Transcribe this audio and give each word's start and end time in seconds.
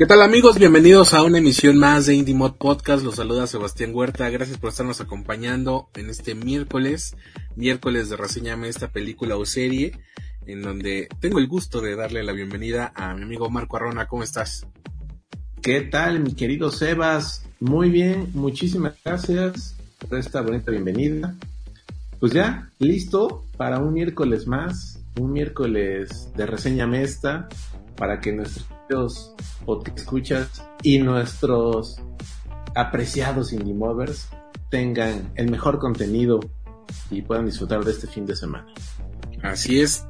¿Qué 0.00 0.06
tal 0.06 0.22
amigos? 0.22 0.58
Bienvenidos 0.58 1.12
a 1.12 1.22
una 1.22 1.36
emisión 1.36 1.76
más 1.76 2.06
de 2.06 2.14
Indie 2.14 2.34
Mod 2.34 2.54
Podcast. 2.54 3.04
Los 3.04 3.16
saluda 3.16 3.46
Sebastián 3.46 3.90
Huerta. 3.94 4.30
Gracias 4.30 4.56
por 4.56 4.70
estarnos 4.70 5.02
acompañando 5.02 5.90
en 5.94 6.08
este 6.08 6.34
miércoles, 6.34 7.14
miércoles 7.54 8.08
de 8.08 8.16
reseñame 8.16 8.68
esta 8.68 8.88
película 8.88 9.36
o 9.36 9.44
serie, 9.44 9.92
en 10.46 10.62
donde 10.62 11.06
tengo 11.20 11.38
el 11.38 11.46
gusto 11.46 11.82
de 11.82 11.96
darle 11.96 12.24
la 12.24 12.32
bienvenida 12.32 12.94
a 12.96 13.14
mi 13.14 13.24
amigo 13.24 13.50
Marco 13.50 13.76
Arrona. 13.76 14.08
¿Cómo 14.08 14.22
estás? 14.22 14.66
¿Qué 15.60 15.82
tal, 15.82 16.20
mi 16.20 16.32
querido 16.32 16.70
Sebas? 16.70 17.44
Muy 17.60 17.90
bien, 17.90 18.30
muchísimas 18.32 18.94
gracias 19.04 19.76
por 19.98 20.18
esta 20.18 20.40
bonita 20.40 20.70
bienvenida. 20.70 21.34
Pues 22.18 22.32
ya, 22.32 22.70
listo 22.78 23.44
para 23.58 23.80
un 23.80 23.92
miércoles 23.92 24.46
más, 24.46 24.98
un 25.20 25.34
miércoles 25.34 26.30
de 26.34 26.46
reseñame 26.46 27.02
esta, 27.02 27.50
para 27.96 28.18
que 28.22 28.32
nuestros 28.32 28.66
escuchas 29.94 30.62
y 30.82 30.98
nuestros 30.98 32.00
apreciados 32.74 33.52
indie 33.52 33.74
movers 33.74 34.28
tengan 34.70 35.32
el 35.34 35.50
mejor 35.50 35.78
contenido 35.78 36.40
y 37.10 37.22
puedan 37.22 37.46
disfrutar 37.46 37.84
de 37.84 37.92
este 37.92 38.06
fin 38.06 38.26
de 38.26 38.36
semana. 38.36 38.66
Así 39.42 39.80
es. 39.80 40.06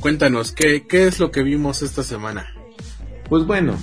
Cuéntanos, 0.00 0.52
¿qué, 0.52 0.86
qué 0.86 1.06
es 1.06 1.20
lo 1.20 1.30
que 1.30 1.42
vimos 1.42 1.82
esta 1.82 2.02
semana? 2.02 2.46
Pues 3.28 3.46
bueno, 3.46 3.76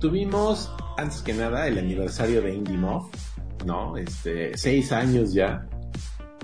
tuvimos 0.00 0.72
antes 0.96 1.20
que 1.22 1.34
nada 1.34 1.68
el 1.68 1.78
aniversario 1.78 2.42
de 2.42 2.54
Indie 2.54 2.76
Mov, 2.76 3.10
¿no? 3.66 3.96
Este, 3.96 4.56
seis 4.56 4.92
años 4.92 5.32
ya. 5.32 5.68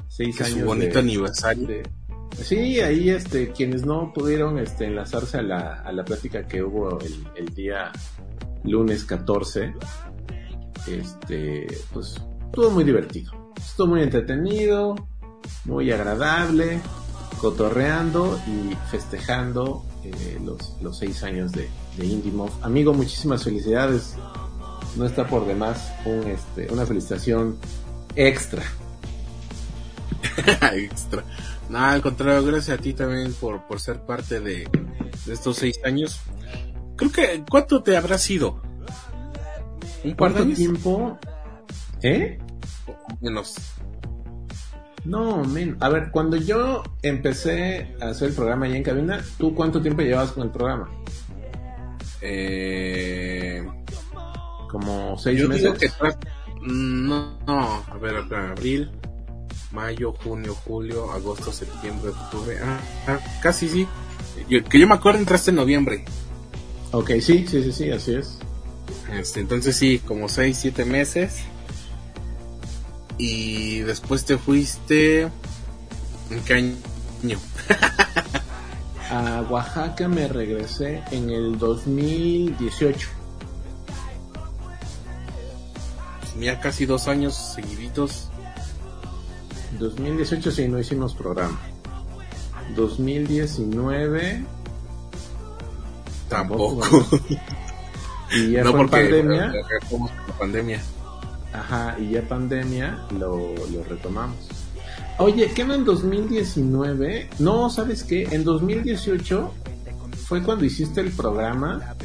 Seis 0.08 0.40
años. 0.42 0.64
bonito 0.64 0.98
aniversario. 0.98 1.83
Sí, 2.42 2.81
ahí 2.81 3.11
este, 3.11 3.50
quienes 3.50 3.84
no 3.84 4.12
pudieron 4.12 4.58
este, 4.58 4.86
enlazarse 4.86 5.39
a 5.39 5.42
la, 5.42 5.83
a 5.84 5.92
la 5.92 6.05
plática 6.05 6.47
que 6.47 6.62
hubo 6.62 6.98
el, 7.36 7.55
día 7.55 7.91
lunes 8.64 9.05
14, 9.05 9.75
este, 10.86 11.67
pues 11.92 12.20
estuvo 12.47 12.70
muy 12.70 12.84
divertido. 12.84 13.33
Estuvo 13.56 13.89
muy 13.89 14.03
entretenido, 14.03 14.95
muy 15.64 15.91
agradable, 15.91 16.80
cotorreando 17.41 18.41
y 18.47 18.75
festejando 18.91 19.84
eh, 20.05 20.39
los, 20.45 20.77
los 20.80 20.97
seis 20.98 21.23
años 21.25 21.52
de, 21.52 21.69
de 21.97 22.06
IndieMov. 22.06 22.50
Amigo, 22.62 22.95
muchísimas 22.95 23.45
felicidades. 23.45 24.14
No 24.97 25.05
está 25.05 25.27
por 25.27 25.47
demás 25.47 25.92
un, 26.05 26.27
este, 26.28 26.73
una 26.73 26.86
felicitación 26.86 27.58
extra. 28.14 28.62
extra. 30.73 31.25
Nada, 31.69 31.92
al 31.92 32.02
contrario, 32.02 32.44
gracias 32.44 32.78
a 32.78 32.83
ti 32.83 32.94
también 32.94 33.33
por, 33.34 33.66
por 33.66 33.80
ser 33.80 34.00
parte 34.00 34.41
de, 34.41 34.69
estos 35.30 35.56
seis 35.56 35.78
años. 35.84 36.20
Creo 36.97 37.12
que, 37.12 37.44
¿cuánto 37.48 37.83
te 37.83 37.97
habrá 37.97 38.19
sido? 38.19 38.62
¿Un 40.05 40.14
par 40.16 40.33
de 40.33 40.55
tiempo? 40.55 41.19
¿Eh? 42.02 42.39
Menos. 43.20 43.56
No, 45.05 45.44
men. 45.44 45.77
A 45.80 45.89
ver, 45.89 46.11
cuando 46.11 46.36
yo 46.36 46.83
empecé 47.02 47.94
a 48.00 48.08
hacer 48.08 48.28
el 48.28 48.34
programa 48.34 48.66
allá 48.66 48.77
en 48.77 48.83
cabina, 48.83 49.24
¿tú 49.39 49.55
cuánto 49.55 49.80
tiempo 49.80 50.02
llevabas 50.02 50.33
con 50.33 50.44
el 50.44 50.50
programa? 50.50 50.91
Eh... 52.20 53.67
Como 54.70 55.17
seis 55.18 55.46
meses. 55.48 55.62
Digo 55.62 55.74
que... 55.74 55.89
No, 56.61 57.39
no, 57.46 57.85
a 57.89 57.98
ver, 57.98 58.17
abril, 58.17 58.90
mayo, 59.73 60.12
junio, 60.12 60.55
julio, 60.55 61.11
agosto, 61.12 61.52
septiembre, 61.52 62.11
octubre. 62.11 62.58
Ah, 62.62 62.80
ah 63.06 63.18
casi 63.42 63.68
sí. 63.68 63.89
que 64.48 64.79
yo 64.79 64.86
me 64.86 64.95
acuerdo 64.95 65.18
entraste 65.18 65.51
en 65.51 65.56
noviembre. 65.56 66.05
Ok, 66.92 67.11
sí, 67.20 67.46
sí, 67.46 67.62
sí, 67.62 67.73
sí, 67.73 67.90
así 67.90 68.14
es. 68.14 68.39
Este, 69.12 69.40
entonces 69.40 69.77
sí, 69.77 69.98
como 69.98 70.29
6, 70.29 70.56
7 70.58 70.84
meses. 70.84 71.42
Y 73.18 73.80
después 73.80 74.24
te 74.24 74.39
fuiste... 74.39 75.29
¿En 76.30 76.40
qué 76.46 76.55
año? 76.55 77.39
A 79.11 79.42
Oaxaca 79.48 80.06
me 80.06 80.29
regresé 80.29 81.02
en 81.11 81.30
el 81.30 81.58
2018. 81.58 83.08
Tenía 86.35 86.61
casi 86.61 86.85
dos 86.85 87.08
años 87.08 87.35
seguiditos 87.35 88.27
2018 89.79 90.51
sí, 90.51 90.68
no 90.68 90.79
hicimos 90.79 91.14
programa. 91.14 91.58
2019 92.77 94.45
tampoco. 96.29 96.83
Y 98.33 98.52
ya 98.52 98.64
no 98.64 98.86
pandemia. 98.86 99.52
pandemia. 100.39 100.80
Ajá, 101.52 101.96
y 101.98 102.11
ya 102.11 102.23
pandemia 102.23 103.06
lo, 103.18 103.55
lo 103.73 103.84
retomamos. 103.84 104.48
Oye, 105.18 105.51
¿qué 105.55 105.64
no 105.64 105.74
en 105.74 105.85
2019? 105.85 107.30
No, 107.40 107.70
¿sabes 107.70 108.05
qué? 108.05 108.24
En 108.30 108.45
2018 108.45 109.52
fue 110.27 110.42
cuando 110.42 110.64
hiciste 110.64 111.00
el 111.00 111.11
programa 111.11 111.96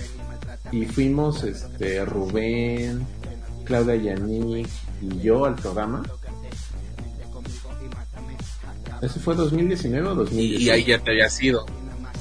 y 0.71 0.85
fuimos 0.85 1.43
este 1.43 2.03
Rubén, 2.05 3.05
Claudia 3.65 3.95
Yannick 3.95 4.67
y 5.01 5.19
yo 5.19 5.45
al 5.45 5.55
programa. 5.55 6.03
¿Ese 9.03 9.19
fue 9.19 9.35
2019 9.35 10.07
o 10.07 10.15
2018? 10.15 10.63
Y, 10.63 10.69
ahí 10.69 10.85
ya 10.85 10.99
te 10.99 11.11
había 11.11 11.29
sido. 11.29 11.65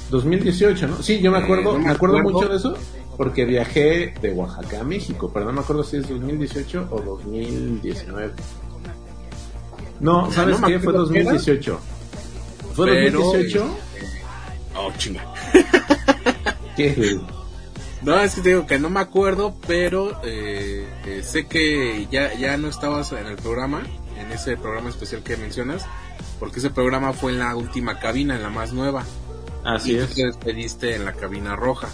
2018, 0.09 0.87
¿no? 0.87 1.01
Sí, 1.01 1.21
yo 1.21 1.31
me 1.31 1.39
eh, 1.39 1.43
acuerdo, 1.43 1.79
me, 1.79 1.89
acuerdo, 1.89 2.19
mucho 2.19 2.47
de 2.47 2.57
eso 2.57 2.77
porque 3.17 3.45
viajé 3.45 4.13
de 4.21 4.31
Oaxaca 4.31 4.81
a 4.81 4.83
México, 4.83 5.31
pero 5.33 5.45
no 5.45 5.53
me 5.53 5.61
acuerdo 5.61 5.83
si 5.83 5.97
es 5.97 6.09
2018 6.09 6.87
o 6.91 7.01
2019. 7.01 8.33
No, 9.99 10.31
¿sabes 10.31 10.57
qué? 10.65 10.79
Fue 10.79 10.93
2018. 10.93 11.79
¿Fue 12.73 13.09
2018? 13.11 13.65
Oh, 14.75 14.91
chinga. 14.97 15.25
¿Qué? 16.75 17.19
No, 18.01 18.19
es 18.19 18.35
que 18.35 18.41
te 18.41 18.49
digo 18.49 18.65
que 18.65 18.79
no 18.79 18.89
me 18.89 18.99
acuerdo, 18.99 19.55
pero 19.65 20.19
eh, 20.23 20.85
eh, 21.05 21.21
sé 21.23 21.45
que 21.45 22.07
ya, 22.11 22.33
ya 22.33 22.57
no 22.57 22.67
estabas 22.67 23.13
en 23.13 23.27
el 23.27 23.37
programa, 23.37 23.83
en 24.17 24.31
ese 24.31 24.57
programa 24.57 24.89
especial 24.89 25.23
que 25.23 25.37
mencionas, 25.37 25.85
porque 26.39 26.59
ese 26.59 26.69
programa 26.69 27.13
fue 27.13 27.31
en 27.31 27.39
la 27.39 27.55
última 27.55 27.99
cabina, 27.99 28.35
en 28.35 28.43
la 28.43 28.49
más 28.49 28.73
nueva. 28.73 29.05
Así 29.63 29.95
es. 29.95 30.13
te 30.13 30.25
despediste 30.25 30.95
en 30.95 31.05
la 31.05 31.13
cabina 31.13 31.55
roja. 31.55 31.89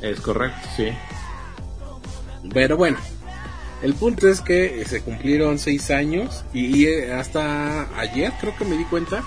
Es 0.00 0.20
correcto, 0.20 0.68
sí. 0.76 0.88
Pero 2.52 2.76
bueno, 2.76 2.98
el 3.82 3.94
punto 3.94 4.28
es 4.28 4.40
que 4.40 4.84
se 4.86 5.02
cumplieron 5.02 5.58
seis 5.58 5.90
años 5.90 6.44
y, 6.52 6.86
eh, 6.86 7.12
hasta 7.12 7.98
ayer 7.98 8.32
creo 8.40 8.56
que 8.56 8.64
me 8.64 8.76
di 8.76 8.84
cuenta 8.84 9.22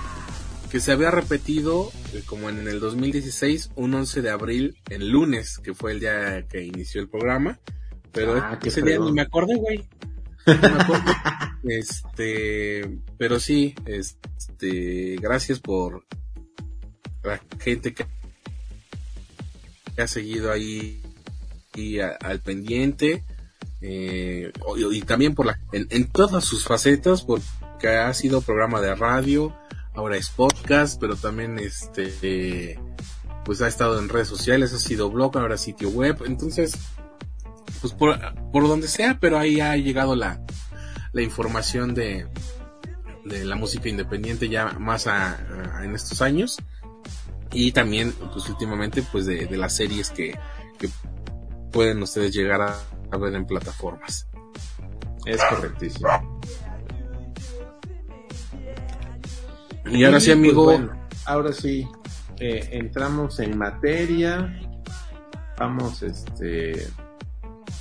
que 0.70 0.80
se 0.80 0.92
había 0.92 1.10
repetido 1.10 1.90
eh, 2.12 2.22
como 2.26 2.48
en 2.50 2.66
el 2.68 2.80
2016 2.80 3.70
un 3.76 3.94
11 3.94 4.20
de 4.20 4.30
abril 4.30 4.76
el 4.90 5.10
lunes 5.10 5.58
que 5.58 5.74
fue 5.74 5.92
el 5.92 6.00
día 6.00 6.44
que 6.48 6.64
inició 6.64 7.00
el 7.00 7.08
programa 7.08 7.58
pero 8.12 8.34
ah, 8.34 8.58
ese 8.62 8.82
día 8.82 8.98
ni 8.98 9.12
me 9.12 9.22
acordé 9.22 9.54
güey 9.56 9.88
este, 11.64 12.98
pero 13.16 13.40
sí, 13.40 13.74
este, 13.86 15.16
gracias 15.20 15.60
por 15.60 16.04
la 17.22 17.40
gente 17.58 17.94
que 17.94 18.06
ha 19.96 20.06
seguido 20.06 20.52
ahí 20.52 21.02
y 21.74 21.98
al 22.00 22.40
pendiente 22.40 23.24
eh, 23.80 24.50
y, 24.76 25.00
también 25.02 25.34
por 25.34 25.46
la 25.46 25.60
en, 25.72 26.08
todas 26.08 26.44
sus 26.44 26.64
facetas 26.64 27.22
porque 27.22 27.88
ha 27.88 28.12
sido 28.14 28.40
programa 28.40 28.80
de 28.80 28.94
radio 28.94 29.54
ahora 29.94 30.16
es 30.16 30.30
podcast 30.30 31.00
pero 31.00 31.14
también 31.16 31.58
este 31.58 32.78
pues 33.44 33.62
ha 33.62 33.68
estado 33.68 33.98
en 33.98 34.08
redes 34.08 34.28
sociales 34.28 34.72
ha 34.74 34.78
sido 34.78 35.10
blog 35.10 35.38
ahora 35.38 35.56
sitio 35.56 35.88
web. 35.90 36.22
Entonces 36.26 36.76
pues 37.80 37.92
por, 37.92 38.18
por 38.52 38.68
donde 38.68 38.88
sea, 38.88 39.18
pero 39.20 39.38
ahí 39.38 39.60
ha 39.60 39.76
llegado 39.76 40.16
la, 40.16 40.40
la 41.12 41.22
información 41.22 41.94
de, 41.94 42.26
de 43.24 43.44
la 43.44 43.56
música 43.56 43.88
independiente 43.88 44.48
ya 44.48 44.66
más 44.78 45.06
a, 45.06 45.38
en 45.82 45.94
estos 45.94 46.22
años 46.22 46.58
y 47.52 47.72
también 47.72 48.12
pues 48.32 48.48
últimamente 48.48 49.02
pues 49.02 49.26
de, 49.26 49.46
de 49.46 49.56
las 49.56 49.74
series 49.74 50.10
que, 50.10 50.38
que, 50.78 50.88
pueden 51.72 52.02
ustedes 52.02 52.32
llegar 52.32 52.62
a, 52.62 52.74
a, 53.10 53.16
ver 53.18 53.34
en 53.34 53.46
plataformas 53.46 54.26
es 55.26 55.44
correctísimo 55.44 56.08
Y 59.90 60.04
ahora 60.04 60.20
sí, 60.20 60.30
amigo. 60.30 60.64
Pues, 60.64 60.78
bueno, 60.80 61.08
ahora 61.24 61.52
sí, 61.52 61.88
eh, 62.38 62.68
entramos 62.72 63.40
en 63.40 63.56
materia. 63.56 64.60
Vamos, 65.58 66.02
este. 66.02 66.86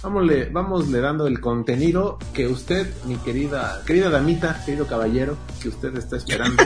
Vámosle, 0.03 0.49
vamos 0.51 0.89
le 0.89 1.01
dando 1.01 1.25
el 1.25 1.41
contenido 1.41 2.19
que 2.33 2.47
usted, 2.47 2.87
mi 3.05 3.15
querida, 3.15 3.81
querida 3.85 4.09
damita, 4.11 4.63
querido 4.63 4.85
caballero, 4.85 5.37
que 5.59 5.69
usted 5.69 5.95
está 5.97 6.17
esperando. 6.17 6.63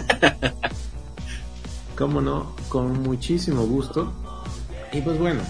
Cómo 1.98 2.19
no, 2.19 2.56
con 2.68 3.01
muchísimo 3.01 3.66
gusto. 3.66 4.12
Y 4.92 5.01
pues 5.01 5.18
bueno, 5.18 5.42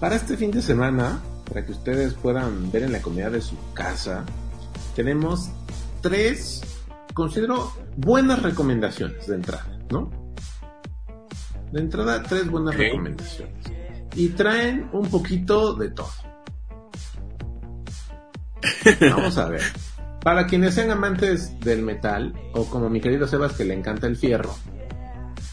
para 0.00 0.16
este 0.16 0.38
fin 0.38 0.50
de 0.50 0.62
semana, 0.62 1.20
para 1.46 1.66
que 1.66 1.72
ustedes 1.72 2.14
puedan 2.14 2.72
ver 2.72 2.84
en 2.84 2.92
la 2.92 3.02
comida 3.02 3.28
de 3.28 3.42
su 3.42 3.56
casa, 3.74 4.24
tenemos 4.96 5.50
tres, 6.00 6.62
considero 7.12 7.70
buenas 7.98 8.42
recomendaciones 8.42 9.26
de 9.26 9.34
entrada, 9.34 9.78
¿no? 9.90 10.10
De 11.70 11.80
entrada, 11.80 12.22
tres 12.22 12.50
buenas 12.50 12.74
recomendaciones. 12.74 13.54
Y 14.14 14.30
traen 14.30 14.88
un 14.92 15.06
poquito 15.10 15.74
de 15.74 15.90
todo. 15.90 16.08
Vamos 19.00 19.38
a 19.38 19.48
ver. 19.48 19.62
Para 20.22 20.46
quienes 20.46 20.74
sean 20.74 20.90
amantes 20.90 21.58
del 21.60 21.82
metal, 21.82 22.32
o 22.52 22.64
como 22.64 22.88
mi 22.88 23.00
querido 23.00 23.26
Sebas 23.26 23.52
que 23.52 23.64
le 23.64 23.74
encanta 23.74 24.06
el 24.06 24.16
fierro, 24.16 24.54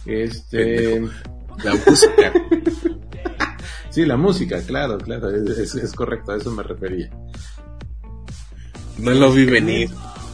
este... 0.05 1.01
La 1.63 1.75
música. 1.85 2.33
Sí, 3.89 4.05
la 4.05 4.15
música, 4.15 4.61
claro, 4.61 4.97
claro, 4.97 5.29
es, 5.29 5.93
correcto, 5.93 6.31
a 6.31 6.37
eso 6.37 6.49
me 6.51 6.63
refería. 6.63 7.09
No 8.97 9.11
lo 9.11 9.33
vi 9.33 9.45
venir. 9.45 9.89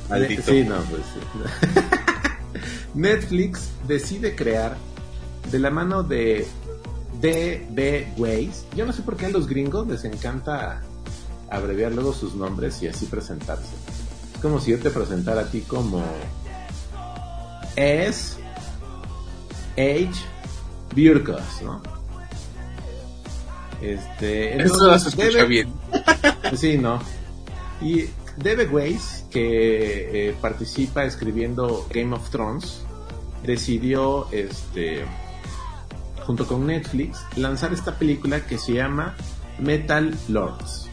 Maldito. 0.10 0.44
Sí, 0.44 0.64
no, 0.64 0.76
pues 0.84 1.02
sí. 1.14 1.80
Netflix 2.94 3.72
decide 3.88 4.36
crear 4.36 4.78
de 5.52 5.60
la 5.60 5.72
mano 5.72 6.04
de 6.04 6.48
D.B. 7.20 8.14
Weiss. 8.18 8.66
Yo 8.76 8.86
no 8.86 8.94
sé 8.94 9.02
por 9.02 9.18
qué 9.18 9.26
a 9.26 9.30
los 9.30 9.48
gringos 9.48 9.88
les 9.88 10.04
encanta 10.06 10.84
abreviar 11.50 11.92
luego 11.92 12.14
sus 12.14 12.36
nombres 12.36 12.82
y 12.82 12.88
así 12.88 13.06
presentarse. 13.06 13.74
Es 14.34 14.42
como 14.42 14.60
si 14.60 14.72
yo 14.72 14.80
te 14.80 14.90
presentara 14.90 15.42
a 15.42 15.46
ti 15.46 15.62
como 15.62 16.04
S. 17.76 18.38
H. 19.78 20.12
Burgos, 20.96 21.62
¿no? 21.64 21.82
Este, 23.82 24.62
Eso 24.62 24.74
entonces, 24.74 25.14
se 25.14 25.22
escucha 25.22 25.46
bien. 25.46 25.74
Sí, 26.56 26.78
no. 26.78 27.00
Y 27.82 28.06
David 28.38 28.72
Weiss, 28.72 29.26
que 29.30 30.30
eh, 30.30 30.36
participa 30.40 31.04
escribiendo 31.04 31.86
Game 31.94 32.16
of 32.16 32.30
Thrones, 32.30 32.84
decidió, 33.44 34.28
este, 34.32 35.04
junto 36.26 36.48
con 36.48 36.66
Netflix, 36.66 37.20
lanzar 37.36 37.74
esta 37.74 37.96
película 37.96 38.46
que 38.46 38.58
se 38.58 38.74
llama 38.74 39.16
Metal 39.60 40.12
Lords. 40.30 40.88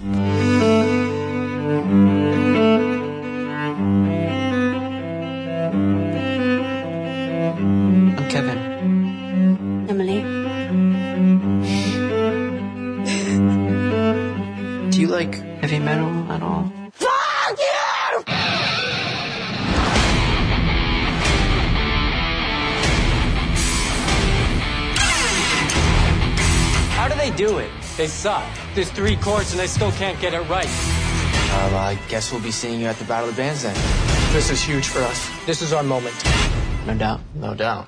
I'm 8.16 8.28
Kevin. 8.30 8.58
Emily. 9.88 10.22
Do 14.90 15.00
you 15.00 15.08
like 15.08 15.34
heavy 15.60 15.78
metal 15.78 16.08
at 16.32 16.42
all? 16.42 16.72
Fuck 16.92 17.58
you! 17.58 18.24
How 26.96 27.08
do 27.08 27.14
they 27.16 27.30
do 27.36 27.58
it? 27.58 27.83
They 27.96 28.08
suck. 28.08 28.44
There's 28.74 28.90
three 28.90 29.14
chords 29.16 29.52
and 29.52 29.60
they 29.60 29.68
still 29.68 29.92
can't 29.92 30.20
get 30.20 30.34
it 30.34 30.40
right. 30.48 30.66
Uh, 30.66 31.76
I 31.76 31.98
guess 32.08 32.32
we'll 32.32 32.42
be 32.42 32.50
seeing 32.50 32.80
you 32.80 32.86
at 32.86 32.96
the 32.96 33.04
Battle 33.04 33.28
of 33.28 33.36
the 33.36 33.42
Bands 33.42 33.62
then. 33.62 33.74
This 34.32 34.50
is 34.50 34.60
huge 34.60 34.88
for 34.88 34.98
us. 34.98 35.30
This 35.46 35.62
is 35.62 35.72
our 35.72 35.84
moment. 35.84 36.16
No 36.86 36.94
doubt. 36.94 37.20
No 37.36 37.54
doubt. 37.54 37.86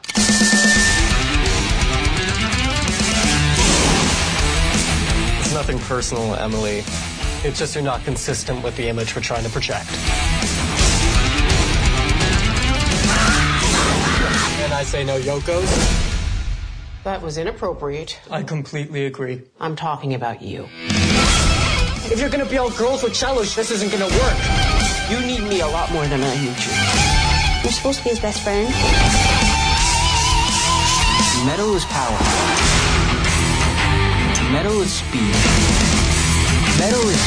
It's 5.40 5.52
nothing 5.52 5.80
personal, 5.80 6.36
Emily. 6.36 6.84
It's 7.42 7.58
just 7.58 7.74
you're 7.74 7.82
not 7.82 8.04
consistent 8.04 8.62
with 8.62 8.76
the 8.76 8.86
image 8.88 9.16
we're 9.16 9.22
trying 9.22 9.42
to 9.42 9.50
project. 9.50 9.90
And 14.62 14.72
I 14.72 14.84
say 14.84 15.02
no 15.02 15.18
Yokos. 15.18 16.05
That 17.06 17.22
was 17.22 17.38
inappropriate. 17.38 18.18
I 18.32 18.42
completely 18.42 19.06
agree. 19.06 19.42
I'm 19.60 19.76
talking 19.76 20.14
about 20.14 20.42
you. 20.42 20.66
If 22.10 22.18
you're 22.18 22.28
gonna 22.28 22.44
be 22.44 22.58
all 22.58 22.70
girls 22.70 23.04
with 23.04 23.14
cellos, 23.14 23.54
this 23.54 23.70
isn't 23.70 23.92
gonna 23.92 24.08
work. 24.08 24.36
You 25.08 25.20
need 25.24 25.48
me 25.48 25.60
a 25.60 25.68
lot 25.68 25.92
more 25.92 26.04
than 26.06 26.20
I 26.20 26.34
need 26.34 26.58
you. 26.58 27.62
You're 27.62 27.70
supposed 27.70 27.98
to 27.98 28.04
be 28.04 28.10
his 28.10 28.18
best 28.18 28.42
friend. 28.42 28.68
Metal 31.46 31.76
is 31.76 31.84
power. 31.84 32.18
Metal 34.50 34.80
is 34.82 34.92
speed. 34.92 35.32
Metal 36.80 37.08
is 37.08 37.22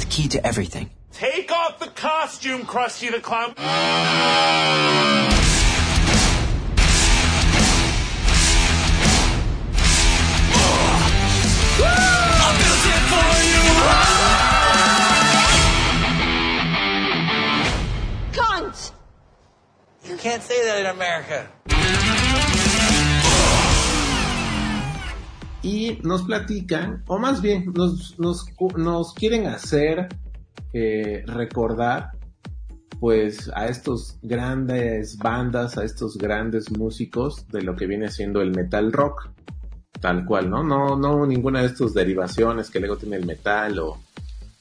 the 0.00 0.06
key 0.10 0.28
to 0.28 0.46
everything. 0.46 0.90
Take 1.14 1.50
off 1.50 1.78
the 1.78 1.86
costume, 1.86 2.66
Krusty 2.66 3.10
the 3.10 3.20
Clown. 3.20 3.54
Cunt! 18.32 18.92
You 20.08 20.16
can't 20.16 20.42
say 20.42 20.64
that 20.64 20.80
in 20.80 20.86
America. 20.86 21.50
Y 25.62 25.98
nos 26.02 26.22
platican, 26.22 27.04
o 27.06 27.18
más 27.18 27.42
bien 27.42 27.72
nos, 27.74 28.18
nos, 28.18 28.46
nos 28.76 29.12
quieren 29.14 29.46
hacer 29.46 30.08
eh, 30.72 31.22
recordar 31.26 32.12
pues 33.00 33.50
a 33.54 33.66
estos 33.66 34.18
grandes 34.22 35.16
bandas, 35.16 35.78
a 35.78 35.84
estos 35.84 36.18
grandes 36.18 36.70
músicos 36.70 37.48
de 37.48 37.62
lo 37.62 37.74
que 37.74 37.86
viene 37.86 38.08
siendo 38.08 38.42
el 38.42 38.50
metal 38.50 38.92
rock, 38.92 39.30
tal 40.00 40.24
cual, 40.24 40.48
¿no? 40.50 40.62
No, 40.62 40.96
no 40.96 41.26
ninguna 41.26 41.60
de 41.60 41.66
estas 41.66 41.94
derivaciones 41.94 42.70
que 42.70 42.80
luego 42.80 42.96
tiene 42.96 43.16
el 43.16 43.26
metal 43.26 43.78
o, 43.78 44.00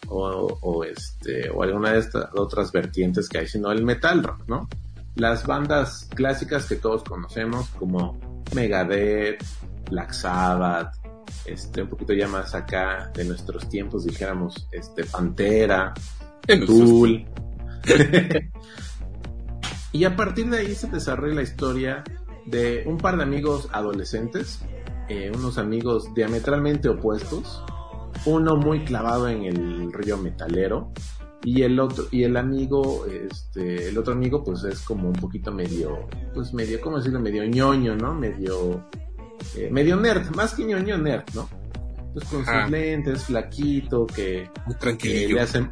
o, 0.07 0.57
o 0.61 0.83
este, 0.83 1.49
o 1.49 1.63
alguna 1.63 1.91
de 1.93 1.99
estas 1.99 2.29
otras 2.33 2.71
vertientes 2.71 3.29
que 3.29 3.39
hay, 3.39 3.47
sino 3.47 3.71
el 3.71 3.83
metal 3.83 4.23
rock, 4.23 4.47
¿no? 4.47 4.67
Las 5.15 5.45
bandas 5.45 6.07
clásicas 6.13 6.65
que 6.65 6.75
todos 6.75 7.03
conocemos 7.03 7.67
como 7.69 8.19
Megadeth, 8.53 9.43
Black 9.89 10.11
Sabbath, 10.13 10.93
este, 11.45 11.83
un 11.83 11.89
poquito 11.89 12.13
ya 12.13 12.27
más 12.27 12.53
acá 12.55 13.11
de 13.13 13.25
nuestros 13.25 13.67
tiempos, 13.69 14.05
dijéramos, 14.05 14.67
este, 14.71 15.03
Pantera, 15.05 15.93
Tool. 16.65 17.25
y 19.91 20.03
a 20.03 20.15
partir 20.15 20.49
de 20.49 20.59
ahí 20.59 20.75
se 20.75 20.87
desarrolla 20.87 21.35
la 21.35 21.41
historia 21.41 22.03
de 22.45 22.83
un 22.85 22.97
par 22.97 23.17
de 23.17 23.23
amigos 23.23 23.67
adolescentes, 23.71 24.59
eh, 25.09 25.31
unos 25.35 25.57
amigos 25.57 26.13
diametralmente 26.15 26.87
opuestos, 26.89 27.63
uno 28.25 28.55
muy 28.55 28.85
clavado 28.85 29.27
en 29.29 29.43
el 29.43 29.91
rollo 29.91 30.17
metalero 30.17 30.91
y 31.43 31.61
el 31.63 31.79
otro 31.79 32.05
y 32.11 32.23
el 32.23 32.35
amigo 32.35 33.05
este 33.05 33.87
el 33.89 33.97
otro 33.97 34.11
amigo 34.13 34.43
pues 34.43 34.63
es 34.65 34.81
como 34.81 35.07
un 35.07 35.13
poquito 35.13 35.53
medio 35.53 36.07
pues 36.33 36.53
medio 36.53 36.81
cómo 36.81 36.97
decirlo 36.97 37.21
medio 37.21 37.45
ñoño 37.45 37.95
no 37.95 38.13
medio 38.13 38.83
eh, 39.55 39.69
medio 39.71 39.95
nerd 39.95 40.35
más 40.35 40.53
que 40.53 40.65
ñoño 40.65 40.97
nerd 40.97 41.23
no 41.33 41.47
pues 42.13 42.25
con 42.25 42.41
Ajá. 42.41 42.63
sus 42.63 42.71
lentes 42.71 43.23
flaquito 43.23 44.05
que, 44.05 44.49
Muy 44.65 44.73
que 44.75 44.79
tranquilillo. 44.81 45.35
le 45.35 45.41
hacen 45.41 45.71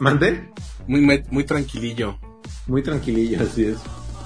mandé 0.00 0.50
Muy, 0.88 1.22
muy 1.30 1.44
tranquilillo. 1.44 2.18
muy 2.66 2.82
tranquilillo, 2.82 3.42
así 3.42 3.64
es. 3.66 3.78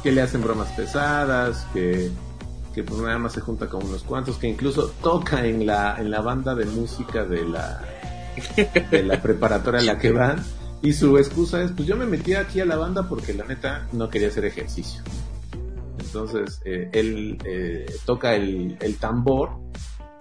Que 0.03 0.13
le 0.13 0.23
hacen 0.23 0.41
bromas 0.43 0.69
pesadas, 0.73 1.67
que, 1.75 2.11
que 2.75 2.83
pues 2.83 3.01
nada 3.01 3.19
más 3.19 3.33
se 3.33 3.41
junta 3.41 3.69
con 3.69 3.85
unos 3.85 4.03
cuantos, 4.03 4.37
que 4.37 4.49
incluso 4.49 4.93
toca 5.03 5.45
en 5.45 5.67
la, 5.67 5.97
en 5.99 6.11
la 6.11 6.21
banda 6.21 6.55
de 6.55 6.67
música 6.67 7.25
de 7.25 7.45
la, 7.45 7.83
de 8.91 9.03
la 9.03 9.21
preparatoria 9.21 9.81
a 9.81 9.85
la 9.85 9.99
que 9.99 10.13
van. 10.13 10.43
Y 10.83 10.93
su 10.95 11.19
excusa 11.19 11.63
es, 11.63 11.73
pues 11.73 11.87
yo 11.87 11.97
me 11.97 12.07
metí 12.07 12.35
aquí 12.35 12.61
a 12.61 12.65
la 12.65 12.77
banda 12.77 13.09
porque 13.09 13.35
la 13.35 13.45
neta 13.45 13.87
no 13.93 14.09
quería 14.09 14.29
hacer 14.29 14.47
ejercicio. 14.47 15.03
Entonces, 15.99 16.61
eh, 16.65 16.89
él 16.93 17.39
eh, 17.45 17.87
toca 18.07 18.35
el, 18.35 18.77
el 18.81 18.97
tambor, 18.97 19.51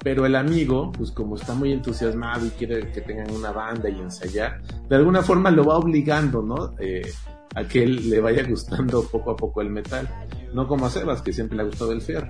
pero 0.03 0.25
el 0.25 0.35
amigo, 0.35 0.91
pues 0.91 1.11
como 1.11 1.35
está 1.35 1.53
muy 1.53 1.71
entusiasmado 1.71 2.45
y 2.45 2.49
quiere 2.49 2.91
que 2.91 3.01
tengan 3.01 3.31
una 3.31 3.51
banda 3.51 3.89
y 3.89 3.99
ensayar, 3.99 4.61
de 4.87 4.95
alguna 4.95 5.21
forma 5.21 5.49
lo 5.51 5.65
va 5.65 5.77
obligando, 5.77 6.41
¿no? 6.41 6.73
Eh, 6.79 7.09
a 7.55 7.63
que 7.67 7.83
él 7.83 8.09
le 8.09 8.19
vaya 8.19 8.43
gustando 8.47 9.03
poco 9.03 9.31
a 9.31 9.37
poco 9.37 9.61
el 9.61 9.69
metal. 9.69 10.09
No 10.53 10.67
como 10.67 10.85
a 10.85 10.89
Sebas, 10.89 11.21
que 11.21 11.33
siempre 11.33 11.57
le 11.57 11.63
ha 11.63 11.65
gustado 11.65 11.91
el 11.91 12.01
fierro. 12.01 12.27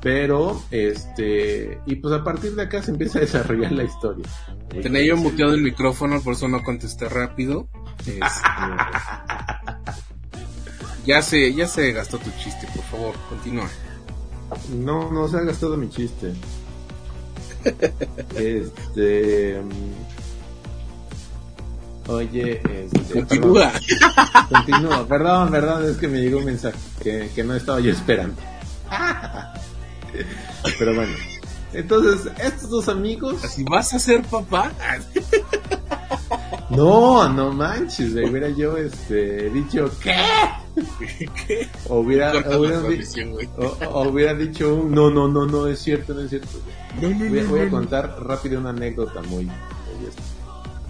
Pero, 0.00 0.62
este, 0.70 1.80
y 1.86 1.96
pues 1.96 2.14
a 2.14 2.22
partir 2.22 2.54
de 2.54 2.62
acá 2.62 2.82
se 2.82 2.92
empieza 2.92 3.18
a 3.18 3.22
desarrollar 3.22 3.72
la 3.72 3.84
historia. 3.84 4.26
Tenía 4.68 5.04
yo 5.04 5.16
muteado 5.16 5.54
el 5.54 5.62
micrófono, 5.62 6.20
por 6.20 6.34
eso 6.34 6.46
no 6.46 6.62
contesté 6.62 7.08
rápido. 7.08 7.68
Este, 8.06 8.20
ya 11.04 11.20
se, 11.20 11.52
ya 11.52 11.66
se 11.66 11.90
gastó 11.92 12.18
tu 12.18 12.30
chiste, 12.38 12.68
por 12.74 12.84
favor, 12.84 13.14
continúa. 13.28 13.68
No, 14.76 15.10
no 15.10 15.26
se 15.26 15.38
ha 15.38 15.40
gastado 15.40 15.76
mi 15.76 15.88
chiste. 15.88 16.32
este. 18.36 19.60
Oye, 22.08 22.60
este. 22.84 23.12
Continúa. 23.12 23.70
Perdón, 23.72 24.46
continúa, 24.50 25.06
perdón, 25.06 25.50
perdón, 25.50 25.90
es 25.90 25.96
que 25.98 26.08
me 26.08 26.18
llegó 26.20 26.38
un 26.38 26.46
mensaje 26.46 26.78
que, 27.02 27.30
que 27.34 27.44
no 27.44 27.54
estaba 27.54 27.80
yo 27.80 27.90
esperando. 27.92 28.34
Pero 30.78 30.94
bueno. 30.94 31.12
Entonces, 31.72 32.32
estos 32.42 32.70
dos 32.70 32.88
amigos. 32.88 33.44
¿Así 33.44 33.62
vas 33.64 33.92
a 33.94 33.98
ser 33.98 34.22
papá? 34.22 34.72
No, 36.70 37.26
no 37.30 37.50
manches, 37.50 38.12
güey, 38.12 38.28
hubiera 38.28 38.50
yo 38.50 38.76
este, 38.76 39.48
dicho, 39.48 39.90
¿qué? 40.02 40.14
¿Qué? 41.46 41.66
O 41.88 42.00
hubiera, 42.00 42.30
hubiera, 42.58 42.82
o- 43.56 43.88
o 43.88 44.08
hubiera 44.10 44.34
dicho, 44.34 44.74
un, 44.74 44.92
no, 44.92 45.10
no, 45.10 45.28
no, 45.28 45.46
no, 45.46 45.66
es 45.66 45.78
cierto, 45.78 46.12
no 46.12 46.20
es 46.20 46.28
cierto. 46.30 46.60
No, 47.00 47.08
no, 47.08 47.18
Voy 47.30 47.40
no, 47.40 47.48
voy 47.48 47.60
a 47.60 47.70
contar 47.70 48.16
rápido 48.22 48.60
una 48.60 48.68
anécdota 48.70 49.22
muy, 49.22 49.46
muy, 49.46 50.06
este, 50.06 50.22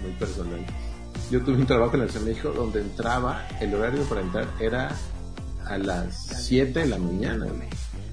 muy 0.03 0.11
personal. 0.19 0.67
Yo 1.31 1.41
tuve 1.43 1.57
un 1.57 1.67
trabajo 1.67 1.97
en 1.97 2.07
de 2.07 2.21
México 2.21 2.51
donde 2.55 2.81
entraba, 2.81 3.47
el 3.61 3.75
horario 3.75 4.03
para 4.05 4.23
entrar 4.23 4.47
era 4.61 4.89
a 5.67 5.77
las 5.77 6.27
7 6.47 6.81
de 6.81 6.87
la 6.87 6.97
mañana, 6.99 7.47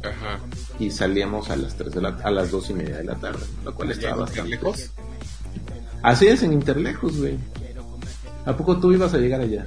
Ajá. 0.04 0.40
y 0.80 0.92
salíamos 0.92 1.50
a 1.50 1.56
las 1.56 1.76
3 1.76 1.94
de 1.94 2.02
la, 2.02 2.10
a 2.24 2.30
las 2.32 2.52
2 2.52 2.70
y 2.72 2.74
media 2.74 2.98
de 2.98 3.04
la 3.06 3.16
tarde, 3.16 3.46
lo 3.64 3.74
cual 3.74 3.92
estaba 3.92 4.18
bastante 4.18 4.50
lejos? 4.52 4.92
Así 6.04 6.28
es 6.28 6.44
en 6.44 6.52
Interlejos, 6.54 7.18
güey. 7.18 7.38
¿A 8.46 8.56
poco 8.56 8.78
tú 8.78 8.92
ibas 8.92 9.14
a 9.14 9.18
llegar 9.18 9.40
allá? 9.42 9.66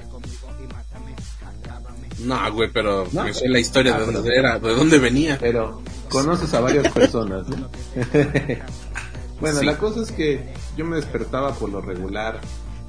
No, 2.19 2.53
güey, 2.53 2.69
pero 2.71 3.07
No. 3.11 3.23
me 3.23 3.33
sé 3.33 3.47
la 3.49 3.59
historia 3.59 3.95
Ah, 3.95 3.99
de 3.99 4.11
dónde 4.11 4.35
era, 4.35 4.59
de 4.59 4.75
dónde 4.75 4.99
venía. 4.99 5.37
Pero 5.39 5.81
conoces 6.09 6.53
a 6.53 6.59
varias 6.59 6.91
personas, 6.93 7.47
¿no? 7.47 7.69
bueno, 9.41 9.59
Sí. 9.59 9.65
la 9.65 9.77
cosa 9.77 10.01
es 10.01 10.11
que 10.11 10.53
yo 10.77 10.85
me 10.85 10.97
despertaba 10.97 11.53
por 11.53 11.69
lo 11.69 11.81
regular 11.81 12.39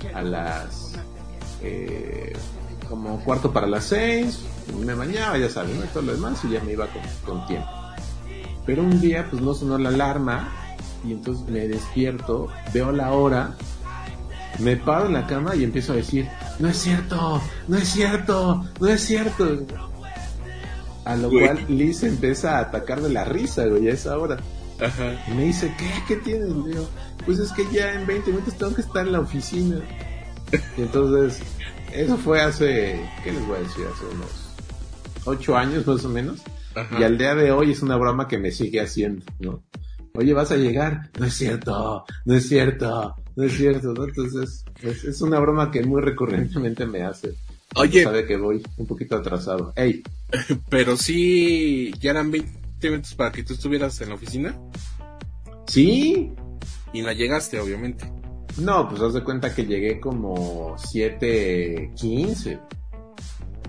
a 0.09 0.23
las 0.23 0.93
eh, 1.63 2.33
como 2.89 3.21
cuarto 3.21 3.53
para 3.53 3.67
las 3.67 3.85
seis, 3.85 4.41
me 4.85 4.95
bañaba, 4.95 5.39
ya 5.39 5.49
sabes, 5.49 5.77
¿no? 5.77 5.85
Y 5.85 5.89
todo 5.89 6.03
lo 6.03 6.13
demás 6.13 6.45
y 6.45 6.51
ya 6.51 6.61
me 6.61 6.73
iba 6.73 6.87
con, 6.89 7.03
con 7.25 7.47
tiempo. 7.47 7.69
Pero 8.67 8.83
un 8.83 9.01
día 9.01 9.27
pues 9.31 9.41
no 9.41 9.55
sonó 9.55 9.79
la 9.79 9.91
alarma 9.91 10.53
y 11.05 11.13
entonces 11.13 11.49
me 11.49 11.69
despierto, 11.69 12.49
veo 12.73 12.93
la 12.93 13.13
hora, 13.13 13.55
me 14.59 14.77
paro 14.77 15.07
en 15.07 15.15
la 15.15 15.27
cama 15.27 15.55
y 15.55 15.65
empiezo 15.65 15.93
a 15.93 15.97
decir, 15.97 16.29
no 16.59 16.69
es 16.69 16.77
cierto, 16.77 17.41
no 17.69 17.77
es 17.77 17.89
cierto, 17.89 18.65
no 18.81 18.89
es 18.89 19.01
cierto. 19.01 19.67
A 21.05 21.17
lo 21.17 21.31
cual 21.31 21.65
Liz 21.69 22.03
empieza 22.03 22.59
a 22.59 22.61
atacar 22.61 23.01
de 23.01 23.09
la 23.09 23.25
risa, 23.25 23.67
güey, 23.67 23.89
a 23.89 23.93
esa 23.93 24.19
hora. 24.19 24.37
Ajá. 24.81 25.25
Y 25.29 25.35
me 25.35 25.45
dice, 25.45 25.75
¿qué? 25.79 25.91
¿Qué 26.09 26.17
tienes? 26.17 26.49
Le 26.49 26.71
digo, 26.71 26.89
pues 27.25 27.39
es 27.39 27.53
que 27.53 27.67
ya 27.73 27.95
en 27.95 28.07
20 28.07 28.31
minutos 28.31 28.57
tengo 28.57 28.75
que 28.75 28.83
estar 28.83 29.07
en 29.07 29.13
la 29.13 29.21
oficina. 29.21 29.81
Y 30.77 30.83
entonces, 30.83 31.41
eso 31.93 32.17
fue 32.17 32.41
hace, 32.41 33.01
¿qué 33.23 33.33
les 33.33 33.47
voy 33.47 33.59
a 33.59 33.61
decir? 33.61 33.85
Hace 33.87 34.05
unos 34.17 34.51
8 35.25 35.57
años 35.57 35.87
más 35.87 36.05
o 36.05 36.09
menos. 36.09 36.41
Ajá. 36.75 36.99
Y 36.99 37.05
al 37.05 37.19
día 37.19 37.37
de 37.37 37.53
hoy 37.53 37.71
es 37.71 37.83
una 37.83 37.97
broma 37.97 38.27
que 38.27 38.39
me 38.39 38.51
sigue 38.51 38.81
haciendo, 38.81 39.25
¿no? 39.39 39.63
Oye, 40.15 40.33
vas 40.33 40.51
a 40.51 40.57
llegar. 40.57 41.11
No 41.19 41.27
es 41.27 41.35
cierto, 41.35 42.05
no 42.25 42.35
es 42.35 42.49
cierto, 42.49 43.15
no 43.37 43.45
es 43.45 43.57
cierto, 43.57 43.95
¿no? 43.95 44.05
Entonces, 44.05 44.65
es, 44.83 45.05
es 45.05 45.23
una 45.23 45.39
broma 45.39 45.71
que 45.71 45.85
muy 45.85 46.03
recurrentemente 46.03 46.85
me 46.85 47.03
hace. 47.03 47.37
Oye, 47.77 48.03
Sabe 48.03 48.27
que 48.27 48.37
voy 48.37 48.63
un 48.77 48.87
poquito 48.87 49.17
atrasado. 49.17 49.73
Ey, 49.77 50.03
pero 50.69 50.97
sí, 50.97 51.93
ya 52.01 52.11
eran 52.11 52.31
20 52.31 52.60
minutos 52.89 53.15
para 53.15 53.33
que 53.33 53.43
tú 53.43 53.55
estuvieras 53.55 54.01
en 54.01 54.09
la 54.09 54.15
oficina 54.15 54.57
¿sí? 55.67 56.33
y 56.93 57.03
no 57.03 57.13
llegaste, 57.13 57.61
obviamente. 57.61 58.11
No, 58.59 58.89
pues 58.89 59.01
haz 59.01 59.15
de 59.15 59.23
cuenta 59.23 59.55
que 59.55 59.65
llegué 59.65 60.01
como 60.01 60.77
7.15. 60.77 62.61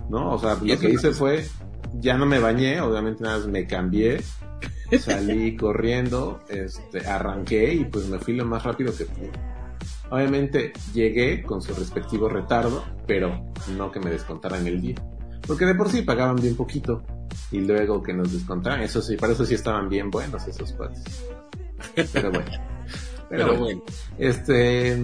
¿No? 0.08 0.32
O 0.32 0.38
sea, 0.38 0.58
¿Y 0.62 0.68
lo 0.68 0.78
que 0.78 0.90
hice 0.90 1.12
fue, 1.12 1.46
ya 2.00 2.16
no 2.16 2.26
me 2.26 2.38
bañé, 2.38 2.80
obviamente 2.80 3.22
nada 3.22 3.38
más 3.38 3.46
me 3.46 3.66
cambié, 3.66 4.22
salí 4.98 5.56
corriendo, 5.58 6.40
este, 6.48 7.06
arranqué 7.06 7.74
y 7.74 7.84
pues 7.84 8.08
me 8.08 8.18
fui 8.18 8.34
lo 8.34 8.44
más 8.44 8.62
rápido 8.64 8.94
que 8.94 9.04
pude. 9.04 9.30
Obviamente 10.10 10.72
llegué 10.92 11.42
con 11.42 11.62
su 11.62 11.72
respectivo 11.74 12.28
retardo, 12.28 12.84
pero 13.06 13.52
no 13.76 13.90
que 13.90 14.00
me 14.00 14.10
descontaran 14.10 14.66
el 14.66 14.80
día. 14.80 14.96
Porque 15.46 15.64
de 15.64 15.74
por 15.74 15.88
sí 15.88 16.02
pagaban 16.02 16.36
bien 16.36 16.56
poquito. 16.56 17.02
Y 17.50 17.60
luego 17.60 18.02
que 18.02 18.12
nos 18.12 18.32
descontaran, 18.32 18.82
eso 18.82 19.02
sí, 19.02 19.16
para 19.16 19.32
eso 19.32 19.44
sí 19.44 19.54
estaban 19.54 19.88
bien 19.88 20.10
buenos 20.10 20.46
esos 20.46 20.72
cuates. 20.72 21.02
Pero 22.12 22.30
bueno. 22.30 22.50
Pero 23.28 23.58
bueno. 23.58 23.82
Este. 24.18 25.02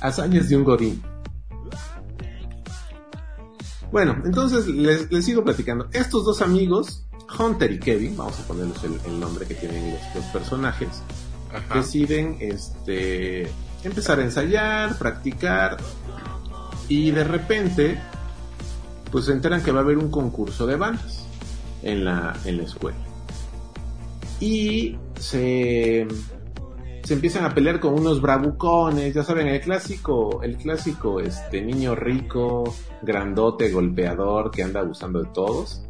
Hazañas 0.00 0.48
de 0.48 0.56
un 0.56 0.64
Godín. 0.64 1.02
Bueno, 3.92 4.22
entonces 4.24 4.66
les, 4.66 5.12
les 5.12 5.24
sigo 5.24 5.44
platicando. 5.44 5.88
Estos 5.92 6.24
dos 6.24 6.40
amigos, 6.40 7.06
Hunter 7.38 7.70
y 7.70 7.78
Kevin, 7.78 8.16
vamos 8.16 8.40
a 8.40 8.42
ponerles 8.44 8.82
el, 8.84 8.98
el 9.04 9.20
nombre 9.20 9.46
que 9.46 9.54
tienen 9.54 9.92
los, 9.92 10.00
los 10.14 10.24
personajes, 10.26 11.02
Ajá. 11.54 11.78
deciden 11.78 12.38
este 12.40 13.48
empezar 13.84 14.18
a 14.18 14.22
ensayar, 14.22 14.96
practicar 14.96 15.76
y 16.88 17.10
de 17.10 17.24
repente 17.24 18.00
pues 19.10 19.26
se 19.26 19.32
enteran 19.32 19.62
que 19.62 19.72
va 19.72 19.80
a 19.80 19.82
haber 19.82 19.98
un 19.98 20.10
concurso 20.10 20.66
de 20.66 20.76
bandas 20.76 21.26
en 21.82 22.04
la, 22.04 22.36
en 22.44 22.58
la 22.58 22.62
escuela. 22.64 22.98
Y 24.40 24.96
se, 25.18 26.06
se 27.04 27.14
empiezan 27.14 27.44
a 27.44 27.54
pelear 27.54 27.80
con 27.80 27.94
unos 27.94 28.20
bravucones, 28.20 29.14
ya 29.14 29.22
saben, 29.22 29.48
el 29.48 29.60
clásico, 29.60 30.42
el 30.42 30.56
clásico 30.56 31.20
este 31.20 31.62
niño 31.62 31.94
rico, 31.94 32.74
grandote, 33.02 33.70
golpeador 33.70 34.50
que 34.50 34.62
anda 34.62 34.80
abusando 34.80 35.22
de 35.22 35.30
todos. 35.32 35.86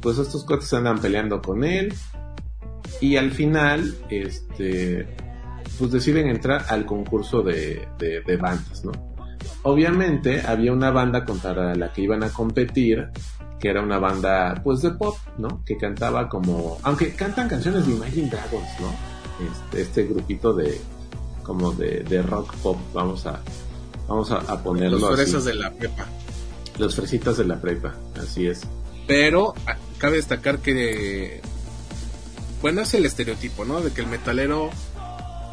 Pues 0.00 0.18
estos 0.18 0.44
cuates 0.44 0.72
andan 0.74 1.00
peleando 1.00 1.40
con 1.40 1.64
él 1.64 1.94
y 3.00 3.16
al 3.16 3.30
final 3.30 3.94
este 4.10 5.06
pues 5.78 5.90
deciden 5.90 6.28
entrar 6.28 6.66
al 6.68 6.86
concurso 6.86 7.42
de, 7.42 7.88
de, 7.98 8.20
de 8.20 8.36
bandas, 8.36 8.84
¿no? 8.84 8.92
Obviamente 9.62 10.42
había 10.46 10.72
una 10.72 10.90
banda 10.90 11.24
contra 11.24 11.74
la 11.74 11.92
que 11.92 12.02
iban 12.02 12.22
a 12.22 12.28
competir, 12.28 13.08
que 13.64 13.70
era 13.70 13.80
una 13.80 13.98
banda 13.98 14.60
pues 14.62 14.82
de 14.82 14.90
pop, 14.90 15.16
¿no? 15.38 15.64
Que 15.64 15.78
cantaba 15.78 16.28
como, 16.28 16.76
aunque 16.82 17.14
cantan 17.14 17.48
canciones 17.48 17.86
de 17.86 17.94
Imagine 17.94 18.28
Dragons, 18.28 18.68
¿no? 18.78 18.92
Este, 19.72 19.80
este 19.80 20.02
grupito 20.04 20.52
de 20.52 20.78
como 21.42 21.72
de, 21.72 22.00
de 22.02 22.20
rock 22.20 22.54
pop, 22.56 22.76
vamos 22.92 23.24
a 23.26 23.40
vamos 24.06 24.30
a, 24.32 24.36
a 24.40 24.62
ponerlo 24.62 24.98
Los 24.98 25.08
así. 25.14 25.22
fresas 25.22 25.44
de 25.46 25.54
la 25.54 25.70
prepa. 25.70 26.04
Los 26.76 26.94
fresitas 26.94 27.38
de 27.38 27.46
la 27.46 27.58
prepa, 27.58 27.94
así 28.22 28.46
es. 28.46 28.60
Pero 29.06 29.54
cabe 29.96 30.16
destacar 30.16 30.58
que, 30.58 31.40
bueno, 32.60 32.82
es 32.82 32.92
el 32.92 33.06
estereotipo, 33.06 33.64
¿no? 33.64 33.80
De 33.80 33.92
que 33.92 34.02
el 34.02 34.08
metalero, 34.08 34.68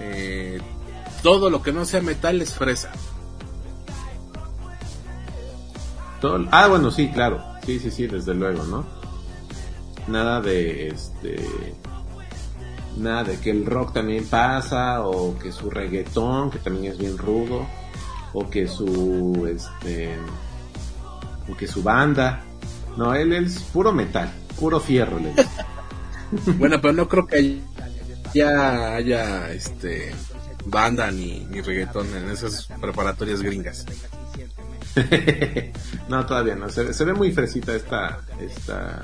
eh, 0.01 0.59
todo 1.23 1.49
lo 1.49 1.61
que 1.63 1.71
no 1.71 1.85
sea 1.85 2.01
metal 2.01 2.41
es 2.41 2.55
fresa. 2.55 2.91
Todo- 6.19 6.45
ah, 6.51 6.67
bueno, 6.67 6.91
sí, 6.91 7.09
claro. 7.09 7.41
Sí, 7.65 7.79
sí, 7.79 7.91
sí, 7.91 8.07
desde 8.07 8.33
luego, 8.33 8.63
¿no? 8.63 8.85
Nada 10.07 10.41
de 10.41 10.89
este. 10.89 11.45
Nada 12.97 13.23
de 13.23 13.39
que 13.39 13.51
el 13.51 13.65
rock 13.65 13.93
también 13.93 14.25
pasa, 14.25 15.05
o 15.05 15.37
que 15.37 15.51
su 15.51 15.69
reggaetón, 15.69 16.51
que 16.51 16.59
también 16.59 16.91
es 16.91 16.97
bien 16.97 17.17
rudo, 17.17 17.65
o 18.33 18.49
que 18.49 18.67
su. 18.67 19.47
Este. 19.53 20.15
O 21.49 21.55
que 21.55 21.67
su 21.67 21.83
banda. 21.83 22.43
No, 22.97 23.15
él 23.15 23.33
es 23.33 23.59
puro 23.59 23.93
metal, 23.93 24.31
puro 24.59 24.79
fierro, 24.79 25.19
le. 25.19 25.33
Bueno, 26.57 26.79
pero 26.79 26.93
no 26.93 27.09
creo 27.09 27.27
que 27.27 27.59
ya 28.33 28.95
haya 28.95 29.51
este 29.51 30.13
banda 30.65 31.11
ni, 31.11 31.45
ni 31.49 31.59
reggaetón 31.59 32.07
en 32.15 32.29
esas 32.29 32.67
preparatorias 32.79 33.41
gringas. 33.41 33.85
no, 36.10 36.25
todavía 36.25 36.55
no. 36.55 36.69
Se, 36.69 36.93
se 36.93 37.05
ve 37.05 37.13
muy 37.13 37.31
fresita 37.31 37.75
esta. 37.75 38.19
Esta. 38.39 39.01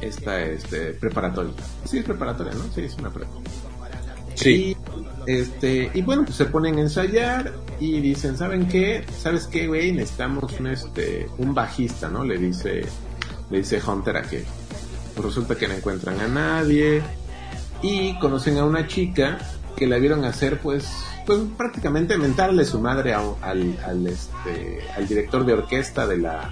Esta 0.00 0.42
este, 0.42 0.92
preparatoria. 0.92 1.52
Sí, 1.84 1.98
es 1.98 2.04
preparatoria, 2.04 2.52
¿no? 2.54 2.64
Sí, 2.74 2.82
es 2.82 2.94
una 2.96 3.10
prepa. 3.10 3.32
Sí. 4.34 4.76
Y 4.76 4.76
Este, 5.26 5.90
y 5.94 6.02
bueno, 6.02 6.24
pues 6.24 6.36
se 6.36 6.46
ponen 6.46 6.76
a 6.76 6.80
ensayar 6.82 7.52
y 7.80 8.00
dicen, 8.00 8.36
¿saben 8.36 8.68
qué? 8.68 9.04
¿Sabes 9.18 9.46
qué, 9.46 9.66
güey? 9.66 9.92
Necesitamos 9.92 10.58
un, 10.58 10.66
este, 10.66 11.28
un 11.38 11.54
bajista, 11.54 12.08
¿no? 12.08 12.24
Le 12.24 12.36
dice, 12.36 12.84
le 13.50 13.58
dice 13.58 13.80
Hunter 13.86 14.16
a 14.18 14.22
que 14.22 14.44
pues 15.14 15.26
resulta 15.26 15.56
que 15.56 15.68
no 15.68 15.74
encuentran 15.74 16.20
a 16.20 16.28
nadie 16.28 17.02
y 17.80 18.18
conocen 18.18 18.58
a 18.58 18.64
una 18.64 18.86
chica 18.86 19.38
que 19.76 19.86
la 19.86 19.98
vieron 19.98 20.24
hacer, 20.24 20.60
pues, 20.60 20.86
pues 21.26 21.40
prácticamente 21.56 22.16
mentarle 22.18 22.64
su 22.64 22.80
madre 22.80 23.12
a- 23.14 23.22
al, 23.42 23.76
al, 23.84 24.06
este, 24.06 24.80
al 24.96 25.06
director 25.08 25.44
de 25.44 25.52
orquesta 25.54 26.06
de 26.06 26.18
la, 26.18 26.50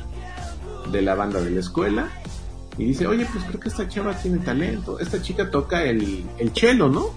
de 0.90 1.02
la 1.02 1.14
banda 1.14 1.40
de 1.40 1.50
la 1.50 1.60
escuela 1.60 2.08
y 2.78 2.86
dice, 2.86 3.06
oye, 3.06 3.26
pues 3.30 3.44
creo 3.44 3.60
que 3.60 3.68
esta 3.68 3.86
chava 3.88 4.14
tiene 4.14 4.38
talento. 4.38 4.98
Esta 4.98 5.20
chica 5.22 5.50
toca 5.50 5.84
el, 5.84 6.24
el 6.38 6.52
cello, 6.54 6.88
¿no? 6.88 7.10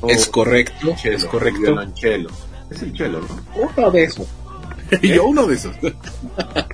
O- 0.00 0.08
Es 0.08 0.26
correcto, 0.26 0.94
cello, 0.96 1.16
es 1.16 1.24
correcto. 1.26 1.58
el 1.58 1.64
violonchelo. 1.66 2.30
Es 2.70 2.82
el 2.82 2.96
cello, 2.96 3.20
¿no? 3.20 3.70
Uno 3.76 3.90
de 3.90 4.04
esos. 4.04 4.26
y 5.02 5.08
yo 5.14 5.26
uno 5.26 5.46
de 5.46 5.54
esos. 5.54 5.76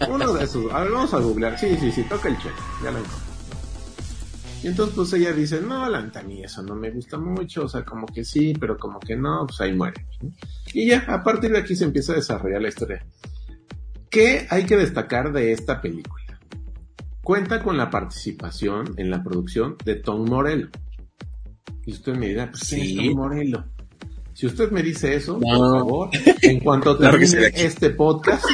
Uno 0.08 0.32
de 0.32 0.44
esos. 0.44 0.72
A 0.72 0.80
ver, 0.80 0.92
vamos 0.92 1.12
a 1.12 1.18
googlear. 1.18 1.58
Sí, 1.58 1.76
sí, 1.80 1.90
sí, 1.92 2.02
toca 2.04 2.28
el 2.28 2.36
cello. 2.36 2.54
Ya 2.82 2.90
lo 2.92 2.98
encontré. 2.98 3.27
Y 4.62 4.66
entonces 4.66 4.94
pues 4.96 5.12
ella 5.12 5.32
dice, 5.32 5.60
no, 5.60 5.88
la 5.88 6.02
neta, 6.02 6.20
eso 6.42 6.62
no 6.62 6.74
me 6.74 6.90
gusta 6.90 7.16
mucho, 7.16 7.64
o 7.64 7.68
sea, 7.68 7.84
como 7.84 8.06
que 8.06 8.24
sí, 8.24 8.54
pero 8.58 8.76
como 8.76 8.98
que 8.98 9.14
no, 9.16 9.46
pues 9.46 9.60
ahí 9.60 9.72
muere. 9.72 10.04
¿no? 10.20 10.30
Y 10.74 10.88
ya, 10.88 11.04
a 11.06 11.22
partir 11.22 11.52
de 11.52 11.58
aquí 11.58 11.76
se 11.76 11.84
empieza 11.84 12.12
a 12.12 12.16
desarrollar 12.16 12.60
la 12.62 12.68
historia. 12.68 13.06
¿Qué 14.10 14.46
hay 14.50 14.64
que 14.64 14.76
destacar 14.76 15.32
de 15.32 15.52
esta 15.52 15.80
película? 15.80 16.24
Cuenta 17.22 17.62
con 17.62 17.76
la 17.76 17.90
participación 17.90 18.94
en 18.96 19.10
la 19.10 19.22
producción 19.22 19.76
de 19.84 19.96
Tom 19.96 20.28
Morello. 20.28 20.68
Y 21.86 21.92
usted 21.92 22.16
me 22.16 22.28
dirá, 22.28 22.50
pues 22.50 22.62
¿quién 22.68 22.80
es 22.82 22.88
Sí. 22.88 22.96
Tom 23.10 23.16
Morello? 23.16 23.64
Si 24.32 24.46
usted 24.46 24.70
me 24.70 24.82
dice 24.82 25.14
eso, 25.14 25.38
No. 25.40 25.58
por 25.58 25.78
favor, 25.78 26.10
en 26.42 26.60
cuanto 26.60 26.96
termine 26.98 27.46
aquí. 27.46 27.60
este 27.60 27.90
podcast. 27.90 28.44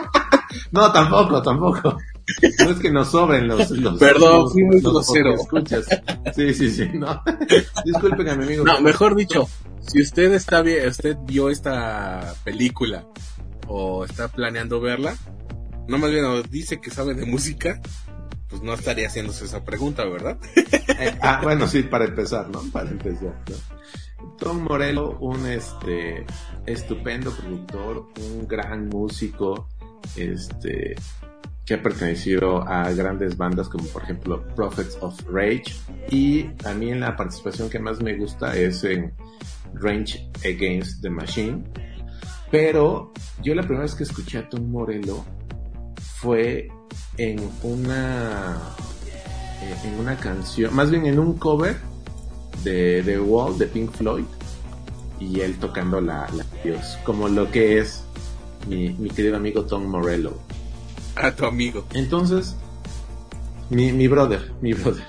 no, 0.72 0.92
tampoco, 0.92 1.42
tampoco. 1.42 1.98
No 2.64 2.70
es 2.70 2.78
que 2.78 2.90
nos 2.90 3.10
sobren 3.10 3.46
los, 3.48 3.70
los 3.70 3.98
Perdón, 3.98 4.42
los- 4.44 4.52
fui 4.52 4.64
muy 4.64 4.80
los 4.80 4.92
grosero. 4.92 5.34
escuchas. 5.34 5.86
Sí, 6.34 6.54
sí, 6.54 6.70
sí, 6.70 6.88
no. 6.94 7.22
Disculpen 7.84 8.28
a 8.28 8.34
mi 8.36 8.44
amigo. 8.44 8.64
No, 8.64 8.80
mejor 8.80 9.14
dicho, 9.14 9.48
si 9.80 10.00
usted 10.00 10.32
está 10.32 10.62
bien, 10.62 10.88
usted 10.88 11.16
vio 11.26 11.50
esta 11.50 12.34
película 12.44 13.06
o 13.66 14.04
está 14.04 14.28
planeando 14.28 14.80
verla, 14.80 15.16
no 15.86 15.98
más 15.98 16.10
bien 16.10 16.24
dice 16.50 16.80
que 16.80 16.90
sabe 16.90 17.14
de 17.14 17.26
música, 17.26 17.80
pues 18.48 18.62
no 18.62 18.72
estaría 18.74 19.06
haciéndose 19.08 19.44
esa 19.44 19.64
pregunta, 19.64 20.04
¿verdad? 20.06 20.38
Eh, 20.56 21.18
ah, 21.20 21.40
bueno, 21.42 21.66
sí, 21.68 21.82
para 21.82 22.04
empezar, 22.06 22.48
¿no? 22.48 22.62
Para 22.72 22.90
empezar, 22.90 23.34
¿no? 23.50 23.56
Tom 24.38 24.62
Morello, 24.62 25.18
un 25.18 25.46
este 25.46 26.24
estupendo 26.66 27.30
productor, 27.32 28.06
un 28.32 28.46
gran 28.48 28.88
músico, 28.88 29.68
este 30.16 30.94
que 31.64 31.74
ha 31.74 31.82
pertenecido 31.82 32.62
a 32.68 32.90
grandes 32.92 33.36
bandas 33.36 33.68
como 33.68 33.84
por 33.86 34.02
ejemplo 34.02 34.44
Prophets 34.54 34.98
of 35.00 35.18
Rage 35.30 35.74
y 36.10 36.46
a 36.64 36.74
mí 36.74 36.94
la 36.94 37.16
participación 37.16 37.70
que 37.70 37.78
más 37.78 38.02
me 38.02 38.16
gusta 38.16 38.56
es 38.56 38.84
en 38.84 39.12
Range 39.74 40.30
Against 40.44 41.02
the 41.02 41.10
Machine 41.10 41.64
pero 42.50 43.12
yo 43.42 43.54
la 43.54 43.62
primera 43.62 43.82
vez 43.82 43.94
que 43.94 44.04
escuché 44.04 44.38
a 44.38 44.48
Tom 44.48 44.70
Morello 44.70 45.24
fue 46.20 46.68
en 47.16 47.40
una 47.62 48.60
eh, 49.62 49.88
en 49.88 49.98
una 49.98 50.16
canción, 50.16 50.74
más 50.74 50.90
bien 50.90 51.06
en 51.06 51.18
un 51.18 51.38
cover 51.38 51.76
de 52.62 53.02
The 53.04 53.18
Wall 53.18 53.58
de 53.58 53.66
Pink 53.66 53.92
Floyd 53.92 54.24
y 55.18 55.40
él 55.40 55.56
tocando 55.58 56.00
la, 56.00 56.28
la 56.34 56.44
Dios, 56.62 56.98
como 57.04 57.28
lo 57.28 57.50
que 57.50 57.78
es 57.78 58.04
mi, 58.68 58.90
mi 58.90 59.10
querido 59.10 59.36
amigo 59.36 59.64
Tom 59.64 59.86
Morello. 59.86 60.38
A 61.16 61.30
tu 61.32 61.44
amigo. 61.46 61.86
Entonces, 61.94 62.56
mi, 63.70 63.92
mi 63.92 64.08
brother, 64.08 64.52
mi 64.60 64.72
brother. 64.72 65.04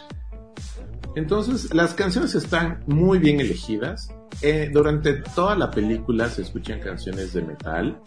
Entonces, 1.15 1.73
las 1.73 1.93
canciones 1.93 2.35
están 2.35 2.83
muy 2.87 3.19
bien 3.19 3.39
elegidas. 3.39 4.09
Eh, 4.41 4.69
durante 4.71 5.13
toda 5.13 5.55
la 5.55 5.71
película 5.71 6.29
se 6.29 6.41
escuchan 6.41 6.79
canciones 6.81 7.33
de 7.33 7.41
metal, 7.41 8.01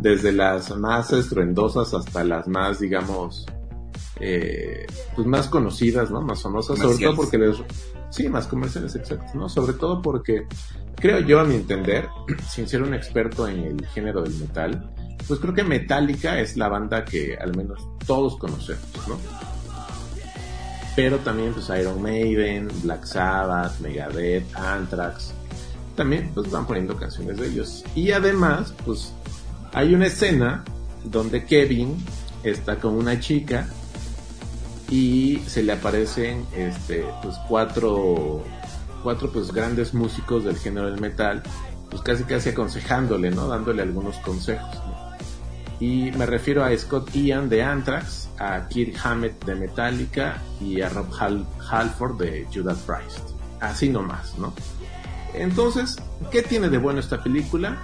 desde 0.00 0.32
las 0.32 0.76
más 0.76 1.12
estruendosas 1.12 1.94
hasta 1.94 2.24
las 2.24 2.48
más, 2.48 2.80
digamos, 2.80 3.46
eh, 4.20 4.86
pues 5.14 5.26
más 5.26 5.46
conocidas, 5.48 6.10
¿no? 6.10 6.22
Más 6.22 6.42
famosas, 6.42 6.78
sobre 6.78 6.98
todo 6.98 7.16
porque 7.16 7.38
les... 7.38 7.56
Sí, 8.10 8.28
más 8.28 8.46
comerciales, 8.46 8.94
exacto, 8.94 9.36
¿no? 9.36 9.48
Sobre 9.48 9.72
todo 9.72 10.00
porque 10.00 10.46
creo 10.96 11.20
yo, 11.20 11.40
a 11.40 11.44
mi 11.44 11.54
entender, 11.54 12.08
sin 12.48 12.68
ser 12.68 12.82
un 12.82 12.94
experto 12.94 13.46
en 13.48 13.60
el 13.60 13.86
género 13.86 14.22
del 14.22 14.34
metal, 14.34 14.90
pues 15.26 15.40
creo 15.40 15.54
que 15.54 15.64
Metallica 15.64 16.38
es 16.40 16.56
la 16.56 16.68
banda 16.68 17.04
que 17.04 17.36
al 17.36 17.56
menos 17.56 17.80
todos 18.06 18.36
conocemos, 18.36 19.08
¿no? 19.08 19.18
Pero 20.96 21.18
también 21.18 21.52
pues 21.52 21.68
Iron 21.80 22.00
Maiden, 22.00 22.68
Black 22.82 23.04
Sabbath, 23.04 23.80
Megadeth, 23.80 24.54
Anthrax, 24.56 25.32
también 25.96 26.30
pues 26.34 26.50
van 26.50 26.66
poniendo 26.66 26.96
canciones 26.96 27.38
de 27.38 27.48
ellos. 27.48 27.84
Y 27.94 28.12
además 28.12 28.74
pues 28.84 29.12
hay 29.72 29.94
una 29.94 30.06
escena 30.06 30.64
donde 31.04 31.44
Kevin 31.44 31.96
está 32.44 32.76
con 32.76 32.94
una 32.94 33.18
chica 33.18 33.68
y 34.90 35.40
se 35.46 35.62
le 35.62 35.72
aparecen 35.72 36.46
este 36.54 37.04
pues 37.22 37.36
cuatro 37.48 38.42
cuatro 39.02 39.32
pues 39.32 39.52
grandes 39.52 39.94
músicos 39.94 40.44
del 40.44 40.56
género 40.56 40.90
del 40.90 41.00
metal 41.00 41.42
pues 41.90 42.02
casi 42.02 42.24
casi 42.24 42.50
aconsejándole 42.50 43.30
no 43.30 43.48
dándole 43.48 43.82
algunos 43.82 44.16
consejos 44.18 44.74
¿no? 44.86 44.93
Y 45.80 46.10
me 46.12 46.26
refiero 46.26 46.64
a 46.64 46.76
Scott 46.76 47.10
Ian 47.14 47.48
de 47.48 47.62
Anthrax 47.62 48.28
a 48.38 48.68
Kirk 48.68 48.94
Hammett 49.02 49.44
de 49.44 49.54
Metallica 49.54 50.42
y 50.60 50.80
a 50.80 50.88
Rob 50.88 51.10
Hal- 51.18 51.46
Halford 51.70 52.18
de 52.18 52.46
Judas 52.52 52.78
Priest. 52.86 53.30
Así 53.60 53.88
nomás 53.88 54.36
no 54.38 54.52
entonces 55.34 55.96
qué 56.30 56.42
tiene 56.42 56.68
de 56.68 56.78
bueno 56.78 57.00
esta 57.00 57.22
película 57.22 57.78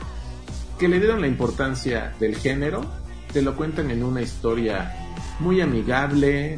que 0.78 0.88
le 0.88 0.98
dieron 1.00 1.20
la 1.20 1.26
importancia 1.26 2.12
del 2.20 2.36
género 2.36 2.84
te 3.32 3.42
lo 3.42 3.56
cuentan 3.56 3.90
en 3.90 4.04
una 4.04 4.22
historia 4.22 4.94
muy 5.40 5.60
amigable 5.60 6.56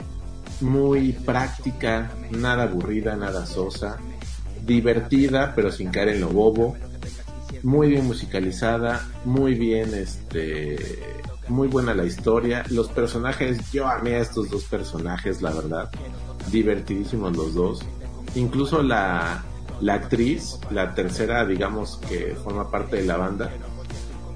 muy 0.61 1.13
práctica, 1.13 2.11
nada 2.31 2.65
aburrida, 2.65 3.17
nada 3.17 3.47
sosa, 3.47 3.97
divertida 4.65 5.55
pero 5.57 5.73
sin 5.73 5.91
caer 5.91 6.11
en 6.11 6.21
lo 6.21 6.29
bobo, 6.29 6.77
muy 7.65 7.89
bien 7.89 8.07
musicalizada, 8.07 9.09
muy 9.25 9.55
bien 9.55 9.93
este 9.95 10.77
muy 11.53 11.69
buena 11.69 11.95
la 11.95 12.05
historia, 12.05 12.65
los 12.71 12.89
personajes, 12.89 13.71
yo 13.71 13.87
amé 13.87 14.17
a 14.17 14.21
estos 14.21 14.51
dos 14.51 14.65
personajes, 14.65 15.43
la 15.43 15.53
verdad, 15.53 15.91
divertidísimos 16.51 17.37
los 17.37 17.55
dos, 17.55 17.81
incluso 18.35 18.83
la 18.83 19.45
la 19.83 19.95
actriz, 19.95 20.59
la 20.71 20.95
tercera, 20.95 21.45
digamos 21.45 21.99
que 22.09 22.37
forma 22.43 22.71
parte 22.71 22.97
de 22.97 23.05
la 23.05 23.17
banda, 23.17 23.51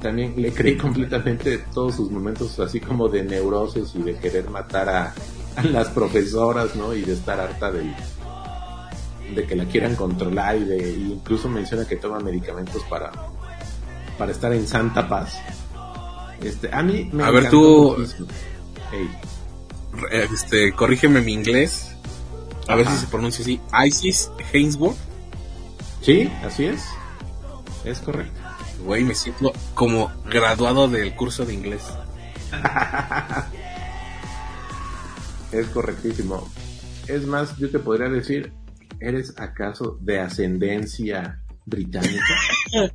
también 0.02 0.35
le 0.37 0.52
creí 0.52 0.76
completamente 0.76 1.59
todos 1.72 1.94
sus 1.94 2.11
momentos 2.11 2.59
así 2.59 2.81
como 2.81 3.09
de 3.09 3.22
neurosis 3.22 3.94
y 3.94 4.02
de 4.02 4.16
querer 4.16 4.50
matar 4.50 4.88
a, 4.88 5.14
las 5.70 5.88
profesoras, 5.88 6.76
¿no? 6.76 6.92
Y 6.92 7.02
de 7.02 7.14
estar 7.14 7.40
harta 7.40 7.72
del, 7.72 7.94
de 9.35 9.46
que 9.46 9.57
la 9.57 9.64
quieran 9.64 9.94
controlar 9.94 10.57
y 10.57 10.64
de 10.64 10.90
incluso 10.90 11.48
menciona 11.48 11.87
que 11.87 11.96
toma 11.96 12.20
medicamentos 12.20 12.83
para 12.90 13.11
para 14.18 14.33
estar 14.33 14.52
en 14.52 14.66
santa 14.66 15.09
paz. 15.09 15.38
Este, 16.42 16.72
a 16.75 16.83
mí 16.83 17.09
me 17.12 17.25
A 17.25 17.31
ver, 17.31 17.51
tú- 17.51 17.96
Este, 20.11 20.72
corrígeme 20.72 21.20
mi 21.22 21.33
inglés. 21.33 21.92
A 22.68 22.75
ver 22.75 22.87
Ajá. 22.87 22.96
si 22.96 23.03
se 23.05 23.11
pronuncia 23.11 23.42
así. 23.42 23.61
Isis 23.87 24.31
Hainsworth. 24.53 24.96
Sí, 26.03 26.31
así 26.44 26.64
es. 26.66 26.85
Es 27.85 27.99
correcto. 28.01 28.38
Güey, 28.85 29.05
me 29.05 29.14
siento 29.14 29.53
como 29.75 30.12
graduado 30.31 30.88
del 30.88 31.14
curso 31.14 31.44
de 31.46 31.55
inglés. 31.55 31.83
Es 35.53 35.66
correctísimo. 35.68 36.46
Es 37.07 37.25
más, 37.27 37.57
yo 37.57 37.70
te 37.70 37.79
podría 37.79 38.09
decir, 38.09 38.53
¿eres 39.01 39.33
acaso 39.38 39.96
de 40.01 40.20
ascendencia 40.20 41.40
británica? 41.64 42.25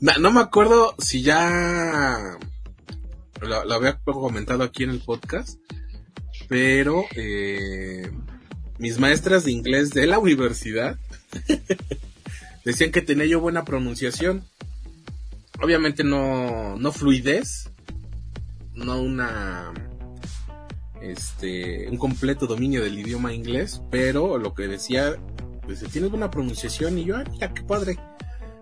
No, 0.00 0.12
no 0.18 0.30
me 0.32 0.40
acuerdo 0.40 0.94
si 0.98 1.22
ya 1.22 2.36
lo 3.44 3.74
había 3.74 3.98
comentado 4.04 4.62
aquí 4.62 4.84
en 4.84 4.90
el 4.90 5.00
podcast, 5.00 5.58
pero 6.48 7.04
eh, 7.16 8.10
mis 8.78 8.98
maestras 8.98 9.44
de 9.44 9.52
inglés 9.52 9.90
de 9.90 10.06
la 10.06 10.18
universidad 10.18 10.98
decían 12.64 12.90
que 12.90 13.02
tenía 13.02 13.26
yo 13.26 13.40
buena 13.40 13.64
pronunciación. 13.64 14.44
Obviamente 15.62 16.02
no, 16.02 16.76
no 16.76 16.92
fluidez, 16.92 17.70
no 18.74 19.00
una 19.00 19.72
este 21.00 21.88
un 21.88 21.96
completo 21.96 22.46
dominio 22.46 22.82
del 22.82 22.98
idioma 22.98 23.32
inglés, 23.32 23.82
pero 23.90 24.38
lo 24.38 24.54
que 24.54 24.66
decía, 24.66 25.16
pues 25.62 25.80
tienes 25.90 26.10
buena 26.10 26.30
pronunciación 26.30 26.98
y 26.98 27.04
yo, 27.04 27.16
ah, 27.16 27.24
mira 27.30 27.54
qué 27.54 27.62
padre. 27.62 27.98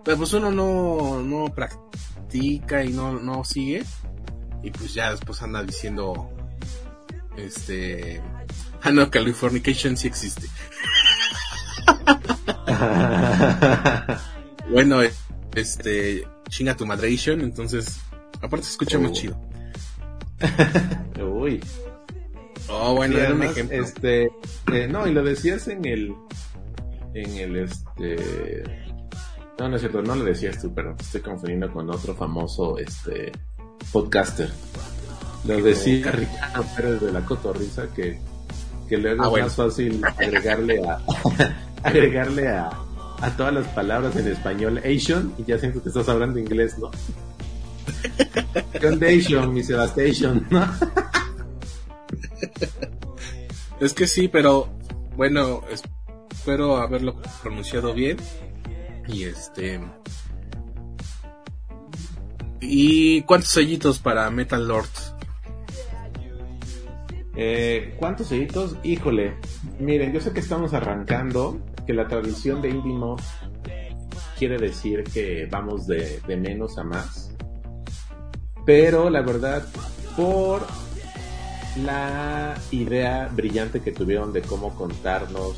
pero 0.03 0.17
pues 0.17 0.33
uno 0.33 0.51
no, 0.51 1.21
no 1.21 1.53
practica 1.53 2.83
y 2.83 2.91
no, 2.93 3.19
no 3.19 3.43
sigue. 3.43 3.83
Y 4.63 4.71
pues 4.71 4.93
ya 4.93 5.11
después 5.11 5.41
anda 5.41 5.63
diciendo, 5.63 6.29
este, 7.37 8.21
ah 8.81 8.91
no, 8.91 9.09
Californication 9.11 9.97
sí 9.97 10.07
existe. 10.07 10.47
bueno, 14.69 14.99
este, 15.55 16.27
chinga 16.49 16.75
tu 16.75 16.85
madration, 16.85 17.41
entonces, 17.41 17.99
aparte 18.41 18.65
se 18.65 18.71
escucha 18.71 18.99
más 18.99 19.11
Oh. 19.11 19.13
chido. 19.13 19.39
Uy. 21.25 21.63
Oh, 22.69 22.95
bueno, 22.95 23.13
Sí, 23.15 23.19
era 23.19 23.29
un 23.29 23.35
además, 23.41 23.57
ejemplo. 23.57 23.83
Este, 23.83 24.23
eh, 24.71 24.87
no, 24.89 25.07
y 25.07 25.13
lo 25.13 25.23
decías 25.23 25.67
en 25.67 25.85
el, 25.85 26.15
en 27.13 27.37
el, 27.37 27.55
este, 27.57 28.63
no, 29.59 29.69
no 29.69 29.75
es 29.75 29.81
cierto, 29.81 30.01
no 30.01 30.15
lo 30.15 30.23
decías 30.23 30.61
tú, 30.61 30.73
pero 30.73 30.95
estoy 30.99 31.21
confundiendo 31.21 31.71
con 31.71 31.89
otro 31.89 32.15
famoso, 32.15 32.77
este, 32.79 33.31
podcaster. 33.91 34.49
Lo 35.45 35.61
decía 35.61 36.11
Ricardo 36.11 36.63
Pérez 36.75 37.01
de 37.01 37.11
la 37.11 37.21
Cotorrisa 37.25 37.87
que, 37.93 38.19
que 38.87 38.97
luego 38.97 39.23
Ah, 39.23 39.25
es 39.25 39.29
bueno. 39.31 39.45
más 39.47 39.55
fácil 39.55 40.01
agregarle 40.05 40.81
a, 40.87 40.99
agregarle 41.83 42.47
a, 42.49 42.69
a 43.21 43.29
todas 43.37 43.53
las 43.53 43.67
palabras 43.69 44.15
en 44.15 44.27
español 44.29 44.77
Asian 44.79 45.33
y 45.37 45.43
ya 45.43 45.57
siento 45.59 45.81
que 45.83 45.89
estás 45.89 46.07
hablando 46.09 46.39
inglés, 46.39 46.77
¿no? 46.79 46.89
Foundation, 48.81 49.53
mi 49.53 49.63
Sebastian, 49.63 50.47
¿no? 50.49 50.65
Es 53.79 53.93
que 53.93 54.07
sí, 54.07 54.27
pero 54.29 54.69
bueno, 55.17 55.61
espero 56.31 56.77
haberlo 56.77 57.15
pronunciado 57.41 57.93
bien. 57.93 58.17
Y 59.07 59.23
este. 59.23 59.81
¿Y 62.65 63.21
cuántos 63.23 63.49
sellitos 63.49 63.99
para 63.99 64.29
Metal 64.31 64.67
Lord? 64.67 64.89
Eh, 67.35 67.95
¿Cuántos 67.99 68.27
sellitos? 68.27 68.77
Híjole, 68.83 69.35
miren, 69.79 70.13
yo 70.13 70.21
sé 70.21 70.31
que 70.31 70.39
estamos 70.39 70.73
arrancando, 70.73 71.59
que 71.85 71.93
la 71.93 72.07
tradición 72.07 72.61
de 72.61 72.69
Indie 72.69 72.93
Mob 72.93 73.19
quiere 74.37 74.57
decir 74.57 75.03
que 75.03 75.47
vamos 75.49 75.87
de, 75.87 76.19
de 76.27 76.37
menos 76.37 76.77
a 76.77 76.83
más. 76.83 77.33
Pero 78.65 79.09
la 79.09 79.21
verdad, 79.21 79.65
por 80.15 80.65
la 81.83 82.55
idea 82.71 83.29
brillante 83.33 83.81
que 83.81 83.91
tuvieron 83.91 84.31
de 84.31 84.41
cómo 84.41 84.75
contarnos 84.75 85.55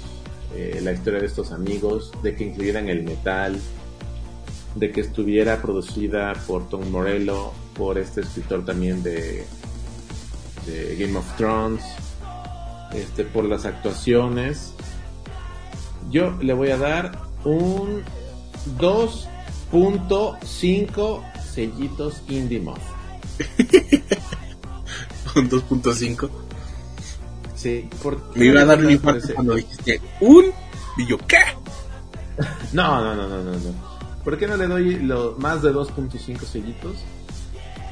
eh, 0.55 0.79
la 0.81 0.93
historia 0.93 1.19
de 1.19 1.25
estos 1.25 1.51
amigos, 1.51 2.11
de 2.23 2.35
que 2.35 2.45
incluyeran 2.45 2.87
el 2.87 3.03
metal, 3.03 3.59
de 4.75 4.91
que 4.91 5.01
estuviera 5.01 5.59
producida 5.61 6.31
por 6.47 6.69
Tom 6.69 6.89
Morello, 6.89 7.51
por 7.73 7.97
este 7.97 8.21
escritor 8.21 8.63
también 8.65 9.03
de, 9.03 9.45
de 10.65 10.95
Game 10.97 11.17
of 11.17 11.25
Thrones, 11.37 11.83
este, 12.93 13.23
por 13.23 13.45
las 13.45 13.65
actuaciones. 13.65 14.73
Yo 16.11 16.31
le 16.41 16.53
voy 16.53 16.69
a 16.71 16.77
dar 16.77 17.17
un 17.43 18.03
2.5 18.77 21.23
sellitos 21.41 22.21
Indie 22.27 22.59
Mob. 22.59 22.77
Un 25.35 25.49
2.5. 25.49 26.29
Sí, 27.55 27.89
porque 28.01 28.39
Me 28.39 28.45
iba 28.45 28.61
a 28.61 28.65
dar 28.65 28.79
un 28.79 28.89
infarto 28.89 29.33
cuando 29.33 29.55
dijiste 29.55 29.99
un. 30.21 30.45
Y 30.97 31.05
yo, 31.07 31.17
¿qué? 31.17 31.39
No, 32.73 33.01
no, 33.01 33.15
no, 33.15 33.27
no, 33.27 33.43
no, 33.43 33.51
no. 33.51 33.94
¿Por 34.25 34.39
qué 34.39 34.47
no 34.47 34.57
le 34.57 34.65
doy 34.65 34.95
más 35.37 35.61
de 35.61 35.71
2.5 35.71 36.39
sellitos? 36.39 36.97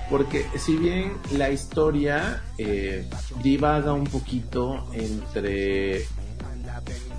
Porque 0.09 0.45
si 0.57 0.75
bien 0.75 1.13
la 1.37 1.51
historia 1.51 2.43
eh, 2.57 3.07
divaga 3.43 3.93
un 3.93 4.05
poquito 4.05 4.83
entre 4.93 6.07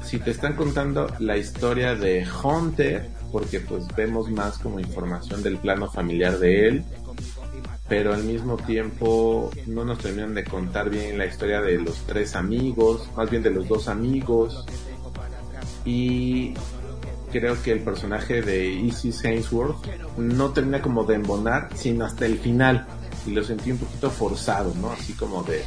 si 0.02 0.18
te 0.18 0.32
están 0.32 0.54
contando 0.54 1.06
la 1.20 1.36
historia 1.36 1.94
de 1.94 2.26
Hunter, 2.42 3.08
porque 3.30 3.60
pues 3.60 3.86
vemos 3.96 4.28
más 4.30 4.58
como 4.58 4.80
información 4.80 5.44
del 5.44 5.58
plano 5.58 5.88
familiar 5.88 6.38
de 6.40 6.66
él, 6.66 6.84
pero 7.88 8.14
al 8.14 8.24
mismo 8.24 8.56
tiempo 8.56 9.52
no 9.66 9.84
nos 9.84 9.98
terminan 9.98 10.34
de 10.34 10.42
contar 10.42 10.90
bien 10.90 11.18
la 11.18 11.26
historia 11.26 11.60
de 11.60 11.78
los 11.78 11.98
tres 12.06 12.34
amigos, 12.34 13.08
más 13.16 13.30
bien 13.30 13.44
de 13.44 13.50
los 13.50 13.68
dos 13.68 13.86
amigos, 13.86 14.66
y 15.84 16.54
creo 17.40 17.60
que 17.60 17.72
el 17.72 17.80
personaje 17.80 18.42
de 18.42 18.64
Isis 18.64 19.24
Hainsworth 19.24 19.84
no 20.16 20.50
termina 20.50 20.80
como 20.80 21.02
de 21.02 21.16
embonar, 21.16 21.68
sino 21.74 22.04
hasta 22.04 22.26
el 22.26 22.38
final, 22.38 22.86
y 23.26 23.32
lo 23.32 23.42
sentí 23.42 23.72
un 23.72 23.78
poquito 23.78 24.08
forzado, 24.08 24.72
¿no? 24.80 24.92
Así 24.92 25.14
como 25.14 25.42
de, 25.42 25.64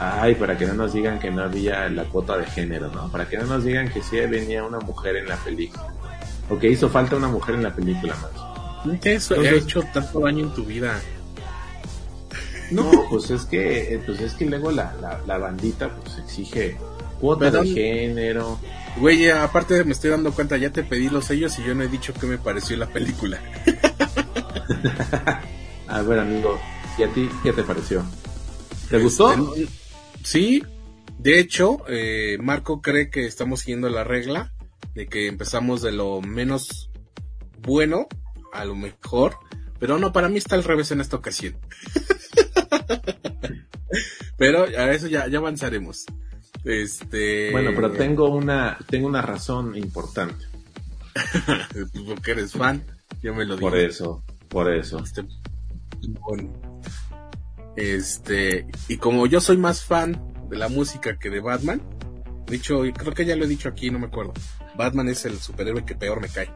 ay, 0.00 0.34
para 0.34 0.58
que 0.58 0.66
no 0.66 0.74
nos 0.74 0.92
digan 0.92 1.20
que 1.20 1.30
no 1.30 1.44
había 1.44 1.88
la 1.90 2.04
cuota 2.06 2.36
de 2.36 2.46
género, 2.46 2.90
¿no? 2.90 3.08
Para 3.12 3.28
que 3.28 3.38
no 3.38 3.44
nos 3.46 3.62
digan 3.62 3.88
que 3.88 4.02
sí 4.02 4.16
venía 4.16 4.64
una 4.64 4.80
mujer 4.80 5.16
en 5.16 5.28
la 5.28 5.36
película, 5.36 5.94
o 6.50 6.58
que 6.58 6.68
hizo 6.70 6.88
falta 6.88 7.14
una 7.14 7.28
mujer 7.28 7.54
en 7.54 7.62
la 7.62 7.72
película 7.72 8.16
más. 8.16 9.00
Eso 9.04 9.40
ha 9.40 9.48
hecho 9.48 9.82
tanto 9.94 10.20
daño 10.20 10.46
en 10.46 10.54
tu 10.54 10.64
vida. 10.64 11.00
No, 12.72 12.90
pues 13.10 13.30
es 13.30 13.44
que, 13.44 13.94
eh, 13.94 14.02
pues 14.04 14.20
es 14.20 14.34
que 14.34 14.46
luego 14.46 14.72
la, 14.72 14.92
la, 15.00 15.20
la 15.24 15.38
bandita 15.38 15.88
pues 15.88 16.18
exige 16.18 16.76
cuota 17.20 17.48
de 17.50 17.64
género. 17.64 18.58
Güey, 18.98 19.30
aparte 19.30 19.84
me 19.84 19.92
estoy 19.92 20.10
dando 20.10 20.32
cuenta, 20.32 20.56
ya 20.56 20.70
te 20.70 20.82
pedí 20.82 21.08
los 21.08 21.26
sellos 21.26 21.58
y 21.58 21.64
yo 21.64 21.74
no 21.74 21.82
he 21.82 21.88
dicho 21.88 22.14
qué 22.14 22.26
me 22.26 22.38
pareció 22.38 22.76
la 22.76 22.86
película. 22.86 23.40
A 25.88 26.02
ver, 26.02 26.18
amigo, 26.18 26.58
¿y 26.98 27.04
a 27.04 27.08
ti 27.08 27.28
qué 27.42 27.52
te 27.52 27.62
pareció? 27.62 28.04
¿Te 28.90 28.98
gustó? 28.98 29.32
Este, 29.54 29.68
Sí, 30.26 30.64
de 31.18 31.38
hecho, 31.38 31.84
eh, 31.86 32.36
Marco 32.40 32.82
cree 32.82 33.10
que 33.10 33.26
estamos 33.26 33.60
siguiendo 33.60 33.88
la 33.88 34.02
regla 34.02 34.52
de 34.92 35.06
que 35.06 35.28
empezamos 35.28 35.82
de 35.82 35.92
lo 35.92 36.20
menos 36.20 36.90
bueno 37.60 38.08
a 38.52 38.64
lo 38.64 38.74
mejor, 38.74 39.36
pero 39.78 40.00
no, 40.00 40.12
para 40.12 40.28
mí 40.28 40.38
está 40.38 40.56
al 40.56 40.64
revés 40.64 40.90
en 40.90 41.00
esta 41.00 41.14
ocasión. 41.14 41.56
pero 44.36 44.64
a 44.64 44.90
eso 44.90 45.06
ya, 45.06 45.28
ya 45.28 45.38
avanzaremos. 45.38 46.06
Este. 46.66 47.52
Bueno, 47.52 47.70
pero 47.74 47.92
tengo 47.92 48.28
una, 48.28 48.76
tengo 48.90 49.06
una 49.06 49.22
razón 49.22 49.76
importante. 49.76 50.44
Porque 52.06 52.32
eres 52.32 52.52
fan, 52.52 52.84
ya 53.22 53.32
me 53.32 53.44
lo 53.46 53.56
Por 53.56 53.74
dije. 53.74 53.86
eso, 53.86 54.22
por 54.48 54.70
eso. 54.70 54.98
Este, 54.98 55.24
bueno, 56.20 56.52
este, 57.76 58.66
y 58.88 58.96
como 58.96 59.26
yo 59.26 59.40
soy 59.40 59.56
más 59.56 59.84
fan 59.84 60.20
de 60.50 60.56
la 60.56 60.68
música 60.68 61.18
que 61.18 61.30
de 61.30 61.40
Batman, 61.40 61.80
y 62.50 62.58
creo 62.58 63.14
que 63.14 63.24
ya 63.24 63.36
lo 63.36 63.44
he 63.44 63.48
dicho 63.48 63.68
aquí, 63.68 63.90
no 63.90 63.98
me 63.98 64.06
acuerdo. 64.06 64.34
Batman 64.76 65.08
es 65.08 65.24
el 65.24 65.38
superhéroe 65.38 65.84
que 65.84 65.94
peor 65.94 66.20
me 66.20 66.28
cae. 66.28 66.50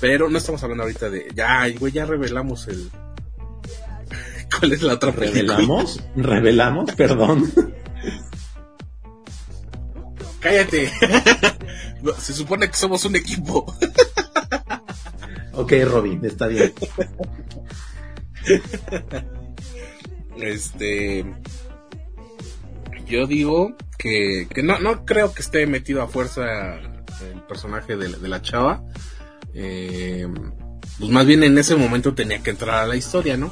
Pero 0.00 0.28
no 0.28 0.38
estamos 0.38 0.62
hablando 0.62 0.82
ahorita 0.84 1.10
de, 1.10 1.28
ya, 1.34 1.66
güey, 1.78 1.92
ya 1.92 2.04
revelamos 2.04 2.68
el, 2.68 2.90
¿cuál 4.58 4.72
es 4.72 4.82
la 4.82 4.94
otra 4.94 5.12
película? 5.12 5.56
¿Revelamos? 5.56 6.02
¿Revelamos? 6.16 6.92
Perdón. 6.92 7.52
Cállate. 10.40 10.90
Se 12.18 12.32
supone 12.32 12.68
que 12.68 12.76
somos 12.76 13.04
un 13.04 13.16
equipo. 13.16 13.74
ok, 15.52 15.72
Robin, 15.84 16.24
está 16.24 16.46
bien. 16.46 16.72
Este. 20.40 21.24
Yo 23.06 23.26
digo 23.26 23.74
que, 23.98 24.46
que 24.52 24.62
no, 24.62 24.78
no 24.78 25.04
creo 25.04 25.32
que 25.32 25.40
esté 25.42 25.66
metido 25.66 26.02
a 26.02 26.08
fuerza 26.08 26.74
el 26.76 27.42
personaje 27.48 27.96
de, 27.96 28.08
la- 28.10 28.18
de 28.18 28.28
la 28.28 28.42
chava. 28.42 28.84
Eh, 29.54 30.28
pues 30.98 31.10
más 31.10 31.26
bien 31.26 31.42
en 31.42 31.56
ese 31.58 31.74
momento 31.74 32.14
tenía 32.14 32.42
que 32.42 32.50
entrar 32.50 32.76
a 32.82 32.86
la 32.86 32.96
historia, 32.96 33.36
¿no? 33.36 33.50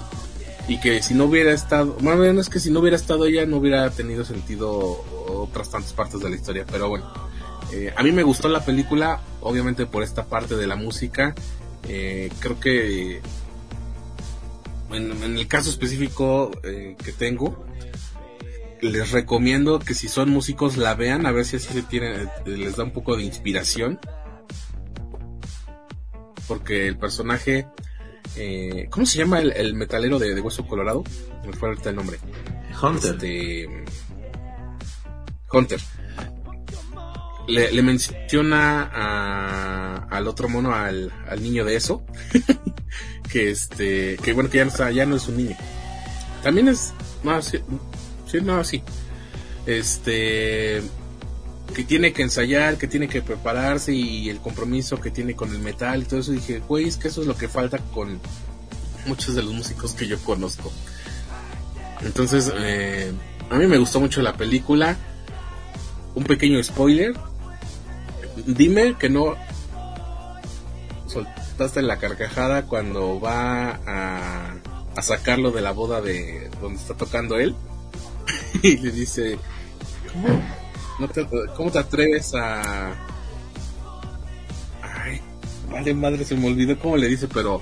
Y 0.69 0.81
que 0.81 1.03
si 1.03 1.15
no 1.15 1.25
hubiera 1.25 1.53
estado, 1.53 1.97
más 2.01 2.19
bien 2.19 2.39
es 2.39 2.49
que 2.49 2.59
si 2.59 2.71
no 2.71 2.81
hubiera 2.81 2.97
estado 2.97 3.27
ella 3.27 3.47
no 3.47 3.59
hubiera 3.59 3.89
tenido 3.91 4.25
sentido 4.25 5.05
otras 5.29 5.71
tantas 5.71 5.93
partes 5.93 6.21
de 6.21 6.31
la 6.31 6.37
historia, 6.37 6.67
pero 6.71 6.89
bueno. 6.89 7.13
Eh, 7.73 7.93
a 7.97 8.03
mí 8.03 8.13
me 8.13 8.23
gustó 8.23 8.49
la 8.49 8.65
película, 8.65 9.21
obviamente 9.41 9.87
por 9.87 10.03
esta 10.03 10.27
parte 10.27 10.57
de 10.57 10.67
la 10.67 10.77
música. 10.77 11.35
Eh, 11.89 12.31
creo 12.41 12.59
que 12.59 13.21
en, 14.93 15.23
en 15.23 15.39
el 15.39 15.49
caso 15.49 15.71
específico 15.71 16.51
eh, 16.63 16.97
que 17.03 17.13
tengo, 17.13 17.65
les 18.81 19.13
recomiendo 19.13 19.79
que 19.79 19.95
si 19.95 20.09
son 20.09 20.31
músicos 20.31 20.77
la 20.77 20.95
vean, 20.95 21.27
a 21.27 21.33
ver 21.33 21.45
si 21.45 21.57
así 21.57 21.73
se 21.73 21.83
tienen, 21.83 22.29
les 22.45 22.77
da 22.77 22.85
un 22.85 22.93
poco 22.93 23.17
de 23.17 23.25
inspiración. 23.25 23.99
Porque 26.47 26.87
el 26.87 26.97
personaje, 26.97 27.67
eh, 28.37 28.87
¿cómo 28.91 29.07
se 29.07 29.19
llama 29.19 29.41
el, 29.41 29.53
el 29.53 29.75
metalero 29.75 30.19
de, 30.19 30.35
de 30.35 30.41
Hueso 30.41 30.67
Colorado? 30.67 31.05
Me 31.47 31.53
fue 31.53 31.69
ahorita 31.69 31.91
el 31.91 31.97
nombre. 31.97 32.19
Hunter. 32.83 33.15
Este, 33.15 33.69
Hunter. 35.53 35.81
le, 37.49 37.73
le 37.73 37.83
menciona 37.83 38.91
a, 38.93 40.07
al 40.11 40.27
otro 40.29 40.49
mono, 40.49 40.75
al, 40.75 41.13
al 41.29 41.43
niño 41.43 41.65
de 41.65 41.77
eso, 41.77 42.05
que 43.31 43.51
este, 43.51 44.17
que 44.23 44.33
bueno, 44.33 44.51
que 44.51 44.59
ya 44.59 44.65
no 44.65 44.71
está, 44.71 44.91
ya 44.91 45.07
no 45.07 45.17
es 45.17 45.29
un 45.29 45.37
niño. 45.39 45.57
También 46.43 46.69
es, 46.69 46.93
no, 47.23 47.41
sí, 47.43 47.59
sí, 48.31 48.41
no, 48.41 48.63
sí. 48.65 48.83
Este, 49.67 50.83
que 51.75 51.85
tiene 51.85 52.13
que 52.13 52.23
ensayar, 52.23 52.79
que 52.79 52.87
tiene 52.87 53.09
que 53.09 53.23
prepararse 53.23 53.93
y 53.93 54.31
el 54.31 54.41
compromiso 54.41 55.01
que 55.01 55.11
tiene 55.11 55.35
con 55.35 55.51
el 55.51 55.59
metal 55.59 56.03
y 56.03 56.05
todo 56.05 56.21
eso. 56.21 56.33
dije, 56.33 56.61
güey, 56.67 56.89
es 56.89 56.97
que 56.97 57.09
eso 57.09 57.21
es 57.21 57.27
lo 57.27 57.37
que 57.37 57.49
falta 57.49 57.79
con 57.79 58.21
muchos 59.07 59.35
de 59.35 59.43
los 59.43 59.53
músicos 59.53 59.93
que 59.93 60.07
yo 60.07 60.19
conozco. 60.21 60.73
Entonces, 62.03 62.53
eh, 62.57 63.13
a 63.51 63.57
mí 63.57 63.67
me 63.67 63.79
gustó 63.79 64.01
mucho 64.01 64.23
la 64.23 64.37
película. 64.37 64.97
Un 66.15 66.25
pequeño 66.25 66.63
spoiler. 66.63 67.15
Dime 68.47 68.97
que 68.99 69.09
no 69.09 69.35
soltaste 71.07 71.83
la 71.83 71.99
carcajada 71.99 72.67
cuando 72.67 73.21
va 73.21 73.81
a, 73.87 74.57
a 74.95 75.03
sacarlo 75.03 75.51
de 75.51 75.63
la 75.63 75.73
boda 75.73 76.01
de 76.01 76.51
donde 76.61 76.79
está 76.79 76.95
tocando 76.95 77.39
él. 77.39 77.55
y 78.63 78.77
le 78.79 78.91
dice, 78.91 79.39
¿cómo, 80.13 80.43
no 80.99 81.09
te, 81.09 81.27
¿cómo 81.57 81.71
te 81.71 81.79
atreves 81.79 82.35
a... 82.35 82.95
Ay, 84.83 85.21
vale 85.71 85.95
madre, 85.95 86.25
se 86.25 86.35
me 86.37 86.47
olvidó 86.49 86.79
cómo 86.79 86.97
le 86.97 87.09
dice, 87.09 87.29
pero... 87.33 87.61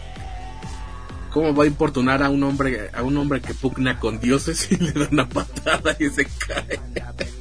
¿Cómo 1.33 1.53
va 1.53 1.64
a 1.64 1.66
importunar 1.66 2.23
a 2.23 2.31
un 2.31 2.44
hombre 2.44 2.90
a 2.94 3.03
un 3.03 3.16
hombre 3.16 3.40
que 3.40 3.55
pugna 3.55 3.99
con 3.99 4.20
dioses 4.20 4.70
y 4.70 4.77
le 4.81 4.92
da 4.92 5.09
una 5.11 5.29
patada 5.29 5.97
y 5.99 6.09
se 6.09 6.25
cae? 6.27 6.79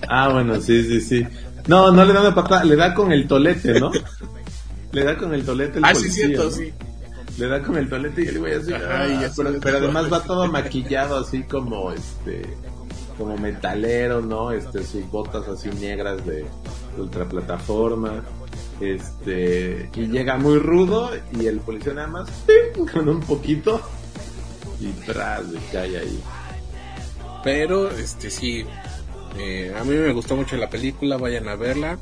Ah, 0.09 0.29
bueno, 0.29 0.59
sí, 0.59 0.83
sí, 0.83 0.99
sí. 0.99 1.27
No, 1.67 1.91
no 1.91 2.03
le 2.03 2.11
da 2.11 2.21
una 2.21 2.33
patada, 2.33 2.63
le 2.63 2.75
da 2.75 2.95
con 2.95 3.11
el 3.11 3.27
tolete, 3.27 3.79
¿no? 3.79 3.91
Le 4.91 5.03
da 5.03 5.15
con 5.15 5.31
el 5.35 5.45
tolete 5.45 5.77
el 5.77 5.85
Ah, 5.85 5.93
sí, 5.93 6.01
policía, 6.01 6.25
cierto, 6.27 6.45
¿no? 6.45 6.51
sí. 6.51 6.73
Le 7.37 7.47
da 7.47 7.61
con 7.61 7.77
el 7.77 7.87
tolete 7.87 8.23
y 8.23 8.27
el 8.29 8.39
güey 8.39 8.53
así. 8.55 8.73
Ajá, 8.73 9.03
"Ah", 9.03 9.29
pero, 9.37 9.53
pero 9.61 9.77
además 9.77 10.11
va 10.11 10.23
todo 10.23 10.51
maquillado 10.51 11.17
así 11.19 11.43
como 11.43 11.91
este 11.91 12.41
como 13.17 13.37
metalero, 13.37 14.21
¿no? 14.21 14.51
Este 14.51 14.83
sus 14.83 15.09
botas 15.09 15.47
así 15.47 15.69
negras 15.69 16.25
de 16.25 16.45
ultraplataforma. 16.97 18.23
Este 18.79 19.89
y 19.95 20.07
llega 20.07 20.37
muy 20.37 20.59
rudo 20.59 21.11
y 21.39 21.45
el 21.45 21.59
policía 21.59 21.93
nada 21.93 22.07
más 22.07 22.29
con 22.93 23.07
un 23.07 23.19
poquito 23.21 23.81
y 24.79 24.91
tras 25.05 25.47
le 25.47 25.59
cae 25.71 25.97
ahí. 25.97 26.23
Pero, 27.43 27.91
este 27.91 28.29
sí, 28.29 28.65
eh, 29.37 29.75
a 29.77 29.83
mí 29.83 29.95
me 29.95 30.13
gustó 30.13 30.35
mucho 30.35 30.55
la 30.55 30.69
película, 30.69 31.17
vayan 31.17 31.47
a 31.49 31.55
verla. 31.55 31.99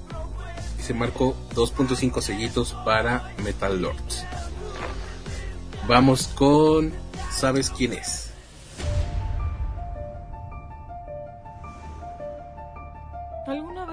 Y 0.80 0.84
se 0.84 0.93
marcó 0.93 1.36
2.5 1.56 2.21
sellitos 2.21 2.76
para 2.86 3.34
Metal 3.43 3.82
Lords. 3.82 4.26
Vamos 5.88 6.28
con, 6.28 6.93
¿sabes 7.32 7.69
quién 7.69 7.93
es? 7.93 8.30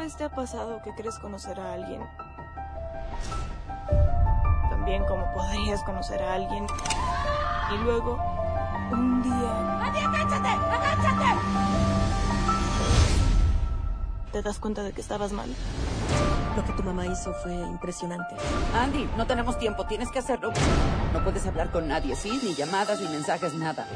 Vez 0.08 0.16
te 0.16 0.24
ha 0.24 0.30
pasado 0.30 0.80
que 0.82 0.94
crees 0.94 1.18
conocer 1.18 1.60
a 1.60 1.74
alguien? 1.74 2.00
También 4.70 5.04
como 5.04 5.30
podrías 5.34 5.82
conocer 5.82 6.22
a 6.22 6.32
alguien. 6.32 6.66
Y 7.74 7.84
luego, 7.84 8.18
un 8.90 9.22
día... 9.22 9.82
¡Andy, 9.82 9.98
agáchate! 9.98 10.48
¡Agáchate! 10.48 11.40
Te 14.32 14.40
das 14.40 14.58
cuenta 14.58 14.82
de 14.82 14.92
que 14.92 15.02
estabas 15.02 15.32
mal. 15.32 15.54
Lo 16.56 16.64
que 16.64 16.72
tu 16.72 16.82
mamá 16.82 17.04
hizo 17.04 17.34
fue 17.34 17.54
impresionante. 17.54 18.34
Andy, 18.80 19.10
no 19.18 19.26
tenemos 19.26 19.58
tiempo, 19.58 19.84
tienes 19.84 20.10
que 20.10 20.20
hacerlo. 20.20 20.52
No 21.12 21.22
puedes 21.22 21.46
hablar 21.46 21.70
con 21.70 21.86
nadie, 21.86 22.16
¿sí? 22.16 22.40
Ni 22.42 22.54
llamadas, 22.54 22.98
ni 22.98 23.08
mensajes, 23.08 23.52
nada. 23.52 23.86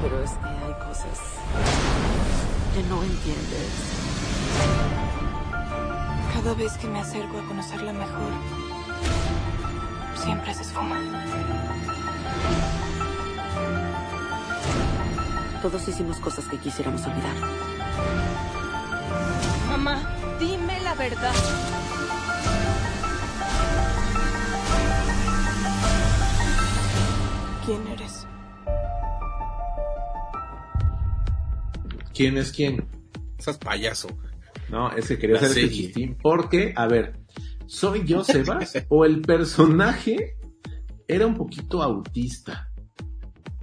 Pero 0.00 0.24
es 0.24 0.30
que 0.30 0.46
hay 0.46 0.72
cosas 0.88 1.18
que 2.74 2.82
no 2.84 3.02
entiendes. 3.02 5.09
Cada 6.42 6.54
vez 6.54 6.72
que 6.78 6.86
me 6.86 6.98
acerco 7.00 7.38
a 7.38 7.44
conocerla 7.44 7.92
mejor, 7.92 8.32
siempre 10.14 10.54
se 10.54 10.62
esfuma. 10.62 10.98
Todos 15.60 15.86
hicimos 15.86 16.16
cosas 16.16 16.46
que 16.46 16.56
quisiéramos 16.56 17.02
olvidar. 17.06 17.34
Mamá, 19.68 20.16
dime 20.40 20.80
la 20.80 20.94
verdad. 20.94 21.34
¿Quién 27.66 27.86
eres? 27.86 28.26
¿Quién 32.14 32.38
es 32.38 32.50
quién? 32.50 32.88
Estás 33.36 33.58
payaso. 33.58 34.08
No, 34.70 34.90
ese 34.92 35.18
quería 35.18 35.36
La 35.36 35.42
hacer 35.42 35.54
serie. 35.54 35.70
chistín. 35.70 36.16
Porque, 36.22 36.72
a 36.76 36.86
ver, 36.86 37.14
¿soy 37.66 38.04
yo, 38.04 38.22
Sebas? 38.24 38.74
¿O 38.88 39.04
el 39.04 39.20
personaje 39.22 40.36
era 41.08 41.26
un 41.26 41.34
poquito 41.34 41.82
autista? 41.82 42.68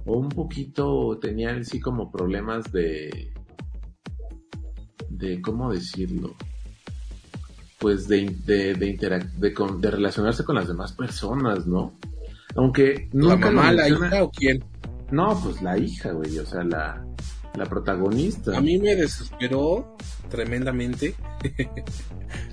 O 0.04 0.18
un 0.18 0.28
poquito 0.28 1.18
tenía 1.20 1.50
en 1.50 1.64
sí 1.64 1.80
como 1.80 2.10
problemas 2.10 2.70
de. 2.72 3.32
de 5.08 5.40
¿cómo 5.42 5.72
decirlo? 5.72 6.34
Pues 7.78 8.08
de, 8.08 8.34
de, 8.44 8.74
de, 8.74 8.96
interac- 8.98 9.32
de, 9.34 9.54
con- 9.54 9.80
de 9.80 9.90
relacionarse 9.90 10.44
con 10.44 10.56
las 10.56 10.68
demás 10.68 10.92
personas, 10.92 11.66
¿no? 11.66 11.94
Aunque 12.56 13.08
¿La 13.12 13.34
nunca 13.34 13.50
lo 13.50 13.56
mamá, 13.56 13.72
la 13.72 13.88
hija 13.88 14.24
o 14.24 14.30
quién? 14.30 14.64
No, 15.10 15.38
pues 15.42 15.62
la 15.62 15.78
hija, 15.78 16.10
güey, 16.12 16.38
o 16.38 16.44
sea, 16.46 16.64
la, 16.64 17.04
la 17.58 17.66
protagonista. 17.66 18.56
A 18.56 18.60
mí 18.60 18.78
me 18.78 18.96
desesperó 18.96 19.96
tremendamente. 20.30 21.14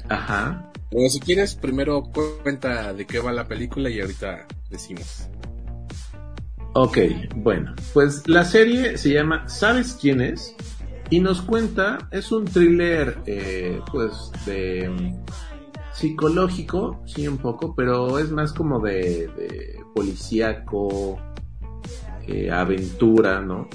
Ajá. 0.10 0.72
Bueno, 0.91 1.10
si 1.10 1.20
quieres, 1.20 1.56
primero 1.56 2.04
cuenta 2.44 2.94
de 2.94 3.06
qué 3.06 3.20
va 3.20 3.32
la 3.32 3.48
película 3.48 3.89
y 3.89 4.00
ahorita 4.00 4.46
decimos. 4.70 5.28
Ok, 6.74 6.98
bueno, 7.38 7.74
pues 7.94 8.28
la 8.28 8.44
serie 8.44 8.98
se 8.98 9.13
llama 9.13 9.48
¿Sabes 9.48 9.98
quién 10.00 10.22
es? 10.22 10.56
Y 11.10 11.22
nos 11.22 11.41
cuenta, 11.41 12.10
es 12.12 12.32
un 12.32 12.46
thriller, 12.46 13.18
eh, 13.26 13.80
pues, 13.91 14.32
de 14.46 14.89
mm, 14.89 15.26
psicológico, 15.94 17.02
sí, 17.06 17.28
un 17.28 17.38
poco, 17.38 17.76
pero 17.76 18.20
es 18.20 18.32
más 18.32 18.52
como 18.52 18.80
de, 18.80 19.28
de 19.38 19.80
policíaco, 19.94 21.18
eh, 22.28 22.50
aventura, 22.52 23.39
¿no? 23.39 23.70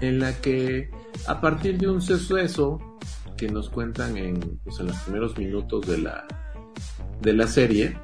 En 0.00 0.18
la 0.18 0.40
que, 0.40 0.90
a 1.26 1.40
partir 1.40 1.78
de 1.78 1.88
un 1.88 2.00
suceso 2.00 2.78
que 3.36 3.48
nos 3.48 3.70
cuentan 3.70 4.16
en, 4.16 4.60
pues, 4.64 4.80
en 4.80 4.86
los 4.86 4.96
primeros 4.98 5.36
minutos 5.38 5.86
de 5.86 5.98
la, 5.98 6.26
de 7.20 7.32
la 7.32 7.46
serie, 7.46 7.96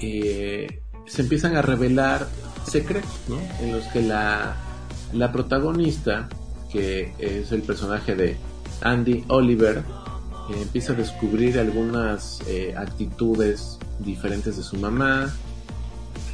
eh, 0.00 0.80
se 1.06 1.22
empiezan 1.22 1.56
a 1.56 1.62
revelar 1.62 2.26
secretos, 2.66 3.20
¿no? 3.28 3.38
En 3.60 3.72
los 3.72 3.84
que 3.88 4.02
la, 4.02 4.56
la 5.12 5.32
protagonista, 5.32 6.28
que 6.70 7.12
es 7.18 7.52
el 7.52 7.62
personaje 7.62 8.14
de 8.14 8.36
Andy 8.80 9.24
Oliver, 9.28 9.82
empieza 10.50 10.92
a 10.92 10.96
descubrir 10.96 11.58
algunas 11.58 12.40
eh, 12.46 12.74
actitudes 12.76 13.78
diferentes 14.00 14.56
de 14.56 14.62
su 14.62 14.76
mamá 14.76 15.32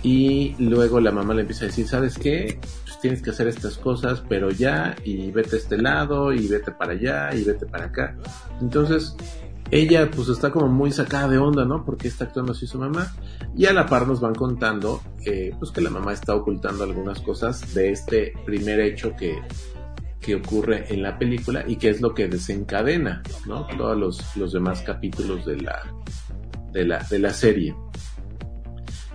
y 0.03 0.55
luego 0.59 1.01
la 1.01 1.13
mamá 1.13 1.35
le 1.35 1.43
empieza 1.43 1.65
a 1.65 1.69
decir, 1.69 1.87
¿sabes 1.87 2.19
qué? 2.19 2.59
Tienes 3.01 3.23
que 3.23 3.31
hacer 3.31 3.49
estas 3.49 3.79
cosas, 3.79 4.23
pero 4.29 4.51
ya, 4.51 4.95
y 5.05 5.31
vete 5.31 5.57
a 5.57 5.59
este 5.59 5.79
lado, 5.79 6.33
y 6.33 6.49
vete 6.49 6.71
para 6.73 6.93
allá, 6.93 7.35
y 7.35 7.45
vete 7.45 7.67
para 7.67 7.87
acá. 7.87 8.17
Entonces, 8.61 9.17
ella 9.71 10.11
pues 10.11 10.29
está 10.29 10.51
como 10.51 10.69
muy 10.69 10.91
sacada 10.91 11.29
de 11.29 11.39
onda, 11.39 11.65
¿no? 11.65 11.85
Porque 11.85 12.09
está 12.09 12.25
actuando 12.25 12.53
así 12.53 12.67
su 12.67 12.79
mamá. 12.79 13.15
Y 13.57 13.67
a 13.67 13.73
la 13.73 13.87
par 13.87 14.07
nos 14.07 14.21
van 14.21 14.35
contando 14.35 15.01
pues 15.59 15.71
que 15.71 15.81
la 15.81 15.91
mamá 15.91 16.13
está 16.13 16.35
ocultando 16.35 16.85
algunas 16.85 17.21
cosas 17.21 17.73
de 17.75 17.91
este 17.91 18.33
primer 18.45 18.81
hecho 18.81 19.15
que, 19.17 19.41
que 20.21 20.35
ocurre 20.35 20.93
en 20.93 21.03
la 21.03 21.19
película 21.19 21.65
y 21.67 21.77
que 21.77 21.91
es 21.91 22.01
lo 22.01 22.15
que 22.15 22.29
desencadena, 22.29 23.23
¿no? 23.47 23.67
Todos 23.79 23.97
los, 23.97 24.37
los 24.37 24.53
demás 24.53 24.83
capítulos 24.83 25.47
de 25.47 25.57
la, 25.59 25.83
de 26.73 26.85
la, 26.85 26.99
de 27.05 27.19
la 27.19 27.33
serie. 27.33 27.75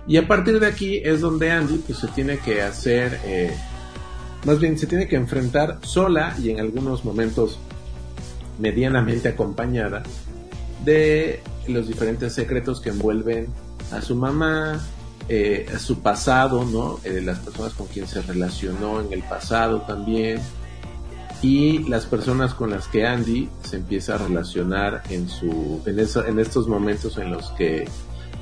Y 0.08 0.16
a 0.18 0.26
partir 0.26 0.60
de 0.60 0.66
aquí 0.66 1.00
es 1.04 1.20
donde 1.20 1.50
Andy 1.50 1.78
pues 1.78 1.98
se 1.98 2.08
tiene 2.08 2.38
que 2.38 2.62
hacer, 2.62 3.18
eh, 3.24 3.54
más 4.46 4.60
bien 4.60 4.78
se 4.78 4.86
tiene 4.86 5.08
que 5.08 5.16
enfrentar 5.16 5.80
sola 5.82 6.34
y 6.40 6.50
en 6.50 6.60
algunos 6.60 7.04
momentos 7.04 7.58
medianamente 8.60 9.28
acompañada 9.28 10.04
de 10.84 11.42
los 11.66 11.88
diferentes 11.88 12.32
secretos 12.32 12.80
que 12.80 12.90
envuelven 12.90 13.48
a 13.90 14.00
su 14.00 14.14
mamá, 14.14 14.80
eh, 15.28 15.66
a 15.74 15.80
su 15.80 16.00
pasado, 16.00 16.64
¿no? 16.64 17.00
Eh, 17.02 17.20
las 17.22 17.40
personas 17.40 17.72
con 17.72 17.88
quien 17.88 18.06
se 18.06 18.22
relacionó 18.22 19.00
en 19.00 19.12
el 19.12 19.22
pasado 19.24 19.82
también. 19.82 20.40
y 21.42 21.80
las 21.90 22.06
personas 22.06 22.54
con 22.54 22.70
las 22.70 22.88
que 22.88 23.06
Andy 23.06 23.50
se 23.62 23.76
empieza 23.76 24.14
a 24.14 24.18
relacionar 24.18 25.02
en 25.10 25.28
su 25.28 25.82
en, 25.84 25.98
eso, 25.98 26.24
en 26.24 26.38
estos 26.38 26.66
momentos 26.66 27.18
en 27.18 27.30
los 27.30 27.50
que 27.50 27.86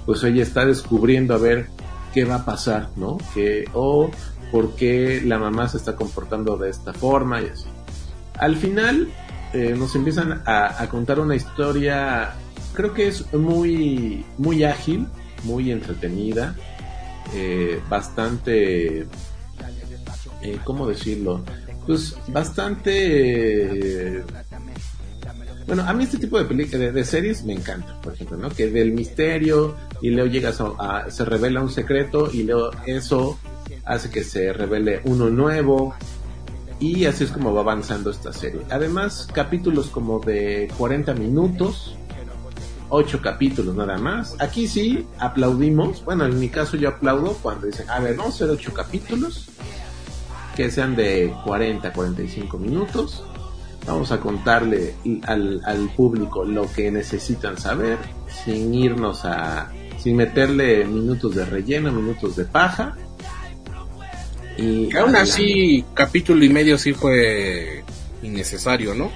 pues 0.06 0.22
ella 0.22 0.44
está 0.44 0.64
descubriendo 0.64 1.34
a 1.34 1.38
ver 1.38 1.66
qué 2.14 2.24
va 2.24 2.36
a 2.36 2.44
pasar, 2.44 2.90
¿no? 2.94 3.18
Que 3.34 3.64
o 3.72 4.10
por 4.50 4.74
qué 4.76 5.22
la 5.24 5.38
mamá 5.38 5.68
se 5.68 5.76
está 5.76 5.96
comportando 5.96 6.57
de 6.57 6.70
esta 6.70 6.92
forma 6.92 7.42
y 7.42 7.46
así. 7.46 7.66
Al 8.38 8.57
final 8.57 9.09
eh, 9.52 9.74
nos 9.76 9.94
empiezan 9.94 10.42
a, 10.46 10.87
contar 10.90 11.20
una 11.20 11.37
historia, 11.37 12.35
creo 12.72 12.92
que 12.92 13.07
es 13.07 13.33
muy 13.33 14.24
muy 14.37 14.64
ágil, 14.64 15.07
muy 15.44 15.70
entretenida, 15.70 16.57
eh, 17.33 17.80
bastante, 17.88 19.07
eh, 20.42 20.59
¿cómo 20.64 20.88
decirlo? 20.88 21.44
Pues 21.87 22.16
bastante... 22.28 24.24
Bueno, 25.66 25.85
a 25.87 25.94
mí 25.94 26.04
este 26.04 26.18
tipo 26.18 26.42
de, 26.42 26.66
de, 26.66 26.92
de, 26.92 27.04
series 27.04 27.42
me 27.44 27.54
encanta, 27.54 27.98
por 28.02 28.12
ejemplo, 28.12 28.37
¿no? 28.37 28.50
Que 28.50 28.68
del 28.70 28.92
misterio 28.92 29.74
y 30.02 30.11
luego 30.11 30.30
llegas 30.30 30.61
a, 30.61 30.72
a, 30.78 31.11
se 31.11 31.24
revela 31.24 31.62
un 31.62 31.70
secreto 31.70 32.28
y 32.30 32.42
luego 32.42 32.70
eso 32.87 33.38
hace 33.85 34.11
que 34.11 34.25
se 34.25 34.53
revele 34.53 35.01
uno 35.05 35.31
nuevo 35.31 35.94
y 36.81 37.05
así 37.05 37.25
es 37.25 37.31
como 37.31 37.55
va 37.55 37.61
avanzando 37.61 38.11
esta 38.11 38.33
serie. 38.33 38.62
Además, 38.70 39.29
capítulos 39.33 39.88
como 39.88 40.18
de 40.20 40.68
40 40.77 41.14
minutos, 41.14 41.97
ocho 42.88 43.20
capítulos 43.20 43.75
nada 43.75 43.99
más. 43.99 44.37
Aquí 44.40 44.68
sí 44.68 45.07
aplaudimos, 45.18 46.05
bueno, 46.05 46.27
en 46.27 46.38
mi 46.38 46.49
caso 46.49 46.77
yo 46.77 46.90
aplaudo 46.90 47.35
cuando 47.42 47.66
dicen, 47.66 47.88
a 47.90 48.01
ver, 48.01 48.16
vamos 48.16 48.40
a 48.40 48.44
hacer 48.44 48.73
capítulos 48.73 49.49
que 50.57 50.70
sean 50.70 50.94
de 50.94 51.35
40 51.44 51.92
45 51.92 52.59
minutos. 52.59 53.25
Vamos 53.87 54.12
a 54.12 54.20
contarle 54.20 54.94
al, 55.27 55.61
al 55.64 55.90
público 55.90 56.44
lo 56.44 56.70
que 56.73 56.90
necesitan 56.90 57.59
saber 57.59 57.99
sin 58.44 58.73
irnos 58.73 59.25
a 59.27 59.70
sin 59.99 60.16
meterle 60.16 60.85
minutos 60.85 61.35
de 61.35 61.44
relleno, 61.44 61.92
minutos 61.92 62.37
de 62.37 62.44
paja. 62.44 62.97
Y 64.56 64.94
aún 64.96 65.16
así, 65.16 65.84
capítulo 65.94 66.44
y 66.44 66.48
medio 66.48 66.78
sí 66.78 66.92
fue 66.92 67.84
innecesario, 68.22 68.94
¿no? 68.94 69.10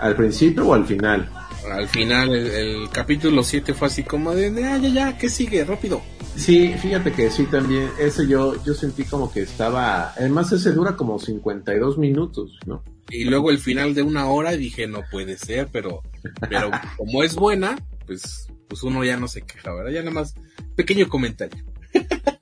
¿Al 0.00 0.16
principio 0.16 0.66
o 0.66 0.74
al 0.74 0.84
final? 0.84 1.30
al 1.70 1.88
final 1.88 2.34
el, 2.34 2.46
el 2.48 2.90
capítulo 2.90 3.42
7 3.44 3.74
fue 3.74 3.88
así 3.88 4.02
como 4.02 4.34
de, 4.34 4.50
de, 4.50 4.64
ah, 4.64 4.78
ya, 4.78 4.88
ya, 4.88 5.18
¿qué 5.18 5.28
sigue? 5.28 5.64
Rápido. 5.64 6.02
Sí, 6.36 6.74
fíjate 6.80 7.12
que 7.12 7.30
sí 7.30 7.44
también, 7.44 7.90
ese 8.00 8.26
yo, 8.26 8.62
yo 8.64 8.74
sentí 8.74 9.04
como 9.04 9.30
que 9.30 9.42
estaba, 9.42 10.12
además 10.12 10.50
ese 10.52 10.72
dura 10.72 10.96
como 10.96 11.18
52 11.18 11.98
minutos, 11.98 12.58
¿no? 12.66 12.82
Y 13.10 13.24
luego 13.24 13.50
el 13.50 13.58
final 13.58 13.94
de 13.94 14.02
una 14.02 14.26
hora 14.26 14.52
dije, 14.52 14.86
no 14.86 15.02
puede 15.10 15.36
ser, 15.36 15.68
pero, 15.70 16.02
pero 16.48 16.70
como 16.96 17.22
es 17.22 17.34
buena, 17.34 17.76
pues, 18.06 18.48
pues 18.68 18.82
uno 18.82 19.04
ya 19.04 19.18
no 19.18 19.28
se 19.28 19.42
queja, 19.42 19.74
¿verdad? 19.74 19.92
Ya 19.92 20.00
nada 20.00 20.12
más, 20.12 20.34
pequeño 20.74 21.08
comentario. 21.08 21.62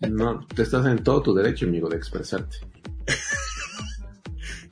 No, 0.08 0.46
te 0.54 0.62
estás 0.62 0.86
en 0.86 1.02
todo 1.02 1.22
tu 1.22 1.34
derecho, 1.34 1.66
amigo, 1.66 1.88
de 1.88 1.96
expresarte. 1.96 2.58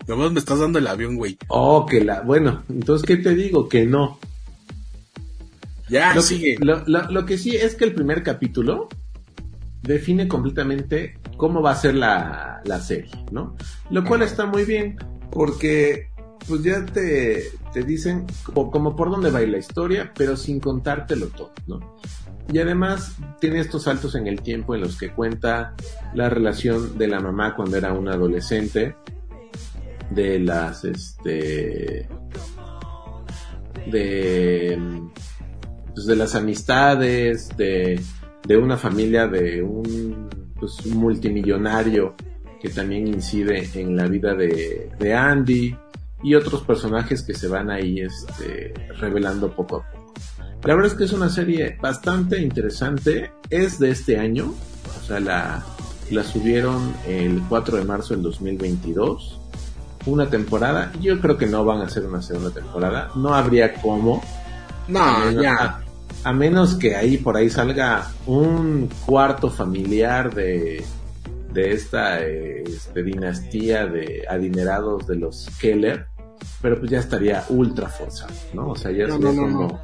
Nomás 0.07 0.33
me 0.33 0.41
estás 0.41 0.59
dando 0.59 0.79
el 0.79 0.87
avión, 0.87 1.17
güey. 1.17 1.37
Oh, 1.49 1.85
que 1.87 2.03
la, 2.03 2.23
bueno, 2.23 2.65
entonces, 2.69 3.07
¿qué 3.07 3.19
te 3.19 3.35
digo? 3.35 3.69
Que 3.69 3.87
no. 3.87 4.19
Ya, 5.89 6.15
lo 6.15 6.23
sigue. 6.23 6.57
Que, 6.57 6.65
lo, 6.65 6.83
lo, 6.87 7.11
lo, 7.11 7.27
que 7.27 7.37
sí 7.39 7.57
es 7.57 7.75
que 7.75 7.85
el 7.85 7.95
primer 7.95 8.23
capítulo 8.23 8.89
define 9.83 10.27
completamente 10.27 11.19
cómo 11.37 11.63
va 11.63 11.73
a 11.73 11.77
ser 11.77 11.95
la, 11.95 12.63
la 12.65 12.81
serie, 12.81 13.11
¿no? 13.31 13.57
Lo 13.91 14.05
cual 14.05 14.23
está 14.23 14.47
muy 14.47 14.65
bien, 14.65 14.97
porque 15.31 16.08
pues 16.47 16.63
ya 16.63 16.85
te, 16.85 17.45
te 17.73 17.83
dicen 17.83 18.27
como, 18.43 18.95
por 18.95 19.11
dónde 19.11 19.31
va 19.31 19.41
la 19.41 19.59
historia, 19.59 20.13
pero 20.17 20.37
sin 20.37 20.61
contártelo 20.61 21.29
todo, 21.29 21.53
¿no? 21.67 21.97
Y 22.51 22.59
además 22.59 23.17
tiene 23.41 23.61
estos 23.61 23.83
saltos 23.83 24.15
en 24.15 24.27
el 24.27 24.41
tiempo 24.41 24.75
en 24.75 24.81
los 24.81 24.97
que 24.97 25.13
cuenta 25.13 25.75
la 26.15 26.31
relación 26.31 26.97
de 26.97 27.07
la 27.09 27.21
mamá 27.21 27.55
cuando 27.55 27.77
era 27.77 27.93
una 27.93 28.13
adolescente, 28.13 28.95
de 30.11 30.39
las, 30.39 30.85
este, 30.85 32.09
de, 33.91 34.79
pues 35.95 36.07
de 36.07 36.17
las 36.17 36.35
amistades, 36.35 37.49
de, 37.57 38.01
de 38.47 38.57
una 38.57 38.77
familia 38.77 39.27
de 39.27 39.63
un 39.63 40.29
pues, 40.59 40.87
multimillonario 40.87 42.15
que 42.61 42.71
también 42.71 43.07
incide 43.07 43.69
en 43.75 43.97
la 43.97 44.07
vida 44.09 44.35
de, 44.35 44.91
de, 44.99 45.15
Andy 45.15 45.77
y 46.23 46.35
otros 46.35 46.63
personajes 46.63 47.23
que 47.23 47.35
se 47.35 47.49
van 47.49 47.71
ahí 47.71 48.01
este, 48.01 48.75
revelando 48.99 49.51
poco 49.51 49.77
a 49.77 49.83
poco. 49.83 50.15
La 50.65 50.75
verdad 50.75 50.93
es 50.93 50.99
que 50.99 51.05
es 51.05 51.13
una 51.13 51.29
serie 51.29 51.79
bastante 51.81 52.41
interesante, 52.41 53.31
es 53.49 53.79
de 53.79 53.91
este 53.91 54.19
año, 54.19 54.53
o 55.01 55.07
sea, 55.07 55.21
la, 55.21 55.65
la 56.11 56.25
subieron 56.25 56.95
el 57.07 57.41
4 57.49 57.77
de 57.79 57.85
marzo 57.85 58.15
del 58.15 58.23
2022, 58.25 59.41
una 60.07 60.29
temporada, 60.29 60.93
yo 61.01 61.21
creo 61.21 61.39
que 61.39 61.47
no 61.47 61.65
van 61.65 61.81
a 61.81 61.85
hacer 61.85 62.05
una 62.07 62.23
segunda 62.23 62.51
temporada, 62.51 63.11
no 63.15 63.35
habría 63.35 63.75
cómo. 63.75 64.23
No, 64.89 65.31
ya 65.31 65.83
a 66.25 66.33
menos 66.33 66.75
que 66.75 66.97
ahí 66.97 67.19
por 67.19 67.37
ahí 67.37 67.49
salga 67.49 68.11
un 68.27 68.89
cuarto 69.07 69.51
familiar 69.51 70.35
de, 70.35 70.85
de 71.53 71.73
esta 71.73 72.21
este, 72.21 73.03
dinastía 73.03 73.87
de 73.87 74.25
adinerados 74.29 75.07
de 75.07 75.17
los 75.17 75.49
Keller, 75.61 76.07
pero 76.61 76.79
pues 76.79 76.91
ya 76.91 76.99
estaría 76.99 77.45
ultra 77.49 77.89
forzado, 77.89 78.35
¿no? 78.55 78.71
O 78.71 78.77
sea, 78.77 78.91
ya 78.91 79.07
no, 79.07 79.15
sería 79.15 79.33
no, 79.33 79.43
como, 79.43 79.61
no. 79.61 79.81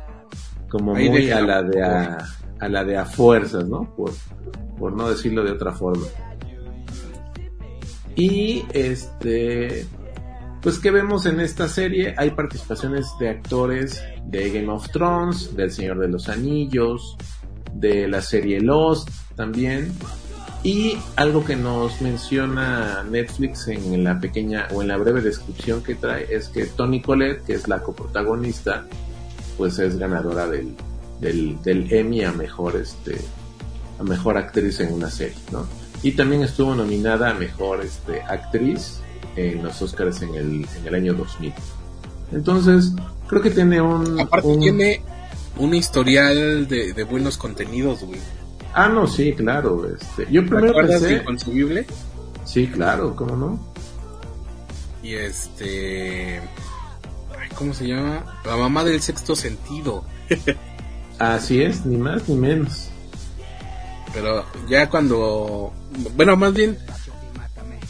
como 0.69 0.95
Ahí 0.95 1.09
muy 1.09 1.31
a 1.31 1.41
la 1.41 1.63
de 1.63 1.83
a, 1.83 2.27
a 2.61 2.69
la 2.69 2.85
de 2.85 2.97
a 2.97 3.05
fuerzas, 3.05 3.67
¿no? 3.67 3.95
Por, 3.97 4.13
por 4.79 4.93
no 4.93 5.09
decirlo 5.09 5.43
de 5.43 5.53
otra 5.53 5.73
forma. 5.73 6.07
Y 8.17 8.65
este, 8.73 9.87
pues 10.61 10.79
que 10.79 10.91
vemos 10.91 11.27
en 11.27 11.41
esta 11.41 11.69
serie 11.69 12.15
hay 12.17 12.31
participaciones 12.31 13.07
de 13.19 13.29
actores 13.31 14.03
de 14.27 14.51
Game 14.51 14.71
of 14.71 14.89
Thrones, 14.91 15.57
del 15.57 15.71
Señor 15.71 15.99
de 15.99 16.09
los 16.09 16.29
Anillos, 16.29 17.17
de 17.75 18.07
la 18.09 18.21
serie 18.21 18.61
Lost 18.61 19.09
también. 19.35 19.93
Y 20.65 20.97
algo 21.17 21.45
que 21.45 21.57
nos 21.57 22.01
menciona 22.01 23.05
Netflix 23.05 23.69
en 23.69 24.03
la 24.03 24.19
pequeña 24.19 24.67
o 24.73 24.81
en 24.81 24.89
la 24.89 24.97
breve 24.97 25.21
descripción 25.21 25.83
que 25.83 25.95
trae 25.95 26.27
es 26.35 26.49
que 26.49 26.65
Tony 26.65 27.03
Collette, 27.03 27.45
que 27.45 27.53
es 27.53 27.69
la 27.69 27.83
coprotagonista, 27.83 28.87
pues 29.59 29.79
es 29.79 29.99
ganadora 29.99 30.49
del, 30.49 30.75
del, 31.21 31.61
del 31.63 31.93
Emmy 31.93 32.25
a 32.25 32.33
mejor 32.33 32.77
este 32.77 33.19
a 33.99 34.03
mejor 34.03 34.39
actriz 34.39 34.81
en 34.81 34.95
una 34.95 35.11
serie, 35.11 35.37
¿no? 35.53 35.67
Y 36.03 36.13
también 36.13 36.43
estuvo 36.43 36.75
nominada 36.75 37.31
a 37.31 37.35
mejor 37.35 37.83
este 37.83 38.23
actriz 38.23 39.01
en 39.37 39.63
los 39.63 39.81
Oscars 39.83 40.23
en 40.23 40.35
el, 40.35 40.67
en 40.79 40.87
el 40.87 40.95
año 40.95 41.15
2000. 41.15 41.53
Entonces, 42.33 42.93
creo 43.27 43.43
que 43.43 43.51
tiene 43.51 43.81
un... 43.81 44.19
Aparte 44.19 44.49
un... 44.49 44.61
tiene 44.61 45.03
un 45.59 45.75
historial 45.75 46.67
de, 46.67 46.93
de, 46.93 47.05
buenos 47.05 47.39
contenidos, 47.39 48.03
güey. 48.03 48.21
Ah, 48.75 48.89
no, 48.89 49.07
sí, 49.07 49.33
claro. 49.33 49.89
Este, 49.89 50.27
yo 50.31 50.43
primero 50.43 50.65
¿Te 50.65 50.71
acuerdas 50.71 51.01
pensé... 51.01 51.17
Inconcebible? 51.19 51.87
Sí, 52.45 52.67
claro, 52.67 53.15
¿cómo 53.15 53.37
no? 53.37 53.75
Y 55.03 55.15
este... 55.15 56.41
Ay, 57.39 57.49
¿Cómo 57.55 57.73
se 57.73 57.87
llama? 57.87 58.41
La 58.45 58.57
mamá 58.57 58.85
del 58.85 59.01
sexto 59.01 59.37
sentido. 59.37 60.05
Así 61.19 61.63
es, 61.63 61.87
ni 61.87 61.97
más 61.97 62.29
ni 62.29 62.35
menos. 62.35 62.91
Pero 64.13 64.45
ya 64.69 64.91
cuando... 64.91 65.73
Bueno, 66.17 66.37
más 66.37 66.53
bien... 66.53 66.77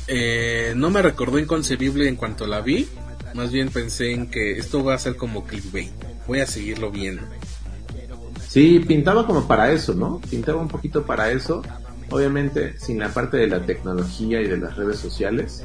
Eh, 0.07 0.75
no 0.77 0.91
me 0.91 1.01
recordó 1.01 1.39
inconcebible 1.39 2.09
en 2.09 2.17
cuanto 2.17 2.47
la 2.47 2.61
vi. 2.61 2.89
Más 3.35 3.51
bien 3.51 3.71
pensé 3.71 4.13
en 4.13 4.31
que 4.31 4.59
esto 4.59 4.85
va 4.85 4.95
a 4.95 4.99
ser 4.99 5.17
como 5.17 5.45
clickbait. 5.45 5.93
Voy 6.27 6.41
a 6.41 6.47
seguirlo 6.47 6.91
viendo. 6.91 7.23
Sí, 8.55 8.79
pintaba 8.79 9.27
como 9.27 9.49
para 9.49 9.73
eso, 9.73 9.95
¿no? 9.95 10.21
Pintaba 10.31 10.61
un 10.61 10.69
poquito 10.69 11.05
para 11.05 11.33
eso. 11.33 11.61
Obviamente 12.09 12.79
sin 12.79 13.01
la 13.01 13.09
parte 13.09 13.37
de 13.37 13.49
la 13.49 13.67
tecnología 13.67 14.41
y 14.41 14.47
de 14.47 14.59
las 14.59 14.77
redes 14.77 15.01
sociales. 15.01 15.65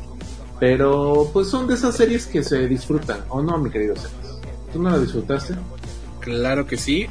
Pero 0.59 1.29
pues 1.31 1.49
son 1.49 1.67
de 1.67 1.75
esas 1.75 1.95
series 1.95 2.25
que 2.25 2.43
se 2.43 2.67
disfrutan, 2.67 3.25
¿o 3.29 3.43
no, 3.43 3.59
mi 3.59 3.69
querido 3.69 3.95
Sebas? 3.95 4.39
¿Tú 4.73 4.81
no 4.81 4.89
la 4.89 4.97
disfrutaste? 4.97 5.53
Claro 6.19 6.65
que 6.65 6.77
sí. 6.77 7.05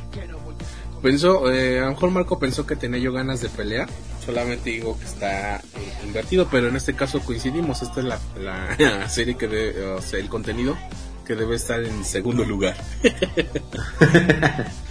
Pensó, 1.01 1.49
eh, 1.49 1.79
a 1.79 1.85
lo 1.85 1.91
mejor 1.91 2.11
Marco 2.11 2.41
pensó 2.41 2.67
que 2.67 2.75
tenía 2.75 2.99
yo 2.99 3.13
ganas 3.13 3.41
de 3.41 3.49
pelear. 3.49 3.89
Solamente 4.27 4.71
digo 4.71 4.99
que 4.99 5.05
está 5.05 5.59
eh, 5.59 5.61
invertido, 6.05 6.49
pero 6.51 6.67
en 6.67 6.75
este 6.75 6.95
caso 6.95 7.21
coincidimos. 7.21 7.83
Esta 7.83 8.01
es 8.01 8.07
la, 8.07 8.19
la 8.41 9.09
serie 9.09 9.37
que 9.37 9.47
debe, 9.47 9.87
o 9.93 10.03
sea, 10.03 10.19
el 10.19 10.29
contenido 10.29 10.77
que 11.25 11.37
debe 11.37 11.55
estar 11.55 11.81
en 11.85 12.05
segundo 12.05 12.43
lugar. 12.43 12.77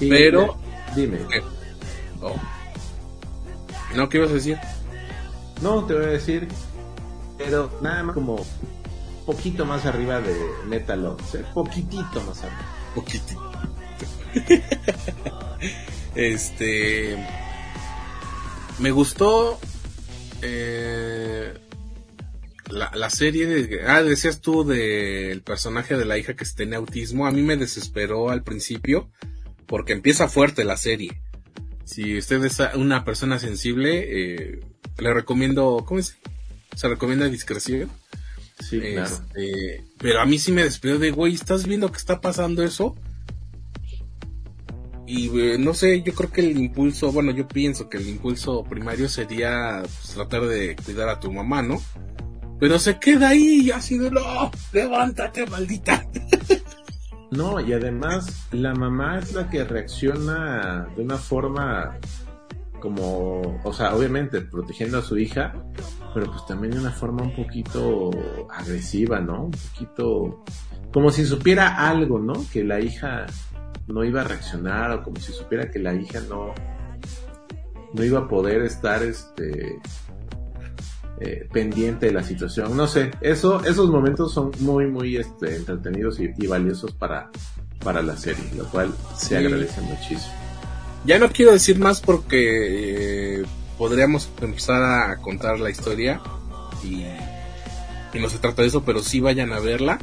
Y 0.00 0.08
pero, 0.08 0.58
dime. 0.94 1.18
oh. 2.20 2.34
¿No 3.94 4.08
qué 4.08 4.18
ibas 4.18 4.30
a 4.30 4.34
decir? 4.34 4.58
No, 5.60 5.84
te 5.84 5.94
voy 5.94 6.04
a 6.04 6.08
decir, 6.08 6.48
pero 7.38 7.70
nada 7.82 8.02
más 8.02 8.14
como 8.14 8.44
poquito 9.26 9.64
más 9.64 9.86
arriba 9.86 10.20
de 10.20 10.34
Metal 10.66 11.16
poquitito 11.54 12.20
más 12.26 12.42
arriba. 12.42 12.68
Poquitito. 12.94 13.52
este. 16.14 17.16
Me 18.78 18.90
gustó. 18.90 19.58
Eh, 20.42 21.54
la, 22.68 22.90
la, 22.94 23.10
serie 23.10 23.46
de. 23.46 23.82
Ah, 23.86 24.02
decías 24.02 24.40
tú 24.40 24.64
del 24.64 25.42
personaje 25.42 25.96
de 25.96 26.04
la 26.04 26.18
hija 26.18 26.34
que 26.34 26.44
tiene 26.44 26.76
autismo. 26.76 27.26
A 27.26 27.30
mí 27.30 27.42
me 27.42 27.56
desesperó 27.56 28.30
al 28.30 28.42
principio. 28.42 29.10
Porque 29.72 29.94
empieza 29.94 30.28
fuerte 30.28 30.64
la 30.64 30.76
serie. 30.76 31.22
Si 31.84 32.18
usted 32.18 32.44
es 32.44 32.60
una 32.74 33.06
persona 33.06 33.38
sensible, 33.38 34.04
eh, 34.04 34.60
le 34.98 35.14
recomiendo. 35.14 35.82
¿Cómo 35.86 35.98
es? 35.98 36.18
Se 36.76 36.88
recomienda 36.88 37.26
discreción. 37.30 37.88
Sí, 38.60 38.78
claro. 38.78 39.06
Este, 39.06 39.82
pero 39.96 40.20
a 40.20 40.26
mí 40.26 40.38
sí 40.38 40.52
me 40.52 40.62
despidió 40.62 40.98
de, 40.98 41.10
güey, 41.10 41.32
¿estás 41.32 41.66
viendo 41.66 41.90
que 41.90 41.96
está 41.96 42.20
pasando 42.20 42.62
eso? 42.62 42.94
Y 45.06 45.30
eh, 45.40 45.56
no 45.58 45.72
sé, 45.72 46.02
yo 46.02 46.12
creo 46.12 46.30
que 46.30 46.42
el 46.42 46.58
impulso, 46.58 47.10
bueno, 47.10 47.32
yo 47.32 47.48
pienso 47.48 47.88
que 47.88 47.96
el 47.96 48.10
impulso 48.10 48.64
primario 48.64 49.08
sería 49.08 49.80
pues, 49.80 50.14
tratar 50.14 50.48
de 50.48 50.76
cuidar 50.76 51.08
a 51.08 51.18
tu 51.18 51.32
mamá, 51.32 51.62
¿no? 51.62 51.80
Pero 52.60 52.78
se 52.78 52.98
queda 52.98 53.30
ahí 53.30 53.62
y 53.62 53.70
así 53.70 53.96
de, 53.96 54.10
no, 54.10 54.50
levántate, 54.74 55.46
maldita. 55.46 56.06
No, 57.32 57.58
y 57.60 57.72
además 57.72 58.46
la 58.52 58.74
mamá 58.74 59.18
es 59.18 59.32
la 59.32 59.48
que 59.48 59.64
reacciona 59.64 60.86
de 60.94 61.02
una 61.02 61.16
forma 61.16 61.98
como, 62.78 63.58
o 63.64 63.72
sea, 63.72 63.94
obviamente 63.96 64.42
protegiendo 64.42 64.98
a 64.98 65.02
su 65.02 65.16
hija, 65.16 65.54
pero 66.12 66.26
pues 66.26 66.44
también 66.46 66.74
de 66.74 66.80
una 66.80 66.90
forma 66.90 67.22
un 67.22 67.34
poquito 67.34 68.10
agresiva, 68.50 69.18
¿no? 69.20 69.44
Un 69.44 69.50
poquito 69.50 70.44
como 70.92 71.10
si 71.10 71.24
supiera 71.24 71.88
algo, 71.88 72.18
¿no? 72.18 72.34
Que 72.52 72.64
la 72.64 72.80
hija 72.80 73.24
no 73.88 74.04
iba 74.04 74.20
a 74.20 74.24
reaccionar 74.24 74.90
o 74.90 75.02
como 75.02 75.16
si 75.16 75.32
supiera 75.32 75.70
que 75.70 75.78
la 75.78 75.94
hija 75.94 76.20
no 76.28 76.52
no 77.94 78.04
iba 78.04 78.20
a 78.20 78.28
poder 78.28 78.62
estar 78.62 79.02
este 79.02 79.78
eh, 81.20 81.48
pendiente 81.52 82.06
de 82.06 82.12
la 82.12 82.22
situación 82.22 82.76
no 82.76 82.86
sé 82.86 83.10
eso 83.20 83.62
esos 83.64 83.90
momentos 83.90 84.32
son 84.32 84.50
muy 84.60 84.86
muy 84.86 85.16
este 85.16 85.56
entretenidos 85.56 86.18
y, 86.20 86.30
y 86.36 86.46
valiosos 86.46 86.92
para 86.92 87.30
para 87.84 88.02
la 88.02 88.16
serie 88.16 88.44
lo 88.56 88.64
cual 88.66 88.92
sí. 89.16 89.26
se 89.28 89.36
agradece 89.38 89.80
muchísimo 89.82 90.34
ya 91.04 91.18
no 91.18 91.28
quiero 91.30 91.52
decir 91.52 91.78
más 91.78 92.00
porque 92.00 93.40
eh, 93.40 93.44
podríamos 93.76 94.30
empezar 94.40 94.82
a 94.82 95.16
contar 95.16 95.58
la 95.58 95.70
historia 95.70 96.20
y, 96.84 97.04
y, 98.12 98.20
no 98.20 98.28
se 98.28 98.38
trata 98.38 98.62
de 98.62 98.68
eso, 98.68 98.84
pero 98.84 99.02
sí 99.02 99.20
vayan 99.20 99.52
a 99.52 99.60
verla. 99.60 99.98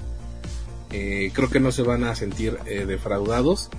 Eh, 0.92 1.32
creo 1.34 1.50
que 1.50 1.60
no 1.60 1.72
se 1.72 1.84
van 1.84 2.04
a 2.04 2.16
sentir 2.16 2.58
defraudados. 2.64 3.70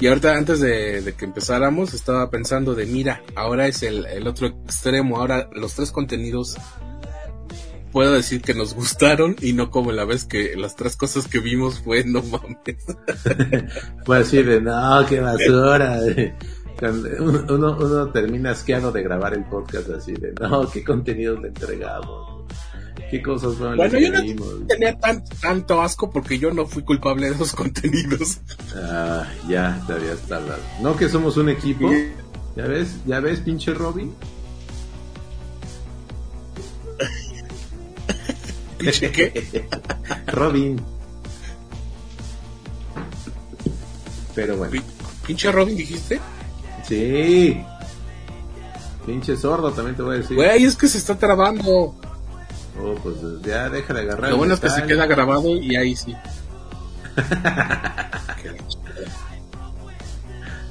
Y 0.00 0.06
ahorita 0.06 0.34
antes 0.34 0.60
de, 0.60 1.14
que 1.16 1.26
empezáramos 1.26 1.92
estaba 1.92 2.30
pensando 2.30 2.74
de 2.74 2.86
mira, 2.86 3.22
ahora 3.36 3.66
es 3.66 3.82
el, 3.82 4.26
otro 4.26 4.46
extremo, 4.46 5.18
ahora 5.18 5.50
los 5.52 5.74
tres 5.74 5.92
contenidos 5.92 6.56
puedo 7.92 8.14
decir 8.14 8.40
que 8.40 8.54
nos 8.54 8.72
gustaron 8.72 9.36
y 9.42 9.52
no 9.52 9.70
como 9.70 9.92
la 9.92 10.06
vez 10.06 10.24
que 10.24 10.56
las 10.56 10.74
tres 10.74 10.96
cosas 10.96 11.28
que 11.28 11.40
vimos 11.40 11.80
fue 11.80 12.04
no 12.04 12.22
mames. 12.22 12.86
fue 14.06 14.18
así 14.18 14.42
de 14.42 14.62
no, 14.62 15.04
qué 15.06 15.20
basura. 15.20 16.00
Uno, 17.18 17.76
uno, 17.78 18.08
termina 18.08 18.52
asqueado 18.52 18.90
de 18.90 19.02
grabar 19.02 19.34
el 19.34 19.44
podcast 19.44 19.90
así 19.90 20.14
de, 20.14 20.32
no, 20.40 20.66
qué 20.70 20.82
contenidos 20.82 21.42
le 21.42 21.48
entregamos, 21.48 22.39
qué 23.10 23.22
cosas 23.22 23.58
bueno, 23.58 23.86
yo 23.86 24.10
no 24.10 24.66
tenía 24.66 24.98
tan, 24.98 25.24
tanto 25.40 25.80
asco 25.80 26.10
porque 26.10 26.38
yo 26.38 26.50
no 26.50 26.66
fui 26.66 26.82
culpable 26.82 27.28
de 27.28 27.34
esos 27.34 27.52
contenidos. 27.54 28.38
Ah, 28.74 29.26
ya, 29.48 29.82
te 29.86 29.92
habías 29.94 30.20
tardado. 30.22 30.62
No 30.80 30.96
que 30.96 31.08
somos 31.08 31.36
un 31.36 31.48
equipo. 31.48 31.90
¿Ya 32.56 32.66
ves? 32.66 32.96
¿Ya 33.06 33.20
ves, 33.20 33.40
pinche 33.40 33.72
Robin? 33.74 34.12
¿Pinche 38.78 39.12
qué? 39.12 39.68
Robin. 40.26 40.80
Pero 44.34 44.56
bueno. 44.56 44.82
¿Pinche 45.26 45.52
Robin 45.52 45.76
dijiste? 45.76 46.20
Sí. 46.86 47.62
Pinche 49.04 49.36
sordo 49.36 49.70
también 49.72 49.96
te 49.96 50.02
voy 50.02 50.16
a 50.16 50.18
decir. 50.18 50.36
Güey, 50.36 50.64
es 50.64 50.76
que 50.76 50.88
se 50.88 50.98
está 50.98 51.18
trabando. 51.18 51.94
Oh, 52.78 52.94
pues 53.02 53.16
ya 53.42 53.68
deja 53.68 53.92
de 53.94 54.00
agarrar. 54.00 54.30
Lo 54.30 54.36
bueno 54.36 54.54
es 54.54 54.60
que 54.60 54.70
se 54.70 54.84
queda 54.84 55.06
grabado 55.06 55.56
y 55.56 55.76
ahí 55.76 55.96
sí. 55.96 56.16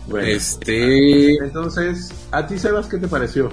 bueno, 0.08 0.28
este. 0.28 1.36
Entonces, 1.36 2.14
¿a 2.32 2.48
ti, 2.48 2.58
Sebas, 2.58 2.88
qué 2.88 2.98
te 2.98 3.08
pareció? 3.08 3.52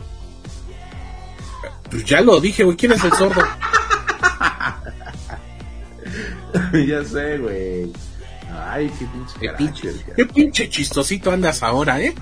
Pues 1.90 2.05
ya 2.05 2.20
lo 2.20 2.40
dije, 2.40 2.64
güey. 2.64 2.76
¿Quién 2.76 2.92
es 2.92 3.05
el 3.05 3.12
sordo? 3.12 3.42
ya 6.86 7.05
sé, 7.05 7.38
güey. 7.38 7.92
Ay, 8.68 8.90
qué 8.99 9.07
pinche, 9.07 9.34
qué 9.40 9.51
pinche, 9.51 9.92
qué 10.14 10.26
pinche 10.26 10.68
chistosito 10.70 11.30
andas 11.30 11.62
ahora, 11.62 12.01
¿eh? 12.01 12.14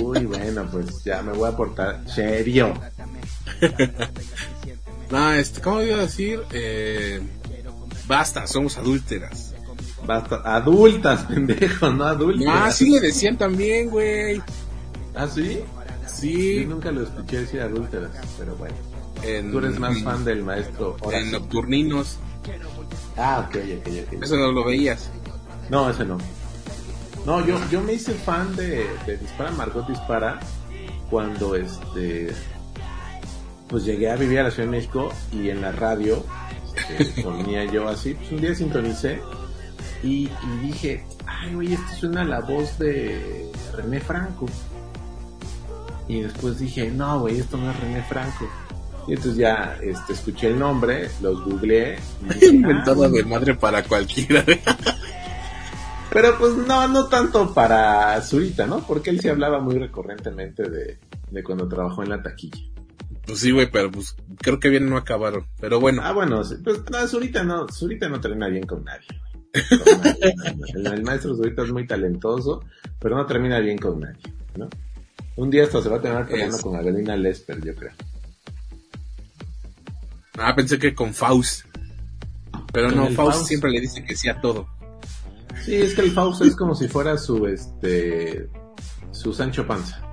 Uy, 0.00 0.26
bueno, 0.26 0.68
pues 0.70 1.02
ya 1.04 1.22
me 1.22 1.32
voy 1.32 1.48
a 1.48 1.56
portar 1.56 2.02
serio. 2.06 2.74
no, 5.10 5.32
este, 5.32 5.60
¿cómo 5.60 5.82
iba 5.82 5.96
a 5.96 6.00
decir? 6.00 6.40
Eh, 6.52 7.20
basta, 8.06 8.46
somos 8.46 8.76
adúlteras. 8.78 9.54
Basta, 10.06 10.36
adultas, 10.44 11.24
pendejo, 11.28 11.90
no 11.90 12.04
adultas. 12.04 12.46
Ah, 12.48 12.70
sí 12.70 12.90
le 12.90 13.00
decían 13.00 13.36
también, 13.36 13.90
güey. 13.90 14.40
¿Ah, 15.14 15.26
sí? 15.26 15.60
Sí. 16.06 16.62
Yo 16.62 16.68
nunca 16.68 16.92
lo 16.92 17.02
escuché 17.02 17.40
decir 17.40 17.60
adúlteras, 17.60 18.10
pero 18.38 18.54
bueno. 18.56 18.74
En, 19.22 19.50
Tú 19.50 19.58
eres 19.58 19.78
más 19.78 20.02
fan 20.02 20.24
del 20.24 20.42
maestro 20.42 20.96
Horacio. 21.00 21.26
En 21.26 21.32
Nocturninos. 21.32 22.18
Ah, 23.16 23.46
ok, 23.46 23.56
ok, 23.80 23.88
ok. 24.06 24.22
Eso 24.22 24.36
no 24.36 24.52
lo 24.52 24.64
veías. 24.64 25.10
No, 25.68 25.90
ese 25.90 26.04
no. 26.04 26.18
No, 27.26 27.44
yo, 27.44 27.58
yo 27.70 27.82
me 27.82 27.94
hice 27.94 28.14
fan 28.14 28.56
de, 28.56 28.86
de 29.06 29.16
Dispara 29.18 29.50
Margot 29.52 29.86
Dispara 29.86 30.40
cuando 31.10 31.54
este 31.54 32.32
pues 33.70 33.84
llegué 33.84 34.10
a 34.10 34.16
vivir 34.16 34.40
a 34.40 34.42
la 34.44 34.50
Ciudad 34.50 34.68
de 34.68 34.76
México 34.76 35.12
y 35.32 35.48
en 35.48 35.62
la 35.62 35.72
radio 35.72 36.24
este, 36.88 37.22
ponía 37.22 37.64
yo 37.64 37.88
así, 37.88 38.14
pues 38.14 38.32
un 38.32 38.40
día 38.40 38.54
sintonicé 38.54 39.20
y, 40.02 40.28
y 40.28 40.58
dije, 40.62 41.04
ay 41.26 41.54
oye, 41.54 41.74
esto 41.74 41.94
suena 42.00 42.24
la 42.24 42.40
voz 42.40 42.78
de 42.78 43.50
René 43.74 44.00
Franco. 44.00 44.46
Y 46.08 46.22
después 46.22 46.58
dije, 46.58 46.90
no 46.90 47.20
güey, 47.20 47.38
esto 47.38 47.56
no 47.56 47.70
es 47.70 47.80
René 47.80 48.02
Franco. 48.02 48.48
Y 49.06 49.12
entonces 49.12 49.36
ya 49.36 49.78
este, 49.82 50.12
escuché 50.12 50.48
el 50.48 50.58
nombre, 50.58 51.08
los 51.20 51.44
googleé. 51.44 51.98
Inventado 52.42 53.04
ah, 53.04 53.08
de 53.08 53.24
madre 53.24 53.54
para 53.54 53.82
cualquiera. 53.84 54.44
Pero 56.12 56.36
pues 56.38 56.54
no, 56.56 56.88
no 56.88 57.06
tanto 57.06 57.54
para 57.54 58.20
Zurita, 58.22 58.66
¿no? 58.66 58.80
Porque 58.80 59.10
él 59.10 59.20
sí 59.20 59.28
hablaba 59.28 59.60
muy 59.60 59.78
recurrentemente 59.78 60.68
de, 60.68 60.98
de 61.30 61.42
cuando 61.44 61.68
trabajó 61.68 62.02
en 62.02 62.08
la 62.08 62.20
taquilla. 62.20 62.58
Pues 63.30 63.42
sí, 63.42 63.52
güey, 63.52 63.70
pero 63.70 63.92
pues 63.92 64.16
creo 64.38 64.58
que 64.58 64.70
bien 64.70 64.90
no 64.90 64.96
acabaron. 64.96 65.46
Pero 65.60 65.78
bueno. 65.78 66.02
Ah, 66.04 66.10
bueno, 66.10 66.42
pues 66.64 66.80
no, 66.90 67.06
Zurita 67.06 67.44
no, 67.44 67.68
Zurita 67.68 68.08
no 68.08 68.20
termina 68.20 68.48
bien 68.48 68.66
con 68.66 68.82
nadie, 68.82 69.06
güey. 69.06 69.84
Con 69.84 70.00
nadie. 70.02 70.34
el, 70.74 70.86
el, 70.88 71.02
maestro 71.04 71.36
Zurita 71.36 71.62
es 71.62 71.70
muy 71.70 71.86
talentoso, 71.86 72.64
pero 72.98 73.14
no 73.14 73.26
termina 73.26 73.60
bien 73.60 73.78
con 73.78 74.00
nadie, 74.00 74.20
¿no? 74.56 74.68
Un 75.36 75.48
día 75.48 75.62
hasta 75.62 75.80
se 75.80 75.88
va 75.88 75.98
a 75.98 76.00
terminar 76.00 76.26
peleando 76.26 76.58
con 76.58 76.74
Adelina 76.74 77.16
Lesper, 77.16 77.64
yo 77.64 77.72
creo. 77.76 77.92
Ah, 80.36 80.56
pensé 80.56 80.80
que 80.80 80.92
con 80.92 81.14
Faust. 81.14 81.66
Pero 82.72 82.88
¿Con 82.88 82.96
no, 82.96 83.04
Faust, 83.10 83.16
Faust 83.16 83.46
siempre 83.46 83.70
le 83.70 83.80
dice 83.80 84.04
que 84.04 84.16
sí 84.16 84.28
a 84.28 84.40
todo. 84.40 84.66
Sí, 85.64 85.76
es 85.76 85.94
que 85.94 86.00
el 86.00 86.10
Faust 86.10 86.42
es 86.42 86.56
como 86.56 86.74
si 86.74 86.88
fuera 86.88 87.16
su 87.16 87.46
este 87.46 88.50
su 89.12 89.32
Sancho 89.32 89.68
Panza. 89.68 90.09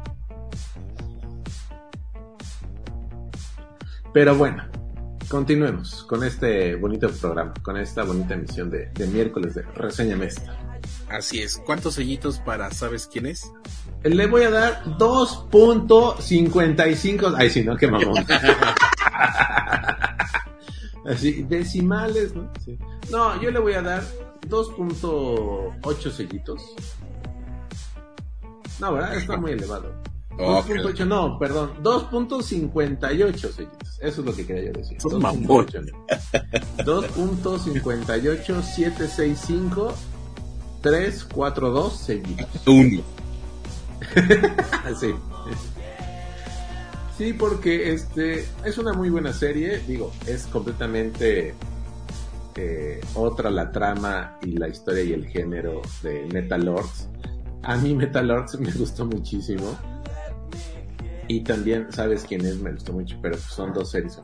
Pero 4.18 4.34
bueno, 4.36 4.65
continuemos 5.30 6.03
con 6.05 6.24
este 6.24 6.76
bonito 6.76 7.07
programa, 7.11 7.53
con 7.61 7.78
esta 7.78 8.03
bonita 8.03 8.34
emisión 8.34 8.72
de, 8.72 8.88
de 8.88 9.05
miércoles 9.05 9.53
de 9.53 9.61
Reseña 9.61 10.15
Mesta. 10.15 10.57
Así 11.07 11.43
es. 11.43 11.61
¿Cuántos 11.63 11.93
sellitos 11.93 12.39
para 12.39 12.72
sabes 12.72 13.05
quién 13.05 13.28
es? 13.28 13.51
Le 14.01 14.26
voy 14.26 14.41
a 14.41 14.49
dar 14.49 14.84
2.55. 14.97 17.36
Ay, 17.38 17.51
sí, 17.51 17.63
no, 17.63 17.78
qué 17.78 17.91
mamón. 17.91 18.18
Así, 21.05 21.43
decimales, 21.43 22.34
¿no? 22.34 22.51
Sí. 22.65 22.76
No, 23.11 23.39
yo 23.39 23.51
le 23.51 23.59
voy 23.59 23.74
a 23.74 23.84
dar 23.84 24.03
2.8 24.49 26.11
sellitos. 26.11 26.63
No, 28.80 28.93
¿verdad? 28.93 29.15
Está 29.15 29.38
muy 29.38 29.51
elevado. 29.51 29.93
Ok. 30.39 30.67
2.8, 30.67 31.07
no, 31.07 31.39
perdón, 31.39 31.71
2.58 31.81 33.51
sellitos. 33.51 33.99
Eso 33.99 34.21
es 34.21 34.25
lo 34.25 34.35
que 34.35 34.45
quería 34.45 34.65
yo 34.65 34.73
decir. 34.73 35.01
Sos 35.01 35.13
2.8, 35.13 35.91
no. 35.91 36.85
2.58 36.85 38.61
765 38.61 39.93
342 40.81 41.97
sellitos. 41.97 42.67
Uno. 42.67 43.01
sí. 44.99 45.15
Sí, 47.17 47.33
porque 47.33 47.93
este 47.93 48.45
es 48.63 48.77
una 48.77 48.93
muy 48.93 49.09
buena 49.09 49.33
serie. 49.33 49.79
Digo, 49.88 50.11
es 50.27 50.45
completamente 50.45 51.55
eh, 52.55 53.01
otra 53.15 53.49
la 53.49 53.71
trama 53.71 54.38
y 54.43 54.51
la 54.51 54.67
historia 54.67 55.03
y 55.03 55.13
el 55.13 55.25
género 55.27 55.81
de 56.03 56.27
Metal 56.31 56.63
Lords. 56.63 57.09
A 57.63 57.75
mí 57.77 57.95
Metal 57.95 58.27
Lords 58.27 58.59
me 58.59 58.71
gustó 58.71 59.05
muchísimo. 59.05 59.77
Y 61.28 61.41
también 61.41 61.88
sabes 61.91 62.23
quién 62.28 62.45
es, 62.45 62.57
me 62.57 62.71
gustó 62.71 62.93
mucho, 62.93 63.17
pero 63.21 63.38
son 63.38 63.73
dos 63.73 63.91
series. 63.91 64.19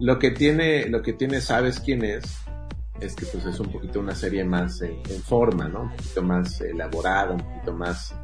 Lo 0.00 0.18
que 0.18 0.30
tiene, 0.32 0.88
lo 0.88 1.00
que 1.02 1.12
tiene 1.12 1.40
sabes 1.40 1.78
quién 1.80 2.04
es, 2.04 2.24
es 3.00 3.14
que 3.14 3.26
pues 3.26 3.44
es 3.46 3.58
un 3.60 3.70
poquito 3.70 4.00
una 4.00 4.14
serie 4.14 4.44
más 4.44 4.80
en, 4.82 4.98
en 5.08 5.22
forma, 5.22 5.68
¿no? 5.68 5.82
Un 5.82 5.90
poquito 5.96 6.22
más 6.22 6.60
elaborada, 6.60 7.32
un 7.32 7.40
poquito 7.40 7.72
más 7.74 8.14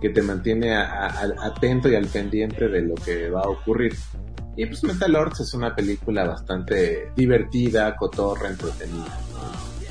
que 0.00 0.10
te 0.10 0.22
mantiene 0.22 0.74
a- 0.76 1.06
a- 1.06 1.46
atento 1.46 1.88
y 1.88 1.94
al 1.96 2.06
pendiente 2.06 2.68
de 2.68 2.82
lo 2.82 2.94
que 2.96 3.30
va 3.30 3.42
a 3.42 3.48
ocurrir. 3.48 3.94
Y 4.56 4.66
pues 4.66 4.82
Metal 4.82 5.10
Lords 5.12 5.40
es 5.40 5.54
una 5.54 5.74
película 5.74 6.24
bastante 6.24 7.12
divertida, 7.16 7.94
cotorra, 7.96 8.48
entretenida. 8.48 9.18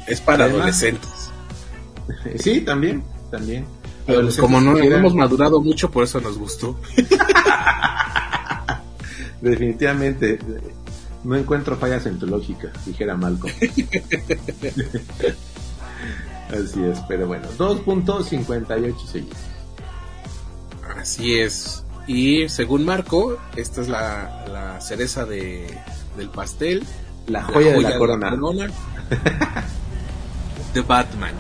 Es 0.07 0.19
para 0.21 0.45
Además- 0.45 0.61
adolescentes. 0.83 1.31
Sí, 2.39 2.61
también, 2.61 3.03
también. 3.31 3.65
Pero 4.07 4.29
como 4.39 4.61
no, 4.61 4.77
hemos 4.77 5.13
madurado 5.13 5.61
mucho, 5.61 5.91
por 5.91 6.05
eso 6.05 6.21
nos 6.21 6.37
gustó. 6.37 6.79
Definitivamente, 9.41 10.39
no 11.23 11.35
encuentro 11.35 11.75
fallas 11.75 12.05
en 12.05 12.17
tu 12.17 12.25
lógica, 12.25 12.71
dijera 12.85 13.15
Malcolm. 13.15 13.53
Así 16.49 16.81
es, 16.83 16.99
pero 17.07 17.27
bueno, 17.27 17.47
2.58 17.57 19.05
seguidos. 19.05 19.37
Así 20.97 21.39
es. 21.39 21.83
Y 22.07 22.47
según 22.47 22.85
Marco, 22.85 23.37
esta 23.57 23.81
es 23.81 23.89
la, 23.89 24.45
la 24.49 24.79
cereza 24.79 25.25
de, 25.25 25.67
del 26.15 26.29
pastel. 26.29 26.85
La 27.27 27.43
joya 27.43 27.73
de 27.73 27.81
la 27.81 27.97
corona. 27.97 28.33
The 30.73 30.81
Batman. 30.87 31.33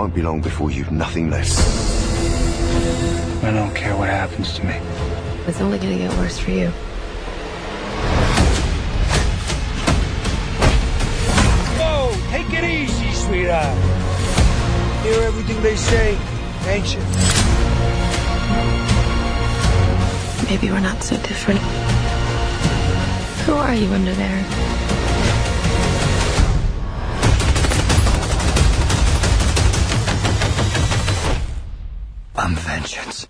Won't 0.00 0.14
be 0.14 0.22
long 0.22 0.40
before 0.40 0.70
you've 0.70 0.90
nothing 0.90 1.28
left. 1.28 1.52
I 3.44 3.50
don't 3.50 3.74
care 3.74 3.94
what 3.94 4.08
happens 4.08 4.54
to 4.54 4.64
me. 4.64 4.80
It's 5.46 5.60
only 5.60 5.78
gonna 5.78 5.98
get 5.98 6.10
worse 6.16 6.38
for 6.38 6.52
you. 6.52 6.68
Whoa, 11.76 12.14
take 12.30 12.50
it 12.50 12.64
easy, 12.64 13.12
sweetheart. 13.12 13.76
Hear 15.04 15.20
everything 15.20 15.60
they 15.60 15.76
say, 15.76 16.16
ain't 16.66 16.94
you? 16.94 17.02
Maybe 20.48 20.72
we're 20.72 20.80
not 20.80 21.02
so 21.02 21.14
different. 21.16 21.60
Who 23.44 23.52
are 23.52 23.74
you 23.74 23.92
under 23.92 24.14
there? 24.14 24.79
Vengeance. 32.80 33.29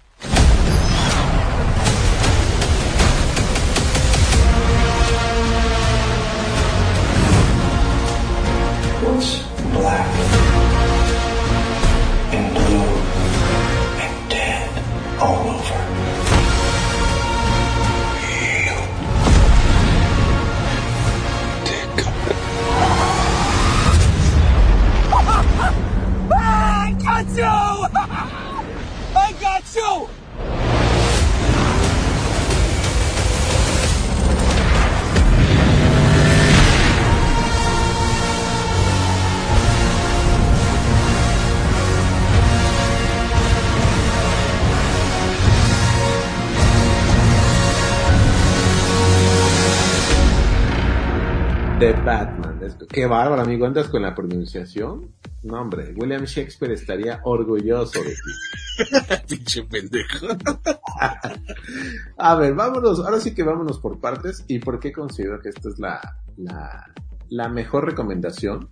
Qué 52.92 53.06
bárbaro, 53.06 53.42
amigo. 53.42 53.66
¿Andas 53.66 53.88
con 53.88 54.02
la 54.02 54.16
pronunciación? 54.16 55.12
No, 55.44 55.60
hombre. 55.60 55.94
William 55.96 56.24
Shakespeare 56.24 56.72
estaría 56.72 57.20
orgulloso 57.22 58.02
de 58.02 58.10
ti. 58.10 59.26
Pinche 59.28 59.62
pendejo. 59.62 60.26
A 62.18 62.34
ver, 62.34 62.52
vámonos. 62.54 62.98
Ahora 62.98 63.20
sí 63.20 63.32
que 63.32 63.44
vámonos 63.44 63.78
por 63.78 64.00
partes. 64.00 64.44
¿Y 64.48 64.58
por 64.58 64.80
qué 64.80 64.90
considero 64.90 65.40
que 65.40 65.50
esta 65.50 65.68
es 65.68 65.78
la, 65.78 66.00
la, 66.36 66.92
la 67.28 67.48
mejor 67.48 67.86
recomendación 67.86 68.68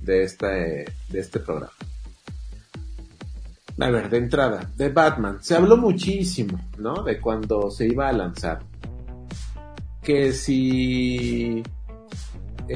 de 0.00 0.22
este, 0.22 0.86
de 1.10 1.20
este 1.20 1.38
programa? 1.38 1.72
A 3.78 3.90
ver, 3.90 4.08
de 4.08 4.16
entrada, 4.16 4.70
de 4.76 4.88
Batman. 4.88 5.38
Se 5.42 5.56
habló 5.56 5.76
muchísimo, 5.76 6.58
¿no? 6.78 7.02
De 7.02 7.20
cuando 7.20 7.70
se 7.70 7.86
iba 7.86 8.08
a 8.08 8.12
lanzar. 8.12 8.60
Que 10.02 10.32
si 10.32 11.62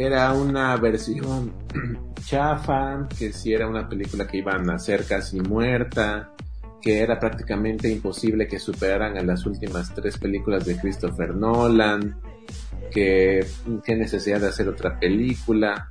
era 0.04 0.32
una 0.32 0.76
versión 0.76 1.52
chafa, 2.24 3.08
que 3.18 3.32
si 3.32 3.52
era 3.52 3.66
una 3.66 3.88
película 3.88 4.26
que 4.26 4.38
iban 4.38 4.68
a 4.68 4.74
hacer 4.74 5.04
casi 5.06 5.40
muerta, 5.40 6.32
que 6.80 7.00
era 7.00 7.18
prácticamente 7.18 7.90
imposible 7.90 8.46
que 8.46 8.58
superaran 8.58 9.16
a 9.16 9.22
las 9.22 9.46
últimas 9.46 9.94
tres 9.94 10.18
películas 10.18 10.64
de 10.64 10.76
Christopher 10.76 11.34
Nolan, 11.34 12.16
que 12.90 13.44
qué 13.84 13.96
necesidad 13.96 14.40
de 14.40 14.48
hacer 14.48 14.68
otra 14.68 14.98
película, 14.98 15.90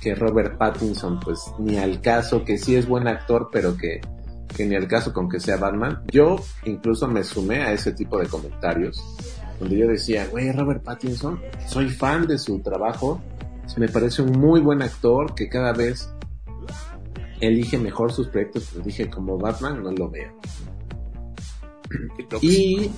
que 0.00 0.14
Robert 0.14 0.58
Pattinson 0.58 1.20
pues 1.20 1.40
ni 1.58 1.78
al 1.78 2.00
caso, 2.00 2.44
que 2.44 2.58
sí 2.58 2.76
es 2.76 2.86
buen 2.86 3.08
actor, 3.08 3.48
pero 3.52 3.76
que, 3.76 4.00
que 4.54 4.66
ni 4.66 4.74
al 4.74 4.88
caso 4.88 5.12
con 5.12 5.28
que 5.28 5.40
sea 5.40 5.56
Batman. 5.56 6.02
Yo 6.10 6.36
incluso 6.64 7.08
me 7.08 7.24
sumé 7.24 7.62
a 7.62 7.72
ese 7.72 7.92
tipo 7.92 8.18
de 8.18 8.26
comentarios, 8.26 9.02
donde 9.58 9.78
yo 9.78 9.86
decía, 9.86 10.26
güey, 10.26 10.52
Robert 10.52 10.82
Pattinson, 10.82 11.40
soy 11.66 11.88
fan 11.88 12.26
de 12.26 12.38
su 12.38 12.60
trabajo, 12.60 13.22
Me 13.76 13.88
parece 13.88 14.22
un 14.22 14.38
muy 14.38 14.60
buen 14.60 14.82
actor 14.82 15.34
que 15.34 15.48
cada 15.48 15.72
vez 15.72 16.08
elige 17.40 17.78
mejor 17.78 18.12
sus 18.12 18.28
proyectos. 18.28 18.68
Pero 18.72 18.84
dije, 18.84 19.10
como 19.10 19.38
Batman, 19.38 19.82
no 19.82 19.90
lo 19.92 20.10
veo. 20.10 20.32
Y 22.40 22.90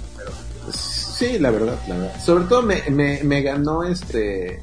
sí, 0.73 1.39
la 1.39 1.51
verdad, 1.51 1.79
la 1.89 1.97
verdad. 1.97 2.21
Sobre 2.21 2.45
todo 2.45 2.63
me, 2.63 2.83
me, 2.91 3.23
me 3.23 3.43
ganó 3.43 3.85
este 3.85 4.63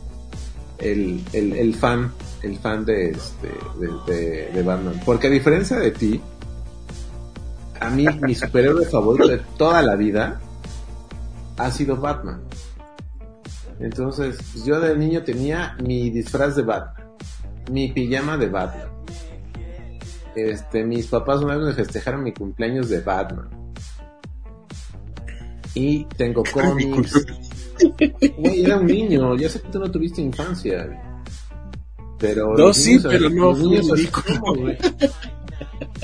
el, 0.80 1.24
el, 1.34 1.54
el, 1.54 1.76
fan, 1.76 2.12
el 2.42 2.58
fan 2.60 2.86
de 2.86 3.12
este 3.12 3.48
de, 3.80 4.14
de, 4.14 4.52
de, 4.52 4.64
Batman. 4.64 5.02
Porque 5.06 5.28
a 5.28 5.30
diferencia 5.30 5.78
de 5.78 5.92
ti, 5.92 6.22
a 7.80 7.90
mí 7.90 8.06
mi 8.22 8.36
superhéroe 8.36 8.86
favorito 8.86 9.28
de 9.28 9.40
toda 9.58 9.82
la 9.82 9.96
vida 9.96 10.40
ha 11.58 11.72
sido 11.72 11.98
Batman. 11.98 12.42
Entonces, 13.80 14.38
pues, 14.52 14.66
yo 14.66 14.80
de 14.80 14.96
niño 14.98 15.24
tenía 15.24 15.76
mi 15.84 16.10
disfraz 16.10 16.56
de 16.56 16.64
Batman, 16.64 17.08
mi 17.72 17.92
pijama 17.92 18.38
de 18.38 18.48
Batman. 18.48 18.90
Este, 20.36 20.84
mis 20.84 21.08
papás 21.08 21.42
una 21.42 21.56
vez 21.56 21.68
me 21.68 21.74
festejaron 21.74 22.24
mi 22.24 22.34
cumpleaños 22.34 22.90
de 22.90 23.02
Batman. 23.02 23.50
Y 25.76 26.06
tengo 26.06 26.44
cómics. 26.52 27.26
Güey, 28.38 28.64
era 28.64 28.78
un 28.78 28.86
niño, 28.86 29.36
ya 29.36 29.50
sé 29.50 29.62
que 29.62 29.70
tú 29.70 29.80
no 29.80 29.90
tuviste 29.92 30.22
infancia. 30.22 30.88
Pero 32.20 32.56
no, 32.56 32.74
sí, 32.74 32.98
niños, 32.98 33.08
pero 33.10 33.30
no, 33.30 33.54
güey. 34.56 34.78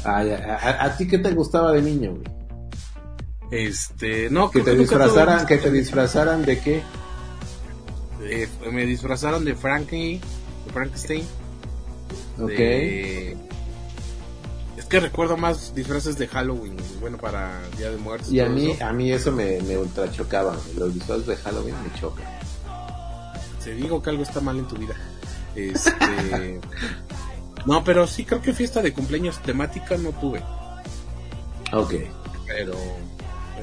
Ay, 0.03 0.31
a, 0.31 0.55
a, 0.55 0.85
a, 0.85 0.97
ti 0.97 1.07
qué 1.07 1.19
te 1.19 1.31
gustaba 1.31 1.71
de 1.71 1.81
niño, 1.81 2.11
güey? 2.11 2.39
Este, 3.51 4.29
no, 4.29 4.51
que 4.51 4.61
te 4.61 4.75
disfrazaran, 4.75 5.45
que 5.45 5.57
te 5.57 5.71
disfrazaran 5.71 6.45
de 6.45 6.59
qué? 6.59 6.83
Eh, 8.29 8.47
me 8.71 8.85
disfrazaron 8.85 9.43
de 9.43 9.55
Frankie, 9.55 10.21
de 10.65 10.73
Frankenstein. 10.73 11.23
Ok. 12.39 12.49
De... 12.49 13.37
Es 14.77 14.85
que 14.85 14.99
recuerdo 14.99 15.35
más 15.35 15.73
disfraces 15.73 16.17
de 16.17 16.27
Halloween, 16.27 16.77
bueno, 17.01 17.17
para 17.17 17.59
Día 17.77 17.89
de 17.89 17.97
Muertos. 17.97 18.31
Y 18.31 18.39
a 18.39 18.47
mí, 18.47 18.71
eso. 18.71 18.85
a 18.85 18.93
mí 18.93 19.11
eso 19.11 19.31
me, 19.31 19.59
me 19.61 19.77
ultra 19.77 20.11
chocaba. 20.11 20.55
Los 20.77 20.93
disfraces 20.93 21.25
de 21.25 21.35
Halloween 21.37 21.75
me 21.83 21.99
chocan. 21.99 22.25
Te 23.63 23.73
digo 23.73 24.01
que 24.01 24.09
algo 24.09 24.23
está 24.23 24.39
mal 24.41 24.57
en 24.57 24.67
tu 24.67 24.75
vida. 24.77 24.95
Este. 25.55 26.59
no, 27.65 27.83
pero 27.83 28.07
sí 28.07 28.25
creo 28.25 28.41
que 28.41 28.53
fiesta 28.53 28.81
de 28.81 28.93
cumpleaños 28.93 29.41
temática 29.41 29.97
no 29.97 30.11
tuve. 30.11 30.41
Ok. 31.73 31.93
Pero 32.47 32.73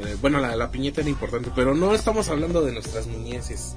eh, 0.01 0.17
bueno, 0.21 0.41
la, 0.41 0.57
la, 0.57 0.71
piñeta 0.71 1.01
era 1.01 1.11
importante, 1.11 1.51
pero 1.55 1.75
no 1.75 1.95
estamos 1.95 2.29
hablando 2.29 2.63
de 2.63 2.73
nuestras 2.73 3.07
niñeces. 3.07 3.75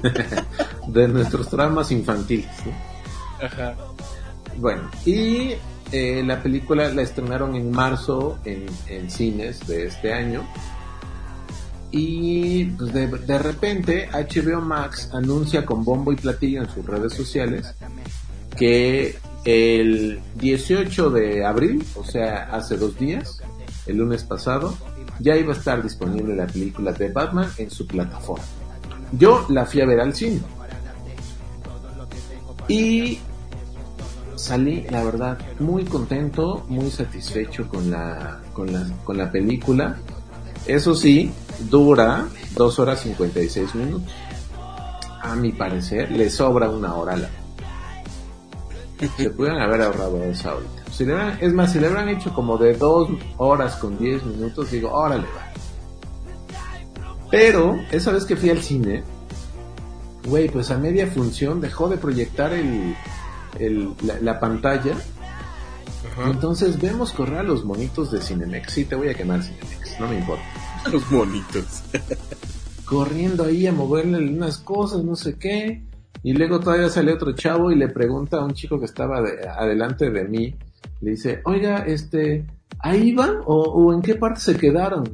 de 0.88 1.08
nuestros 1.08 1.48
traumas 1.48 1.90
infantiles. 1.90 2.50
Bueno, 4.56 4.90
y 5.04 5.54
eh, 5.92 6.22
la 6.24 6.42
película 6.42 6.88
la 6.88 7.02
estrenaron 7.02 7.54
en 7.54 7.70
marzo 7.70 8.38
en, 8.44 8.66
en 8.86 9.10
cines 9.10 9.66
de 9.66 9.86
este 9.86 10.12
año. 10.12 10.46
Y 11.90 12.66
pues 12.66 12.92
de, 12.92 13.06
de, 13.06 13.38
repente 13.38 14.10
HBO 14.12 14.60
Max 14.60 15.08
anuncia 15.14 15.64
con 15.64 15.84
bombo 15.84 16.12
y 16.12 16.16
platillo 16.16 16.62
en 16.62 16.68
sus 16.68 16.84
redes 16.84 17.14
sociales 17.14 17.74
que 18.58 19.16
el 19.44 20.20
18 20.34 21.10
de 21.10 21.46
abril, 21.46 21.82
o 21.94 22.04
sea, 22.04 22.50
hace 22.52 22.76
dos 22.76 22.98
días, 22.98 23.40
el 23.86 23.96
lunes 23.96 24.24
pasado, 24.24 24.76
ya 25.18 25.36
iba 25.36 25.52
a 25.52 25.56
estar 25.56 25.82
disponible 25.82 26.34
la 26.34 26.46
película 26.46 26.92
de 26.92 27.10
Batman 27.10 27.50
en 27.58 27.70
su 27.70 27.86
plataforma. 27.86 28.44
Yo 29.12 29.46
la 29.48 29.64
fui 29.64 29.80
a 29.80 29.86
ver 29.86 30.00
al 30.00 30.14
cine. 30.14 30.40
Y 32.68 33.18
salí, 34.36 34.86
la 34.90 35.02
verdad, 35.02 35.38
muy 35.58 35.84
contento, 35.84 36.64
muy 36.68 36.90
satisfecho 36.90 37.66
con 37.68 37.90
la, 37.90 38.40
con 38.52 38.72
la, 38.72 38.86
con 39.04 39.16
la 39.16 39.30
película. 39.30 39.96
Eso 40.66 40.94
sí, 40.94 41.32
dura 41.70 42.26
2 42.54 42.78
horas 42.78 43.00
56 43.00 43.74
minutos. 43.74 44.12
A 45.22 45.34
mi 45.34 45.52
parecer, 45.52 46.10
le 46.10 46.30
sobra 46.30 46.70
una 46.70 46.94
hora 46.94 47.16
la. 47.16 47.28
Se 49.16 49.30
pudieran 49.30 49.60
haber 49.60 49.82
ahorrado 49.82 50.22
esa 50.24 50.52
ahorita. 50.52 50.82
Si 50.90 51.04
le 51.04 51.14
es 51.40 51.52
más, 51.52 51.72
si 51.72 51.78
le 51.78 51.88
hubieran 51.88 52.08
hecho 52.08 52.34
como 52.34 52.58
de 52.58 52.74
2 52.74 53.10
horas 53.36 53.76
con 53.76 53.96
10 53.96 54.24
minutos, 54.24 54.70
digo, 54.70 54.90
órale, 54.90 55.24
va. 55.24 55.52
Pero, 57.30 57.78
esa 57.92 58.10
vez 58.10 58.24
que 58.24 58.36
fui 58.36 58.50
al 58.50 58.62
cine, 58.62 59.04
güey, 60.24 60.48
pues 60.48 60.70
a 60.70 60.78
media 60.78 61.06
función 61.06 61.60
dejó 61.60 61.88
de 61.88 61.98
proyectar 61.98 62.52
el, 62.52 62.96
el 63.58 63.94
la, 64.02 64.18
la, 64.20 64.40
pantalla. 64.40 64.96
Ajá. 66.12 66.30
Entonces 66.30 66.80
vemos 66.80 67.12
correr 67.12 67.38
a 67.38 67.42
los 67.42 67.64
monitos 67.64 68.10
de 68.10 68.20
Cinemex. 68.20 68.72
Sí, 68.72 68.84
te 68.84 68.96
voy 68.96 69.10
a 69.10 69.14
quemar 69.14 69.42
Cinemex, 69.42 70.00
no 70.00 70.08
me 70.08 70.18
importa. 70.18 70.44
Los 70.90 71.10
monitos. 71.10 71.82
Corriendo 72.84 73.44
ahí 73.44 73.66
a 73.66 73.72
moverle 73.72 74.18
unas 74.18 74.58
cosas, 74.58 75.04
no 75.04 75.14
sé 75.14 75.36
qué. 75.36 75.87
Y 76.22 76.32
luego 76.32 76.60
todavía 76.60 76.88
sale 76.88 77.12
otro 77.12 77.32
chavo 77.32 77.70
y 77.70 77.76
le 77.76 77.88
pregunta 77.88 78.38
a 78.38 78.44
un 78.44 78.52
chico 78.52 78.78
que 78.78 78.86
estaba 78.86 79.22
de, 79.22 79.48
adelante 79.48 80.10
de 80.10 80.24
mí, 80.24 80.54
le 81.00 81.12
dice, 81.12 81.40
oiga, 81.44 81.84
este, 81.86 82.46
¿ahí 82.80 83.14
van? 83.14 83.38
¿O, 83.46 83.92
en 83.92 84.02
qué 84.02 84.16
parte 84.16 84.40
se 84.40 84.56
quedaron? 84.56 85.04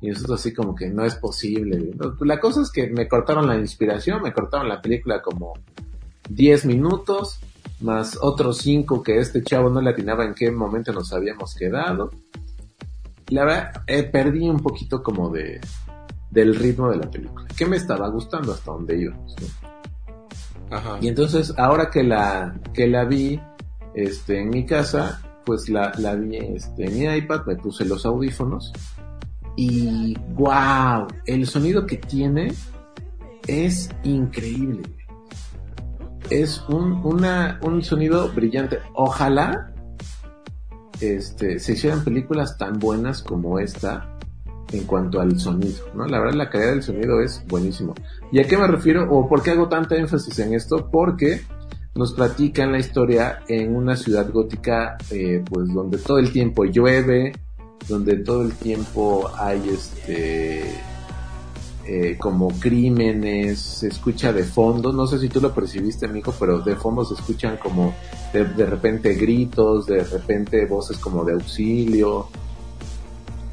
Y 0.00 0.08
nosotros 0.08 0.40
así 0.40 0.52
como 0.52 0.74
que 0.74 0.90
no 0.90 1.04
es 1.04 1.14
posible. 1.14 1.92
La 2.20 2.40
cosa 2.40 2.62
es 2.62 2.70
que 2.70 2.88
me 2.88 3.08
cortaron 3.08 3.46
la 3.46 3.56
inspiración, 3.56 4.22
me 4.22 4.32
cortaron 4.32 4.68
la 4.68 4.82
película 4.82 5.22
como 5.22 5.54
10 6.28 6.66
minutos, 6.66 7.38
más 7.80 8.18
otros 8.20 8.58
5 8.58 9.02
que 9.02 9.18
este 9.18 9.42
chavo 9.42 9.70
no 9.70 9.80
le 9.80 9.90
atinaba 9.90 10.24
en 10.24 10.34
qué 10.34 10.50
momento 10.50 10.92
nos 10.92 11.12
habíamos 11.12 11.54
quedado. 11.54 12.10
La 13.28 13.44
verdad, 13.44 13.82
eh, 13.86 14.02
perdí 14.02 14.48
un 14.48 14.60
poquito 14.60 15.02
como 15.02 15.30
de 15.30 15.60
del 16.30 16.56
ritmo 16.56 16.90
de 16.90 16.96
la 16.96 17.08
película, 17.08 17.46
que 17.56 17.64
me 17.64 17.76
estaba 17.76 18.08
gustando 18.08 18.52
hasta 18.52 18.72
donde 18.72 19.00
íbamos. 19.00 19.36
¿no? 19.40 19.73
Y 21.00 21.08
entonces, 21.08 21.54
ahora 21.56 21.90
que 21.90 22.02
la, 22.02 22.54
que 22.72 22.86
la 22.86 23.04
vi 23.04 23.40
este, 23.94 24.40
en 24.40 24.50
mi 24.50 24.66
casa, 24.66 25.22
pues 25.44 25.68
la, 25.68 25.92
la 25.98 26.14
vi 26.14 26.36
este, 26.36 26.86
en 26.86 26.98
mi 26.98 27.16
iPad, 27.16 27.46
me 27.46 27.56
puse 27.56 27.84
los 27.84 28.04
audífonos 28.06 28.72
y 29.56 30.16
wow, 30.34 31.06
el 31.26 31.46
sonido 31.46 31.86
que 31.86 31.96
tiene 31.96 32.52
es 33.46 33.90
increíble. 34.02 34.82
Es 36.30 36.64
un, 36.68 37.02
un 37.04 37.82
sonido 37.82 38.30
brillante. 38.32 38.80
Ojalá 38.94 39.72
este, 41.00 41.58
se 41.58 41.72
hicieran 41.72 42.02
películas 42.02 42.56
tan 42.56 42.78
buenas 42.78 43.22
como 43.22 43.58
esta 43.58 44.13
en 44.74 44.84
cuanto 44.84 45.20
al 45.20 45.38
sonido, 45.38 45.86
¿no? 45.94 46.06
La 46.06 46.18
verdad 46.18 46.34
la 46.34 46.50
calidad 46.50 46.72
del 46.72 46.82
sonido 46.82 47.20
es 47.20 47.44
buenísimo. 47.46 47.94
¿Y 48.32 48.40
a 48.40 48.44
qué 48.44 48.56
me 48.56 48.66
refiero 48.66 49.08
o 49.10 49.28
por 49.28 49.42
qué 49.42 49.50
hago 49.50 49.68
tanta 49.68 49.96
énfasis 49.96 50.38
en 50.40 50.54
esto? 50.54 50.88
Porque 50.90 51.42
nos 51.94 52.12
platican 52.12 52.72
la 52.72 52.78
historia 52.78 53.40
en 53.48 53.76
una 53.76 53.96
ciudad 53.96 54.30
gótica, 54.30 54.96
eh, 55.10 55.42
pues 55.48 55.72
donde 55.72 55.98
todo 55.98 56.18
el 56.18 56.32
tiempo 56.32 56.64
llueve, 56.64 57.32
donde 57.88 58.16
todo 58.16 58.42
el 58.42 58.52
tiempo 58.54 59.30
hay 59.38 59.68
este 59.68 60.64
eh, 61.86 62.16
como 62.18 62.48
crímenes, 62.48 63.58
se 63.58 63.88
escucha 63.88 64.32
de 64.32 64.42
fondo, 64.42 64.92
no 64.92 65.06
sé 65.06 65.18
si 65.18 65.28
tú 65.28 65.40
lo 65.40 65.54
percibiste 65.54 66.06
amigo, 66.06 66.32
pero 66.40 66.60
de 66.60 66.76
fondo 66.76 67.04
se 67.04 67.14
escuchan 67.14 67.58
como 67.58 67.94
de, 68.32 68.44
de 68.44 68.66
repente 68.66 69.14
gritos, 69.14 69.86
de 69.86 70.02
repente 70.02 70.64
voces 70.66 70.96
como 70.98 71.24
de 71.24 71.34
auxilio. 71.34 72.28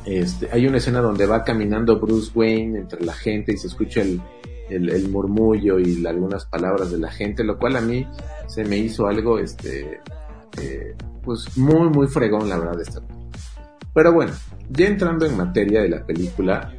Este, 0.06 0.50
hay 0.52 0.66
una 0.66 0.78
escena 0.78 1.00
donde 1.00 1.26
va 1.26 1.44
caminando 1.44 2.00
Bruce 2.00 2.32
Wayne 2.34 2.80
entre 2.80 3.06
la 3.06 3.14
gente 3.14 3.54
y 3.54 3.58
se 3.58 3.68
escucha 3.68 4.02
el, 4.02 5.10
murmullo 5.10 5.80
y 5.80 6.06
algunas 6.06 6.46
palabras 6.46 6.92
de 6.92 6.98
la 6.98 7.12
gente, 7.12 7.44
lo 7.44 7.58
cual 7.58 7.76
a 7.76 7.82
mí 7.82 8.08
se 8.48 8.64
me 8.64 8.78
hizo 8.78 9.08
algo, 9.08 9.38
este, 9.38 10.00
eh, 10.60 10.96
pues 11.24 11.58
muy, 11.58 11.90
muy 11.90 12.08
fregón, 12.08 12.50
la 12.50 12.58
verdad, 12.58 12.80
esta 12.80 13.02
Pero 13.94 14.14
bueno, 14.14 14.32
ya 14.70 14.88
entrando 14.88 15.26
en 15.26 15.38
materia 15.38 15.82
de 15.82 15.90
la 15.90 16.06
película, 16.06 16.74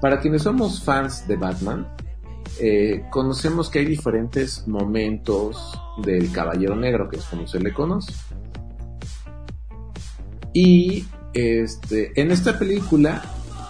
para 0.00 0.20
quienes 0.20 0.42
somos 0.42 0.82
fans 0.82 1.26
de 1.26 1.36
Batman, 1.36 1.88
eh, 2.60 3.04
conocemos 3.10 3.68
que 3.68 3.80
hay 3.80 3.86
diferentes 3.86 4.66
momentos 4.66 5.78
del 6.02 6.30
Caballero 6.30 6.76
Negro, 6.76 7.08
que 7.08 7.16
es 7.16 7.24
como 7.24 7.46
se 7.46 7.60
le 7.60 7.72
conoce. 7.72 8.14
Y 10.54 11.04
este, 11.36 12.12
en 12.20 12.30
esta 12.30 12.58
película 12.58 13.22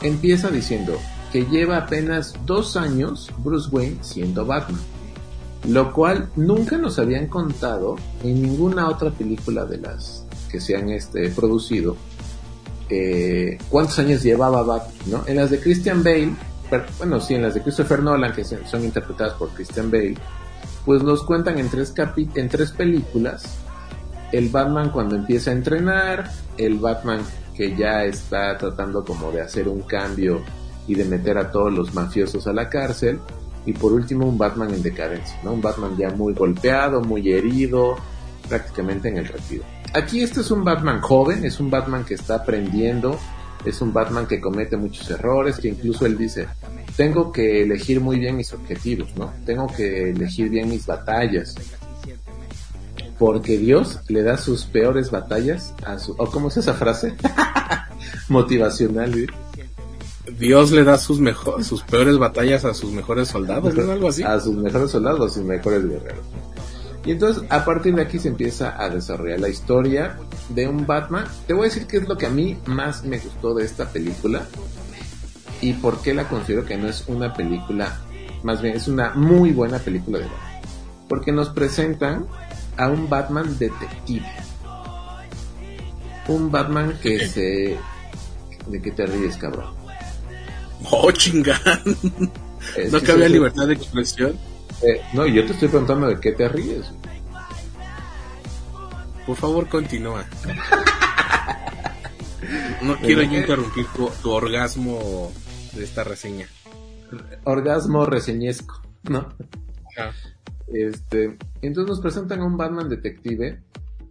empieza 0.02 0.48
diciendo 0.48 0.98
que 1.32 1.44
lleva 1.46 1.78
apenas 1.78 2.34
dos 2.44 2.76
años 2.76 3.30
Bruce 3.38 3.68
Wayne 3.70 3.98
siendo 4.02 4.44
Batman 4.46 4.80
lo 5.68 5.92
cual 5.92 6.28
nunca 6.36 6.76
nos 6.76 6.98
habían 6.98 7.26
contado 7.26 7.96
en 8.22 8.42
ninguna 8.42 8.88
otra 8.88 9.10
película 9.10 9.64
de 9.64 9.78
las 9.78 10.24
que 10.50 10.60
se 10.60 10.76
han 10.76 10.90
este, 10.90 11.28
producido 11.30 11.96
eh, 12.88 13.58
cuántos 13.68 13.98
años 13.98 14.22
llevaba 14.22 14.62
Batman, 14.62 14.94
¿no? 15.06 15.24
En 15.26 15.36
las 15.36 15.50
de 15.50 15.58
Christian 15.58 16.04
Bale, 16.04 16.34
bueno, 16.98 17.20
sí, 17.20 17.34
en 17.34 17.42
las 17.42 17.54
de 17.54 17.62
Christopher 17.62 18.00
Nolan, 18.00 18.32
que 18.32 18.44
son 18.44 18.84
interpretadas 18.84 19.32
por 19.34 19.48
Christian 19.50 19.90
Bale, 19.90 20.16
pues 20.84 21.02
los 21.02 21.24
cuentan 21.24 21.58
en 21.58 21.68
tres, 21.68 21.90
capi 21.90 22.28
en 22.36 22.48
tres 22.48 22.70
películas. 22.70 23.58
El 24.30 24.50
Batman 24.50 24.90
cuando 24.90 25.16
empieza 25.16 25.50
a 25.50 25.54
entrenar, 25.54 26.30
el 26.58 26.78
Batman 26.78 27.20
que 27.57 27.74
ya 27.74 28.04
está 28.04 28.57
tratando 28.59 29.04
como 29.04 29.32
de 29.32 29.40
hacer 29.40 29.68
un 29.68 29.82
cambio 29.82 30.42
y 30.86 30.94
de 30.94 31.04
meter 31.04 31.38
a 31.38 31.50
todos 31.50 31.72
los 31.72 31.94
mafiosos 31.94 32.46
a 32.46 32.52
la 32.52 32.68
cárcel, 32.68 33.18
y 33.64 33.72
por 33.72 33.92
último 33.92 34.26
un 34.26 34.38
Batman 34.38 34.72
en 34.72 34.82
decadencia, 34.82 35.38
¿no? 35.42 35.52
Un 35.52 35.61
Batman 35.61 35.96
ya 35.96 36.11
muy 36.11 36.34
golpeado, 36.34 37.00
muy 37.00 37.32
herido, 37.32 37.96
prácticamente 38.48 39.09
en 39.09 39.18
el 39.18 39.26
retiro. 39.26 39.64
Aquí 39.92 40.22
este 40.22 40.40
es 40.40 40.50
un 40.50 40.62
Batman 40.62 41.00
joven, 41.00 41.44
es 41.44 41.59
un 41.59 41.70
Batman 41.70 42.04
que 42.04 42.14
está 42.14 42.36
aprendiendo, 42.36 43.18
es 43.64 43.80
un 43.80 43.92
Batman 43.92 44.26
que 44.26 44.40
comete 44.40 44.76
muchos 44.76 45.11
errores, 45.11 45.57
que 45.59 45.68
incluso 45.68 46.07
él 46.07 46.16
dice, 46.16 46.46
tengo 46.96 47.32
que 47.32 47.62
elegir 47.62 48.00
muy 48.00 48.18
bien 48.20 48.36
mis 48.36 48.52
objetivos, 48.52 49.09
¿no? 49.16 49.32
Tengo 49.44 49.66
que 49.66 50.11
elegir 50.11 50.48
bien 50.48 50.68
mis 50.68 50.86
batallas. 50.86 51.57
Porque 53.18 53.56
Dios 53.58 54.00
le 54.08 54.22
da 54.22 54.36
sus 54.36 54.64
peores 54.64 55.10
batallas 55.10 55.74
a 55.84 55.98
su... 55.98 56.12
¿O 56.18 56.26
cómo 56.26 56.48
es 56.48 56.58
esa 56.58 56.74
frase? 56.74 57.14
Motivacional, 58.28 59.14
¿sí? 59.14 59.26
Dios 60.38 60.72
le 60.72 60.84
da 60.84 60.98
sus 60.98 61.20
mejor, 61.20 61.64
sus 61.64 61.82
peores 61.82 62.18
batallas 62.18 62.64
a 62.64 62.74
sus 62.74 62.92
mejores 62.92 63.28
soldados, 63.28 63.74
¿no? 63.74 63.92
Algo 63.92 64.08
así. 64.08 64.22
A 64.22 64.38
sus 64.40 64.56
mejores 64.56 64.90
soldados, 64.90 65.30
a 65.30 65.34
sus 65.34 65.44
mejores 65.44 65.88
guerreros. 65.88 66.24
Y 67.04 67.12
entonces, 67.12 67.44
a 67.50 67.64
partir 67.64 67.94
de 67.94 68.02
aquí 68.02 68.18
se 68.18 68.28
empieza 68.28 68.82
a 68.82 68.90
desarrollar 68.90 69.38
la 69.38 69.48
historia 69.48 70.18
de 70.48 70.66
un 70.66 70.86
Batman. 70.86 71.24
Te 71.46 71.54
voy 71.54 71.66
a 71.66 71.68
decir 71.68 71.86
qué 71.86 71.98
es 71.98 72.08
lo 72.08 72.18
que 72.18 72.26
a 72.26 72.30
mí 72.30 72.58
más 72.66 73.04
me 73.04 73.18
gustó 73.18 73.54
de 73.54 73.64
esta 73.64 73.88
película 73.88 74.44
y 75.60 75.72
por 75.74 76.02
qué 76.02 76.14
la 76.14 76.28
considero 76.28 76.64
que 76.64 76.76
no 76.76 76.88
es 76.88 77.04
una 77.06 77.32
película, 77.32 77.96
más 78.42 78.60
bien 78.60 78.76
es 78.76 78.88
una 78.88 79.14
muy 79.14 79.52
buena 79.52 79.78
película 79.78 80.18
de 80.18 80.24
Batman. 80.24 80.60
Porque 81.08 81.30
nos 81.30 81.50
presentan 81.50 82.26
a 82.76 82.88
un 82.88 83.08
Batman 83.08 83.58
detective. 83.58 84.26
Un 86.28 86.50
Batman 86.50 86.98
que 87.02 87.28
se... 87.28 87.78
¿De 88.66 88.82
qué 88.82 88.90
te 88.90 89.06
ríes, 89.06 89.36
cabrón? 89.36 89.74
Oh, 90.90 91.10
chingán. 91.12 91.60
¿No 92.90 93.00
que 93.00 93.12
había 93.12 93.28
libertad 93.28 93.66
de 93.66 93.74
expresión? 93.74 94.36
Eh, 94.82 95.00
no, 95.12 95.26
yo 95.26 95.44
te 95.46 95.52
estoy 95.52 95.68
preguntando 95.68 96.08
de 96.08 96.20
qué 96.20 96.32
te 96.32 96.48
ríes. 96.48 96.86
Por 99.26 99.36
favor, 99.36 99.68
continúa. 99.68 100.24
no 102.82 102.96
quiero 103.00 103.22
yo 103.22 103.38
interrumpir 103.38 103.86
tu, 103.86 104.10
tu, 104.22 104.30
orgasmo 104.30 105.32
de 105.72 105.84
esta 105.84 106.04
reseña. 106.04 106.48
Orgasmo 107.44 108.04
reseñesco, 108.06 108.82
¿no? 109.04 109.32
Este, 110.68 111.36
entonces 111.62 111.88
nos 111.88 112.00
presentan 112.00 112.40
a 112.40 112.44
un 112.44 112.56
Batman 112.56 112.88
detective 112.88 113.60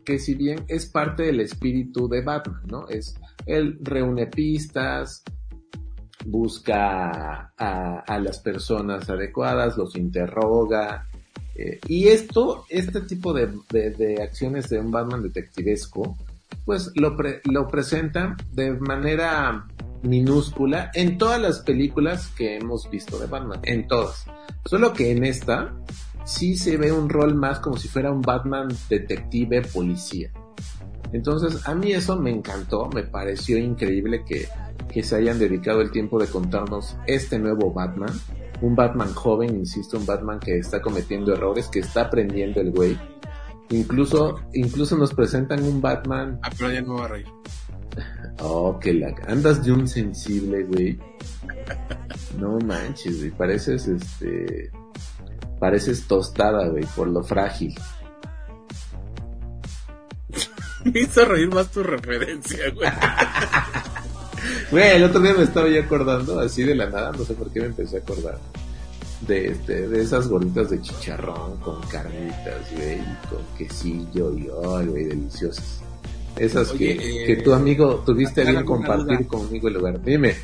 que 0.05 0.19
si 0.19 0.35
bien 0.35 0.63
es 0.67 0.85
parte 0.85 1.23
del 1.23 1.41
espíritu 1.41 2.07
de 2.07 2.21
Batman, 2.21 2.61
¿no? 2.67 2.87
Es 2.87 3.15
él 3.45 3.79
reúne 3.81 4.27
pistas, 4.27 5.23
busca 6.25 7.51
a, 7.57 8.19
las 8.19 8.39
personas 8.39 9.09
adecuadas, 9.09 9.77
los 9.77 9.95
interroga. 9.95 11.07
Eh, 11.55 11.79
y 11.87 12.07
esto, 12.07 12.65
este 12.69 13.01
tipo 13.01 13.33
de, 13.33 14.19
acciones 14.21 14.69
de 14.69 14.79
un 14.79 14.91
Batman 14.91 15.23
detectivesco, 15.23 16.17
pues 16.65 16.91
lo, 16.95 17.15
pre, 17.15 17.41
lo 17.45 17.67
presenta 17.67 18.35
de 18.51 18.71
manera 18.71 19.67
minúscula 20.01 20.91
en 20.93 21.17
todas 21.17 21.41
las 21.41 21.59
películas 21.59 22.27
que 22.35 22.57
hemos 22.57 22.89
visto 22.89 23.19
de 23.19 23.27
Batman, 23.27 23.59
en 23.63 23.87
todas. 23.87 24.25
Solo 24.65 24.93
que 24.93 25.11
en 25.11 25.23
esta 25.23 25.73
sí 26.25 26.57
se 26.57 26.77
ve 26.77 26.91
un 26.91 27.09
rol 27.09 27.35
más 27.35 27.59
como 27.59 27.77
si 27.77 27.87
fuera 27.87 28.11
un 28.11 28.21
Batman 28.21 28.67
detective 28.89 29.61
policía. 29.61 30.31
Entonces 31.13 31.67
a 31.67 31.75
mí 31.75 31.91
eso 31.91 32.19
me 32.19 32.31
encantó, 32.31 32.89
me 32.93 33.03
pareció 33.03 33.57
increíble 33.57 34.23
que 34.25 34.47
que 34.95 35.03
se 35.03 35.17
hayan 35.17 35.39
dedicado 35.39 35.81
el 35.81 35.91
tiempo 35.91 36.17
de 36.19 36.27
contarnos 36.27 36.95
este 37.05 37.37
nuevo 37.37 37.69
Batman. 37.73 38.13
Un 38.61 38.75
Batman 38.75 39.13
joven, 39.13 39.53
insisto, 39.57 39.97
un 39.97 40.05
Batman 40.05 40.39
que 40.39 40.57
está 40.57 40.81
cometiendo 40.81 41.33
errores, 41.33 41.67
que 41.67 41.79
está 41.79 42.03
aprendiendo 42.03 42.61
el 42.61 42.71
güey. 42.71 42.97
Incluso, 43.71 44.39
incluso 44.53 44.95
nos 44.95 45.13
presentan 45.13 45.63
un 45.63 45.81
Batman. 45.81 46.39
Ah, 46.43 46.49
pero 46.57 46.71
ya 46.71 46.81
no 46.81 46.95
va 46.95 47.05
a 47.05 47.07
reír. 47.09 47.27
Oh, 48.39 48.79
que 48.79 48.93
la 48.93 49.13
andas 49.27 49.65
de 49.65 49.73
un 49.73 49.85
sensible, 49.85 50.63
güey. 50.63 50.97
No 52.39 52.57
manches, 52.59 53.19
güey. 53.19 53.31
Pareces 53.31 53.87
este. 53.87 54.71
Pareces 55.65 56.05
tostada, 56.05 56.67
güey, 56.67 56.85
por 56.95 57.07
lo 57.07 57.23
frágil. 57.23 57.73
Me 60.83 60.99
hizo 60.99 61.25
reír 61.25 61.51
más 61.51 61.71
tu 61.71 61.81
referencia, 61.81 62.69
güey. 62.69 62.87
Güey, 64.69 64.97
el 64.97 65.03
otro 65.05 65.21
día 65.21 65.33
me 65.33 65.41
estaba 65.41 65.67
ya 65.67 65.79
acordando, 65.79 66.39
así 66.39 66.61
de 66.61 66.75
la 66.75 66.87
nada, 66.87 67.11
no 67.11 67.25
sé 67.25 67.33
por 67.33 67.51
qué 67.51 67.61
me 67.61 67.65
empecé 67.67 67.97
a 67.97 67.99
acordar. 68.01 68.37
De, 69.21 69.47
este, 69.47 69.87
de 69.87 70.01
esas 70.01 70.27
gorditas 70.27 70.69
de 70.69 70.81
chicharrón 70.81 71.57
con 71.61 71.81
carnitas, 71.87 72.71
güey, 72.75 72.99
con 73.27 73.43
quesillo 73.57 74.37
y, 74.37 74.41
ay, 74.43 74.85
güey, 74.85 75.05
deliciosas. 75.05 75.81
Esas 76.35 76.71
Oye, 76.71 76.95
que, 76.95 77.23
eh, 77.23 77.25
que 77.25 77.41
tu 77.41 77.53
amigo 77.53 78.03
tuviste 78.05 78.43
bien 78.43 78.63
compartir 78.63 79.17
duda. 79.17 79.27
conmigo 79.27 79.67
el 79.67 79.73
lugar. 79.73 79.99
Dime. 80.03 80.35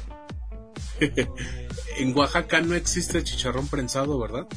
en 1.99 2.17
Oaxaca 2.17 2.61
no 2.61 2.73
existe 2.73 3.23
chicharrón 3.23 3.67
prensado, 3.67 4.17
¿verdad? 4.17 4.47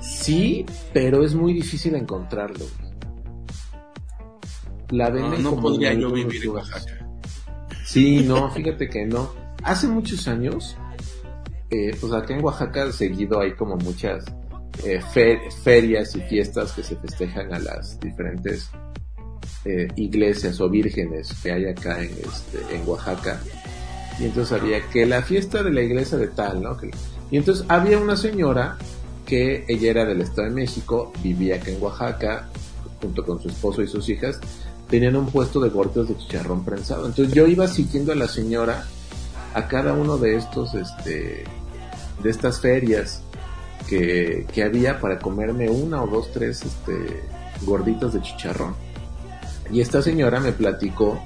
Sí, 0.00 0.64
pero 0.92 1.22
es 1.22 1.34
muy 1.34 1.52
difícil 1.52 1.94
encontrarlo. 1.94 2.64
La 4.90 5.10
venden 5.10 5.42
no, 5.42 5.50
no 5.50 5.56
como 5.56 5.62
podría 5.62 5.92
yo 5.94 6.10
vivir 6.10 6.42
en 6.44 6.50
Oaxaca. 6.50 7.06
Sí, 7.84 8.24
no, 8.26 8.50
fíjate 8.50 8.88
que 8.88 9.04
no. 9.04 9.32
Hace 9.62 9.86
muchos 9.88 10.26
años, 10.26 10.76
eh, 11.70 11.94
pues 12.00 12.12
acá 12.12 12.34
en 12.34 12.44
Oaxaca 12.44 12.90
seguido 12.92 13.40
hay 13.40 13.54
como 13.54 13.76
muchas 13.76 14.24
eh, 14.84 15.00
fer 15.12 15.40
ferias 15.62 16.14
y 16.16 16.20
fiestas 16.22 16.72
que 16.72 16.82
se 16.82 16.96
festejan 16.96 17.52
a 17.52 17.58
las 17.58 18.00
diferentes 18.00 18.70
eh, 19.64 19.88
iglesias 19.96 20.60
o 20.60 20.70
vírgenes 20.70 21.34
que 21.42 21.52
hay 21.52 21.66
acá 21.66 22.02
en, 22.02 22.10
este, 22.10 22.74
en 22.74 22.88
Oaxaca. 22.88 23.40
Y 24.18 24.24
entonces 24.24 24.58
había 24.58 24.80
que 24.88 25.04
la 25.06 25.22
fiesta 25.22 25.62
de 25.62 25.70
la 25.70 25.82
iglesia 25.82 26.16
de 26.16 26.28
tal, 26.28 26.62
¿no? 26.62 26.76
Y 27.30 27.36
entonces 27.36 27.64
había 27.68 27.98
una 27.98 28.16
señora 28.16 28.78
que 29.30 29.64
ella 29.68 29.90
era 29.92 30.04
del 30.04 30.22
Estado 30.22 30.48
de 30.48 30.54
México, 30.54 31.12
vivía 31.22 31.54
acá 31.54 31.70
en 31.70 31.80
Oaxaca, 31.80 32.48
junto 33.00 33.24
con 33.24 33.40
su 33.40 33.48
esposo 33.48 33.80
y 33.80 33.86
sus 33.86 34.08
hijas, 34.08 34.40
tenían 34.88 35.14
un 35.14 35.26
puesto 35.26 35.60
de 35.60 35.68
gorditos 35.68 36.08
de 36.08 36.16
chicharrón 36.16 36.64
prensado. 36.64 37.06
Entonces 37.06 37.32
yo 37.32 37.46
iba 37.46 37.68
siguiendo 37.68 38.10
a 38.10 38.16
la 38.16 38.26
señora 38.26 38.84
a 39.54 39.68
cada 39.68 39.92
uno 39.92 40.18
de 40.18 40.34
estos, 40.34 40.74
este, 40.74 41.44
de 42.20 42.28
estas 42.28 42.60
ferias 42.60 43.22
que, 43.88 44.46
había 44.66 44.98
para 44.98 45.20
comerme 45.20 45.70
una 45.70 46.02
o 46.02 46.08
dos, 46.08 46.32
tres, 46.32 46.64
este, 46.64 47.22
gorditos 47.62 48.14
de 48.14 48.22
chicharrón. 48.22 48.74
Y 49.70 49.80
esta 49.80 50.02
señora 50.02 50.40
me 50.40 50.50
platicó, 50.50 51.22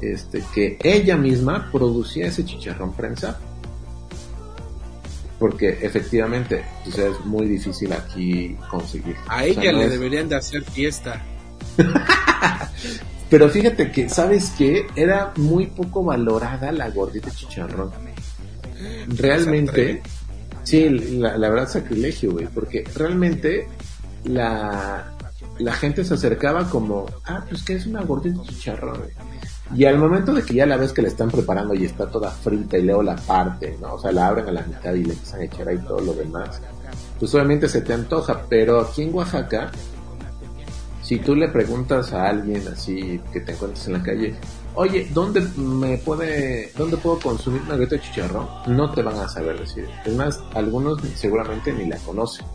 este, 0.00 0.44
que 0.54 0.78
ella 0.84 1.16
misma 1.16 1.70
producía 1.72 2.28
ese 2.28 2.44
chicharrón 2.44 2.92
prensado. 2.92 3.36
Porque 5.42 5.76
efectivamente, 5.82 6.64
sea, 6.92 7.08
es 7.08 7.18
muy 7.24 7.48
difícil 7.48 7.92
aquí 7.92 8.56
conseguir. 8.70 9.16
A 9.26 9.44
ella 9.44 9.58
o 9.58 9.62
sea, 9.62 9.72
no 9.72 9.78
le 9.78 9.84
es... 9.86 9.90
deberían 9.90 10.28
de 10.28 10.36
hacer 10.36 10.62
fiesta. 10.62 11.20
Pero 13.28 13.48
fíjate 13.48 13.90
que, 13.90 14.08
¿sabes 14.08 14.52
qué? 14.56 14.86
Era 14.94 15.32
muy 15.34 15.66
poco 15.66 16.04
valorada 16.04 16.70
la 16.70 16.90
gordita 16.90 17.32
chicharrón. 17.32 17.90
Realmente, 19.08 20.00
sí, 20.62 20.88
la, 20.88 21.36
la 21.36 21.48
verdad 21.50 21.68
sacrilegio, 21.68 22.30
güey, 22.30 22.46
porque 22.46 22.84
realmente 22.94 23.66
la, 24.22 25.12
la 25.58 25.72
gente 25.72 26.04
se 26.04 26.14
acercaba 26.14 26.70
como, 26.70 27.06
ah, 27.24 27.44
pues 27.48 27.64
que 27.64 27.74
es 27.74 27.86
una 27.86 28.02
gordita 28.02 28.40
chicharrón, 28.44 28.96
güey. 28.96 29.10
Y 29.74 29.84
al 29.86 29.98
momento 29.98 30.34
de 30.34 30.42
que 30.42 30.54
ya 30.54 30.66
la 30.66 30.76
ves 30.76 30.92
que 30.92 31.02
la 31.02 31.08
están 31.08 31.30
preparando 31.30 31.74
y 31.74 31.84
está 31.84 32.06
toda 32.06 32.30
frita 32.30 32.76
y 32.76 32.82
luego 32.82 33.02
la 33.02 33.16
parte, 33.16 33.76
¿no? 33.80 33.94
O 33.94 33.98
sea, 33.98 34.12
la 34.12 34.28
abren 34.28 34.48
a 34.48 34.52
la 34.52 34.62
mitad 34.62 34.92
y 34.92 35.04
le 35.04 35.14
empiezan 35.14 35.40
a 35.40 35.44
echar 35.44 35.68
ahí 35.68 35.78
todo 35.78 36.00
lo 36.00 36.12
demás. 36.12 36.60
Pues 37.18 37.34
obviamente 37.34 37.68
se 37.68 37.80
te 37.80 37.92
antoja, 37.94 38.42
pero 38.48 38.80
aquí 38.80 39.02
en 39.02 39.14
Oaxaca 39.14 39.70
si 41.02 41.18
tú 41.18 41.34
le 41.34 41.48
preguntas 41.48 42.12
a 42.12 42.28
alguien 42.28 42.66
así 42.68 43.20
que 43.32 43.40
te 43.40 43.52
encuentres 43.52 43.86
en 43.88 43.92
la 43.94 44.02
calle, 44.02 44.34
oye, 44.74 45.08
¿dónde 45.12 45.40
me 45.56 45.98
puede, 45.98 46.72
dónde 46.78 46.96
puedo 46.96 47.18
consumir 47.18 47.60
una 47.62 47.74
galleta 47.74 47.96
de 47.96 48.02
chicharrón? 48.02 48.48
No 48.68 48.90
te 48.92 49.02
van 49.02 49.18
a 49.18 49.28
saber 49.28 49.58
decir. 49.58 49.88
Es 50.04 50.14
más, 50.14 50.40
algunos 50.54 51.00
seguramente 51.16 51.72
ni 51.72 51.86
la 51.86 51.96
conocen. 51.98 52.46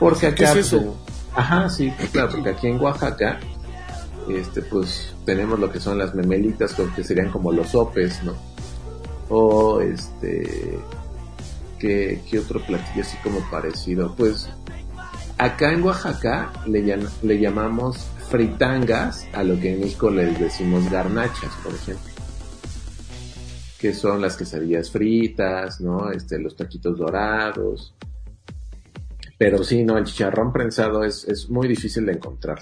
Porque 0.00 0.28
acá, 0.28 0.52
¿Qué 0.52 0.60
es 0.60 0.66
eso? 0.66 0.96
ajá, 1.34 1.68
sí, 1.68 1.92
claro, 2.10 2.30
porque 2.32 2.50
aquí 2.50 2.68
en 2.68 2.80
Oaxaca, 2.80 3.38
este, 4.28 4.62
pues 4.62 5.14
tenemos 5.26 5.58
lo 5.58 5.70
que 5.70 5.80
son 5.80 5.98
las 5.98 6.14
memelitas, 6.14 6.74
que 6.94 7.04
serían 7.04 7.30
como 7.30 7.52
los 7.52 7.68
sopes, 7.68 8.22
¿no? 8.22 8.34
O 9.28 9.80
este, 9.82 10.78
¿qué, 11.78 12.22
otro 12.38 12.60
platillo 12.64 13.02
así 13.02 13.18
como 13.22 13.40
parecido? 13.50 14.14
Pues 14.16 14.48
Acá 15.38 15.70
en 15.72 15.82
Oaxaca 15.82 16.50
le, 16.66 16.82
llam- 16.82 17.10
le 17.22 17.38
llamamos 17.38 18.06
fritangas 18.30 19.26
a 19.34 19.42
lo 19.44 19.60
que 19.60 19.74
en 19.74 19.80
México 19.80 20.08
les 20.10 20.40
decimos 20.40 20.90
garnachas, 20.90 21.52
por 21.62 21.74
ejemplo. 21.74 22.10
Que 23.78 23.92
son 23.92 24.22
las 24.22 24.34
quesadillas 24.36 24.90
fritas, 24.90 25.82
¿no? 25.82 26.10
Este, 26.10 26.38
los 26.38 26.56
taquitos 26.56 26.96
dorados. 26.96 27.94
Pero 29.36 29.62
sí, 29.62 29.84
no, 29.84 29.98
el 29.98 30.04
chicharrón 30.04 30.54
prensado 30.54 31.04
es, 31.04 31.24
es 31.28 31.50
muy 31.50 31.68
difícil 31.68 32.06
de 32.06 32.12
encontrar. 32.12 32.60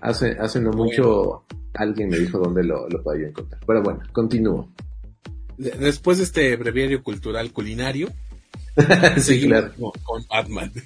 Hace, 0.00 0.32
hace 0.38 0.60
no 0.60 0.70
mucho 0.72 1.44
alguien 1.74 2.08
me 2.10 2.18
dijo 2.18 2.38
dónde 2.38 2.62
lo, 2.64 2.88
lo 2.88 3.02
podía 3.02 3.28
encontrar. 3.28 3.60
Pero 3.66 3.82
bueno, 3.82 4.00
continúo. 4.12 4.68
De- 5.56 5.70
Después 5.72 6.18
de 6.18 6.24
este 6.24 6.56
breviario 6.56 7.02
cultural 7.02 7.52
culinario, 7.52 8.08
sí, 9.16 9.20
seguimos 9.20 9.58
claro. 9.60 9.74
con, 9.78 9.92
con 10.04 10.24
Batman. 10.28 10.72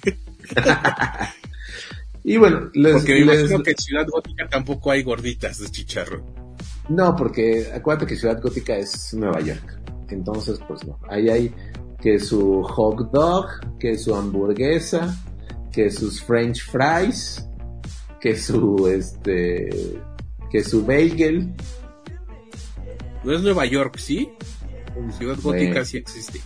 Y 2.25 2.37
bueno, 2.37 2.69
les, 2.73 2.93
Porque 2.93 3.13
me 3.15 3.25
les- 3.25 3.39
imagino 3.41 3.63
que 3.63 3.71
en 3.71 3.77
Ciudad 3.77 4.05
Gótica 4.09 4.47
tampoco 4.49 4.91
hay 4.91 5.03
gorditas 5.03 5.59
de 5.59 5.67
chicharrón. 5.69 6.23
No, 6.87 7.15
porque 7.15 7.67
acuérdate 7.73 8.05
que 8.07 8.15
Ciudad 8.15 8.41
Gótica 8.41 8.77
es 8.77 9.13
Nueva 9.13 9.41
York. 9.41 9.79
Entonces, 10.09 10.59
pues 10.67 10.85
no. 10.87 10.97
Ahí 11.09 11.29
hay 11.29 11.53
que 12.01 12.19
su 12.19 12.61
hot 12.63 13.11
dog, 13.11 13.47
que 13.77 13.97
su 13.97 14.15
hamburguesa, 14.15 15.17
que 15.71 15.91
sus 15.91 16.21
french 16.23 16.63
fries, 16.63 17.45
que 18.23 18.37
su 18.37 18.87
este 18.87 19.69
que 20.49 20.63
su 20.63 20.85
bagel. 20.85 21.53
No 23.25 23.33
es 23.33 23.41
Nueva 23.41 23.65
York, 23.65 23.97
¿sí? 23.97 24.29
Ciudad 25.17 25.35
Gótica 25.41 25.71
Bueno. 25.71 25.85
sí 25.85 25.97
existe. 25.97 26.39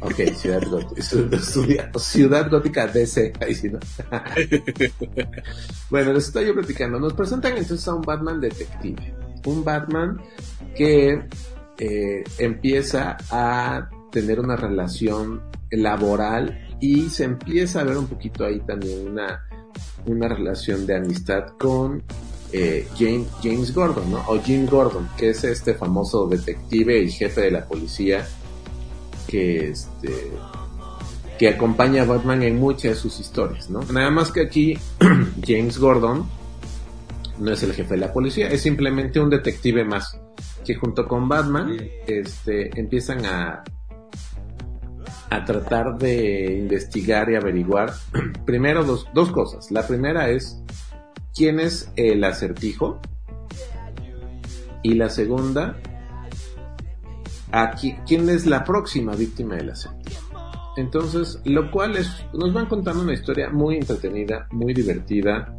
Ok, 0.00 0.16
Ciudad 0.36 0.62
Gótica. 0.68 1.98
Ciudad 1.98 2.50
Gótica 2.50 2.86
DC. 2.88 3.32
Ahí 3.40 3.54
sí, 3.54 3.70
¿no? 3.70 3.78
bueno, 5.90 6.12
les 6.12 6.26
estoy 6.26 6.46
yo 6.46 6.54
platicando. 6.54 7.00
Nos 7.00 7.14
presentan 7.14 7.56
entonces 7.56 7.88
a 7.88 7.94
un 7.94 8.02
Batman 8.02 8.38
detective. 8.38 9.14
Un 9.46 9.64
Batman 9.64 10.20
que 10.76 11.22
eh, 11.78 12.24
empieza 12.38 13.16
a 13.30 13.88
tener 14.12 14.40
una 14.40 14.56
relación 14.56 15.42
laboral 15.70 16.76
y 16.80 17.08
se 17.08 17.24
empieza 17.24 17.80
a 17.80 17.84
ver 17.84 17.96
un 17.96 18.08
poquito 18.08 18.44
ahí 18.44 18.60
también 18.60 19.08
una, 19.08 19.47
una 20.06 20.28
relación 20.28 20.86
de 20.86 20.96
amistad 20.96 21.48
con 21.58 22.02
eh, 22.52 22.88
James, 22.98 23.28
James 23.42 23.74
Gordon, 23.74 24.10
¿no? 24.10 24.24
O 24.26 24.40
Jim 24.40 24.66
Gordon, 24.66 25.08
que 25.16 25.30
es 25.30 25.44
este 25.44 25.74
famoso 25.74 26.26
detective 26.26 27.02
y 27.02 27.10
jefe 27.10 27.42
de 27.42 27.50
la 27.50 27.66
policía 27.66 28.26
que 29.26 29.68
este 29.68 30.32
que 31.38 31.48
acompaña 31.48 32.02
a 32.02 32.04
Batman 32.04 32.42
en 32.42 32.58
muchas 32.58 32.92
de 32.92 32.94
sus 32.96 33.20
historias, 33.20 33.70
¿no? 33.70 33.80
Nada 33.92 34.10
más 34.10 34.32
que 34.32 34.40
aquí 34.40 34.78
James 35.46 35.78
Gordon 35.78 36.26
no 37.38 37.52
es 37.52 37.62
el 37.62 37.72
jefe 37.74 37.94
de 37.94 38.00
la 38.00 38.12
policía, 38.12 38.48
es 38.48 38.62
simplemente 38.62 39.20
un 39.20 39.30
detective 39.30 39.84
más 39.84 40.18
que 40.64 40.74
junto 40.74 41.06
con 41.06 41.28
Batman 41.28 41.78
este 42.06 42.70
empiezan 42.78 43.24
a 43.24 43.62
a 45.30 45.44
tratar 45.44 45.98
de 45.98 46.58
investigar 46.58 47.30
y 47.30 47.36
averiguar 47.36 47.92
primero 48.46 48.84
dos, 48.84 49.06
dos 49.14 49.30
cosas. 49.30 49.70
La 49.70 49.86
primera 49.86 50.30
es 50.30 50.62
quién 51.34 51.60
es 51.60 51.90
el 51.96 52.24
acertijo 52.24 53.00
y 54.82 54.94
la 54.94 55.08
segunda 55.10 55.76
quién 58.06 58.28
es 58.28 58.46
la 58.46 58.64
próxima 58.64 59.14
víctima 59.14 59.56
del 59.56 59.70
acertijo. 59.70 60.28
Entonces, 60.76 61.40
lo 61.44 61.70
cual 61.70 61.96
es, 61.96 62.08
nos 62.32 62.52
van 62.52 62.66
contando 62.66 63.02
una 63.02 63.14
historia 63.14 63.50
muy 63.50 63.76
entretenida, 63.76 64.46
muy 64.52 64.72
divertida, 64.74 65.52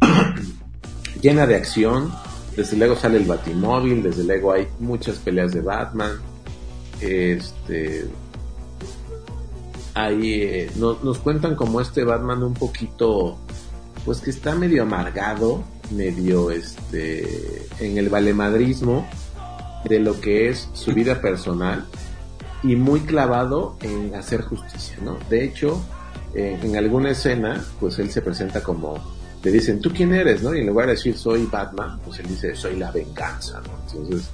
llena 1.22 1.46
de 1.46 1.56
acción. 1.56 2.12
Desde 2.56 2.76
luego 2.76 2.96
sale 2.96 3.16
el 3.16 3.24
Batimóvil, 3.24 4.02
desde 4.02 4.24
luego 4.24 4.52
hay 4.52 4.68
muchas 4.78 5.16
peleas 5.18 5.52
de 5.52 5.62
Batman. 5.62 6.12
Este, 7.00 8.06
ahí 9.94 10.42
eh, 10.42 10.70
no- 10.76 10.98
nos 11.02 11.18
cuentan 11.18 11.54
como 11.56 11.80
este 11.80 12.04
Batman 12.04 12.42
un 12.42 12.54
poquito, 12.54 13.38
pues 14.04 14.20
que 14.20 14.30
está 14.30 14.54
medio 14.54 14.82
amargado, 14.82 15.62
medio 15.90 16.50
este, 16.50 17.66
en 17.80 17.98
el 17.98 18.08
valemadrismo 18.08 19.06
de 19.88 19.98
lo 20.00 20.20
que 20.20 20.48
es 20.48 20.68
su 20.74 20.92
vida 20.92 21.20
personal 21.20 21.84
y 22.62 22.76
muy 22.76 23.00
clavado 23.00 23.76
en 23.82 24.14
hacer 24.14 24.42
justicia, 24.42 24.96
¿no? 25.02 25.18
De 25.28 25.44
hecho, 25.44 25.82
en 26.34 26.76
alguna 26.76 27.10
escena, 27.10 27.62
pues 27.80 27.98
él 27.98 28.10
se 28.10 28.22
presenta 28.22 28.62
como, 28.62 28.94
le 29.42 29.50
dicen, 29.50 29.80
¿tú 29.80 29.90
quién 29.92 30.14
eres, 30.14 30.42
no? 30.42 30.54
Y 30.54 30.60
en 30.60 30.66
lugar 30.68 30.86
de 30.86 30.92
decir, 30.92 31.18
soy 31.18 31.46
Batman, 31.50 32.00
pues 32.04 32.20
él 32.20 32.28
dice, 32.28 32.54
soy 32.54 32.76
la 32.76 32.90
venganza, 32.92 33.60
¿no? 33.60 33.72
Entonces, 34.00 34.30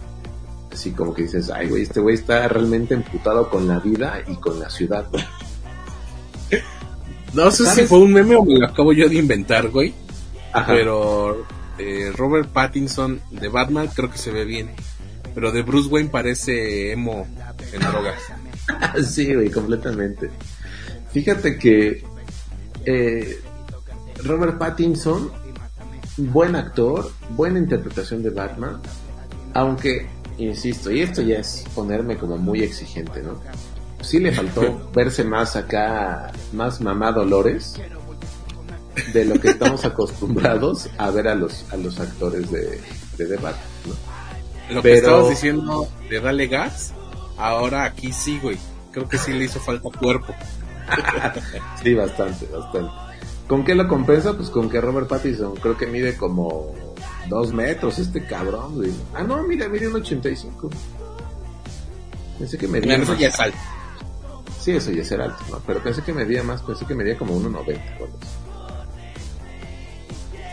así 0.71 0.93
como 0.93 1.13
que 1.15 1.23
dices, 1.23 1.51
ay, 1.51 1.69
güey, 1.69 1.83
este 1.83 1.99
güey 2.01 2.15
está 2.15 2.47
realmente 2.47 2.95
emputado 2.95 3.49
con 3.49 3.67
la 3.67 3.81
vida 3.81 4.21
y 4.29 4.37
con 4.37 4.61
la 4.61 4.69
ciudad, 4.71 5.07
¿no? 5.11 5.19
No 7.35 7.51
sé 7.51 7.66
si 7.66 7.87
fue 7.87 7.99
un 7.99 8.12
meme 8.12 8.37
o 8.37 8.45
me 8.45 8.59
lo 8.59 8.66
acabo 8.66 8.93
yo 8.93 9.09
de 9.09 9.16
inventar, 9.16 9.68
güey. 9.68 9.95
Ajá. 10.53 10.72
Pero 10.72 11.47
eh, 11.79 12.12
Robert 12.16 12.49
Pattinson 12.51 13.20
de 13.31 13.49
Batman 13.49 13.89
creo 13.95 14.11
que 14.11 14.18
se 14.18 14.31
ve 14.31 14.45
bien. 14.45 14.70
Pero 15.35 15.53
de 15.53 15.62
Bruce 15.62 15.89
Wayne 15.89 16.09
parece 16.09 16.93
emo 16.93 17.26
en 17.72 17.81
drogas. 17.81 18.20
sí, 19.09 19.35
güey, 19.35 19.51
completamente. 19.51 20.31
Fíjate 21.12 21.59
que 21.59 22.03
eh, 22.85 23.41
Robert 24.24 24.59
Pattinson, 24.59 25.31
buen 26.16 26.57
actor, 26.57 27.11
buena 27.31 27.59
interpretación 27.59 28.22
de 28.22 28.31
Batman, 28.31 28.81
aunque, 29.55 30.07
insisto, 30.39 30.91
y 30.91 31.01
esto 31.01 31.22
ya 31.22 31.39
es 31.39 31.64
ponerme 31.74 32.16
como 32.16 32.37
muy 32.37 32.62
exigente, 32.62 33.22
¿no? 33.22 33.41
Sí 34.01 34.19
le 34.19 34.33
faltó 34.33 34.91
verse 34.95 35.25
más 35.25 35.57
acá, 35.57 36.33
más 36.53 36.81
mamá 36.81 37.13
Dolores, 37.13 37.75
de 39.13 39.25
lo 39.25 39.41
que 39.41 39.51
estamos 39.51 39.85
acostumbrados 39.85 40.89
a 40.99 41.11
ver 41.11 41.29
a 41.29 41.35
los, 41.35 41.65
a 41.73 41.77
los 41.77 41.99
actores 42.01 42.51
de, 42.51 42.81
de 43.17 43.39
¿no? 43.39 44.75
Lo 44.75 44.83
que 44.83 44.95
estabas 44.95 45.31
diciendo 45.31 45.89
de 46.11 46.21
Dale 46.21 46.47
Gas, 46.47 46.93
ahora 47.37 47.85
aquí 47.85 48.13
sí, 48.13 48.39
güey. 48.43 48.59
Creo 48.93 49.09
que 49.09 49.19
sí 49.19 49.33
le 49.33 49.45
hizo 49.45 49.61
falta 49.61 49.89
cuerpo. 49.99 50.35
Sí, 51.83 51.95
bastante, 51.95 52.47
bastante. 52.47 52.91
¿Con 53.47 53.65
qué 53.65 53.75
lo 53.75 53.87
compensa? 53.89 54.35
Pues 54.35 54.49
con 54.51 54.71
que 54.71 54.81
Robert 54.81 55.09
Pattinson 55.09 55.55
creo 55.57 55.77
que 55.77 55.87
mide 55.87 56.17
como 56.17 56.75
dos 57.29 57.53
metros 57.53 57.99
este 57.99 58.25
cabrón, 58.25 58.77
güey. 58.77 58.91
Ah, 59.15 59.23
no, 59.23 59.43
mira, 59.43 59.69
mide 59.69 59.89
un 59.89 59.97
85. 59.97 60.71
Pensé 62.39 62.59
que 62.59 62.69
medía 62.69 62.97
Claro, 62.97 63.03
eso 63.05 63.15
ya 63.17 63.29
es 63.29 63.41
alto. 63.41 63.59
Sí, 64.59 64.73
eso 64.73 64.91
ya 64.91 65.05
ser 65.05 65.21
alto, 65.21 65.39
¿no? 65.51 65.63
Pero 65.67 65.83
pensé 65.83 66.03
que 66.03 66.13
medía 66.13 66.43
más, 66.43 66.63
pensé 66.63 66.85
que 66.85 66.95
medía 66.95 67.17
como 67.17 67.39
1.90. 67.39 67.51
o 68.01 68.05
algo 68.05 68.19
así. 68.21 68.49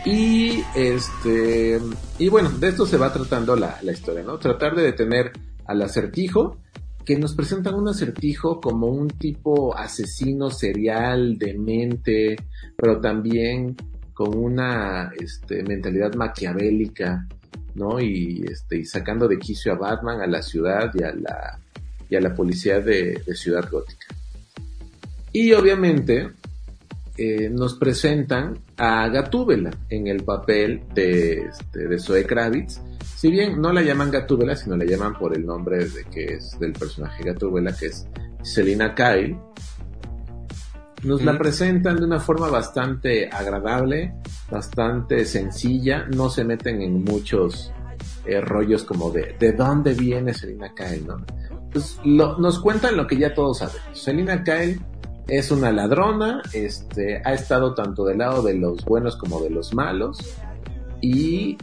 Y 0.08 0.62
este 0.76 1.80
y 2.18 2.28
bueno, 2.28 2.50
de 2.50 2.68
esto 2.68 2.86
se 2.86 2.96
va 2.96 3.12
tratando 3.12 3.56
la, 3.56 3.78
la 3.82 3.92
historia, 3.92 4.22
¿no? 4.22 4.38
Tratar 4.38 4.76
de 4.76 4.82
detener 4.82 5.32
al 5.64 5.82
acertijo, 5.82 6.58
que 7.04 7.18
nos 7.18 7.34
presentan 7.34 7.74
un 7.74 7.88
acertijo 7.88 8.60
como 8.60 8.86
un 8.86 9.08
tipo 9.08 9.76
asesino 9.76 10.50
serial, 10.50 11.38
demente, 11.38 12.36
pero 12.76 13.00
también 13.00 13.76
con 14.14 14.36
una 14.36 15.10
este, 15.20 15.62
mentalidad 15.62 16.14
maquiavélica, 16.14 17.26
¿no? 17.74 18.00
Y 18.00 18.44
este, 18.50 18.78
y 18.78 18.84
sacando 18.84 19.28
de 19.28 19.38
quicio 19.38 19.72
a 19.72 19.76
Batman, 19.76 20.20
a 20.20 20.26
la 20.26 20.40
ciudad 20.40 20.90
y 20.94 21.02
a 21.02 21.12
la, 21.12 21.58
y 22.08 22.16
a 22.16 22.20
la 22.20 22.34
policía 22.34 22.80
de, 22.80 23.22
de 23.26 23.34
Ciudad 23.34 23.68
Gótica. 23.70 24.06
Y 25.32 25.52
obviamente 25.52 26.30
eh, 27.18 27.48
nos 27.48 27.74
presentan 27.74 28.58
a 28.76 29.08
Gatúbela 29.08 29.70
en 29.88 30.06
el 30.06 30.22
papel 30.22 30.82
de, 30.94 31.46
este, 31.46 31.88
de 31.88 31.98
Zoe 31.98 32.26
Kravitz. 32.26 32.80
Si 33.16 33.30
bien 33.30 33.60
no 33.60 33.72
la 33.72 33.80
llaman 33.80 34.10
Gatúbela, 34.10 34.54
sino 34.54 34.76
la 34.76 34.84
llaman 34.84 35.18
por 35.18 35.34
el 35.34 35.46
nombre 35.46 35.86
de 35.86 36.04
que 36.04 36.34
es 36.34 36.58
del 36.60 36.74
personaje 36.74 37.24
Gatúbela, 37.24 37.74
que 37.74 37.86
es 37.86 38.06
Selina 38.42 38.94
Kyle. 38.94 39.38
Nos 41.04 41.24
la 41.24 41.38
presentan 41.38 41.96
de 41.96 42.04
una 42.04 42.20
forma 42.20 42.48
bastante 42.50 43.30
agradable, 43.30 44.14
bastante 44.50 45.24
sencilla, 45.24 46.06
no 46.14 46.28
se 46.28 46.44
meten 46.44 46.82
en 46.82 47.02
muchos 47.02 47.72
eh, 48.26 48.40
rollos 48.40 48.84
como 48.84 49.10
de 49.10 49.36
de 49.38 49.52
dónde 49.52 49.94
viene 49.94 50.34
Selina 50.34 50.74
Kyle, 50.74 51.06
¿no? 51.06 51.24
Pues 51.72 51.98
lo- 52.04 52.38
nos 52.38 52.58
cuentan 52.60 52.96
lo 52.96 53.06
que 53.06 53.16
ya 53.18 53.34
todos 53.34 53.58
sabemos. 53.58 53.80
Selina 53.92 54.42
Kyle 54.44 54.80
es 55.28 55.50
una 55.50 55.72
ladrona, 55.72 56.42
este, 56.52 57.20
ha 57.24 57.34
estado 57.34 57.74
tanto 57.74 58.04
del 58.04 58.18
lado 58.18 58.42
de 58.42 58.54
los 58.54 58.84
buenos 58.84 59.16
como 59.16 59.40
de 59.40 59.50
los 59.50 59.74
malos 59.74 60.18
y 61.00 61.58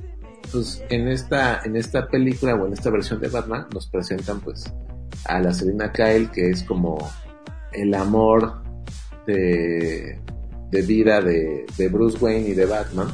pues 0.52 0.84
en 0.90 1.08
esta 1.08 1.62
en 1.64 1.76
esta 1.78 2.08
película 2.08 2.54
o 2.56 2.68
en 2.68 2.74
esta 2.74 2.90
versión 2.92 3.20
de 3.22 3.30
Batman 3.30 3.66
nos 3.74 3.88
presentan 3.88 4.40
pues 4.42 4.72
a 5.26 5.40
la 5.40 5.54
Selina 5.54 5.92
Kyle 5.92 6.30
que 6.30 6.50
es 6.50 6.64
como 6.64 6.98
el 7.72 7.94
amor 7.96 8.62
de, 9.26 10.20
de 10.70 10.82
vida 10.82 11.22
de, 11.22 11.66
de 11.78 11.88
Bruce 11.88 12.18
Wayne 12.20 12.50
y 12.50 12.54
de 12.54 12.66
Batman. 12.66 13.08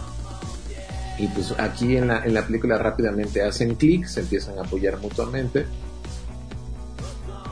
Y 1.19 1.27
pues 1.27 1.53
aquí 1.59 1.97
en 1.97 2.07
la, 2.07 2.25
en 2.25 2.33
la 2.33 2.41
película 2.45 2.77
rápidamente 2.77 3.41
hacen 3.43 3.75
clic, 3.75 4.05
se 4.05 4.21
empiezan 4.21 4.57
a 4.57 4.61
apoyar 4.61 4.97
mutuamente. 4.99 5.65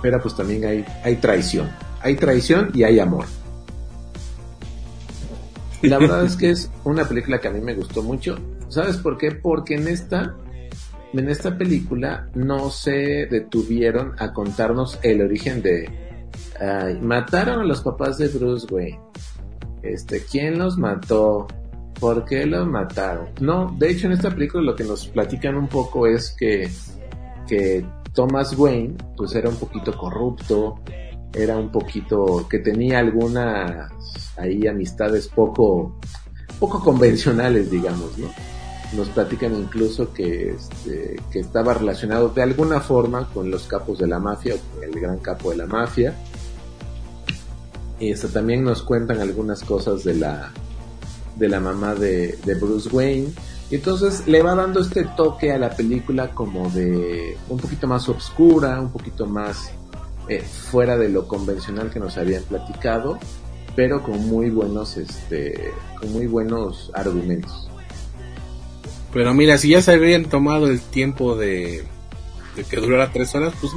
Pero 0.02 0.22
pues 0.22 0.36
también 0.36 0.66
hay, 0.66 0.86
hay 1.04 1.16
traición. 1.18 1.70
Hay 2.02 2.16
traición 2.16 2.72
y 2.74 2.84
hay 2.84 3.00
amor. 3.00 3.26
La 5.82 5.98
verdad 6.00 6.26
es 6.26 6.36
que 6.36 6.50
es 6.50 6.72
una 6.84 7.06
película 7.06 7.40
que 7.40 7.48
a 7.48 7.52
mí 7.52 7.62
me 7.62 7.74
gustó 7.74 8.02
mucho. 8.02 8.38
¿Sabes 8.70 8.98
por 8.98 9.18
qué? 9.18 9.32
Porque 9.32 9.76
en 9.76 9.88
esta, 9.88 10.36
en 11.14 11.30
esta 11.30 11.58
película 11.58 12.30
no 12.34 12.70
se 12.70 13.28
detuvieron 13.28 14.14
a 14.18 14.34
contarnos 14.34 15.00
el 15.04 15.22
origen 15.22 15.62
de 15.62 16.08
mataron 17.02 17.60
a 17.60 17.64
los 17.64 17.82
papás 17.82 18.18
de 18.18 18.28
Bruce 18.28 18.68
Wayne. 18.72 19.00
Este, 19.84 20.24
¿quién 20.24 20.58
los 20.58 20.78
mató? 20.78 21.48
¿Por 22.00 22.26
qué 22.26 22.46
los 22.46 22.68
mataron? 22.68 23.30
No, 23.40 23.76
de 23.78 23.92
hecho 23.92 24.08
en 24.08 24.14
esta 24.14 24.32
película 24.32 24.64
lo 24.64 24.76
que 24.76 24.84
nos 24.84 25.08
platican 25.08 25.56
un 25.56 25.68
poco 25.68 26.08
es 26.08 26.36
que, 26.38 26.70
que 27.48 27.86
Thomas 28.18 28.58
Wayne 28.58 28.96
pues 29.16 29.36
era 29.36 29.48
un 29.48 29.58
poquito 29.58 29.96
corrupto, 29.96 30.80
era 31.32 31.56
un 31.56 31.72
poquito 31.72 32.48
que 32.50 32.58
tenía 32.58 32.98
algunas 32.98 33.92
ahí 34.38 34.66
amistades 34.66 35.28
poco 35.28 36.00
poco 36.60 36.80
convencionales 36.80 37.70
digamos 37.70 38.18
no 38.18 38.28
nos 38.94 39.10
platican 39.10 39.54
incluso 39.54 40.12
que 40.14 40.50
este, 40.50 41.16
que 41.32 41.42
estaba 41.42 41.76
relacionado 41.76 42.30
de 42.30 42.42
alguna 42.42 42.80
forma 42.80 43.30
con 43.32 43.52
los 43.52 43.68
capos 43.68 44.00
de 44.00 44.08
la 44.08 44.18
mafia 44.18 44.56
o 44.56 44.74
con 44.74 44.84
el 44.84 45.00
gran 45.00 45.20
capo 45.20 45.52
de 45.52 45.58
la 45.58 45.66
mafia. 45.66 46.16
Y 48.00 48.12
este, 48.12 48.30
también 48.30 48.64
nos 48.64 48.82
cuentan 48.82 49.20
algunas 49.20 49.62
cosas 49.62 50.06
de 50.06 50.16
la 50.16 50.52
de 51.36 51.50
la 51.50 51.60
mamá 51.60 51.96
de, 51.96 52.40
de 52.46 52.56
Bruce 52.56 52.88
Wayne 52.90 53.34
y 53.70 53.76
entonces 53.76 54.28
le 54.28 54.42
va 54.42 54.56
dando 54.56 54.80
este 54.80 55.04
toque 55.04 55.52
a 55.52 55.58
la 55.58 55.70
película 55.72 56.30
como 56.30 56.70
de 56.70 57.38
un 57.50 57.58
poquito 57.58 57.88
más 57.88 58.08
oscura, 58.08 58.80
un 58.80 58.92
poquito 58.92 59.26
más 59.26 59.72
eh, 60.30 60.42
fuera 60.42 60.98
de 60.98 61.10
lo 61.10 61.28
convencional 61.28 61.90
que 61.90 62.00
nos 62.00 62.18
habían 62.18 62.44
platicado, 62.44 63.20
pero 63.76 64.02
con 64.02 64.26
muy 64.28 64.50
buenos, 64.50 64.96
este, 64.96 65.74
con 66.00 66.14
muy 66.14 66.28
buenos 66.28 66.92
argumentos. 66.94 67.70
Pero 69.12 69.34
mira, 69.34 69.58
si 69.58 69.70
ya 69.70 69.82
se 69.82 69.94
habían 69.94 70.26
tomado 70.26 70.68
el 70.68 70.80
tiempo 70.80 71.36
de, 71.36 71.84
de 72.56 72.64
que 72.64 72.78
durara 72.78 73.12
tres 73.12 73.36
horas, 73.36 73.54
pues 73.60 73.74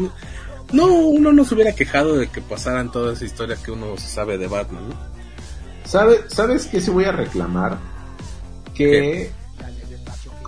no, 0.73 0.87
uno 0.87 1.33
no 1.33 1.45
se 1.45 1.55
hubiera 1.55 1.75
quejado 1.75 2.17
de 2.17 2.29
que 2.29 2.41
pasaran 2.41 2.93
toda 2.93 3.13
esa 3.15 3.25
historia 3.25 3.57
que 3.57 3.73
uno 3.73 3.97
sabe 3.97 4.39
de 4.39 4.47
Batman, 4.47 4.89
¿no? 4.91 4.95
¿Sabe, 5.85 6.21
¿Sabes 6.29 6.67
qué 6.67 6.81
se 6.81 6.93
voy 6.93 7.05
a 7.05 7.13
reclamar? 7.13 7.79
Que 8.75 9.33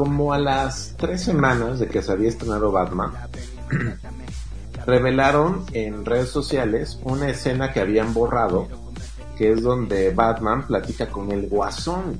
como 0.03 0.33
a 0.33 0.39
las 0.41 0.97
tres 0.97 1.23
semanas 1.23 1.79
de 1.79 1.87
que 1.87 2.03
se 2.03 2.11
había 2.11 2.29
estrenado 2.29 2.73
Batman, 2.73 3.13
revelaron 4.85 5.65
en 5.75 6.05
redes 6.05 6.29
sociales 6.31 6.99
una 7.05 7.29
escena 7.29 7.73
que 7.73 7.79
habían 7.79 8.13
borrado, 8.13 8.67
que 9.39 9.53
es 9.53 9.63
donde 9.63 10.11
Batman 10.11 10.67
platica 10.67 11.07
con 11.09 11.31
el 11.31 11.49
guasón. 11.49 12.19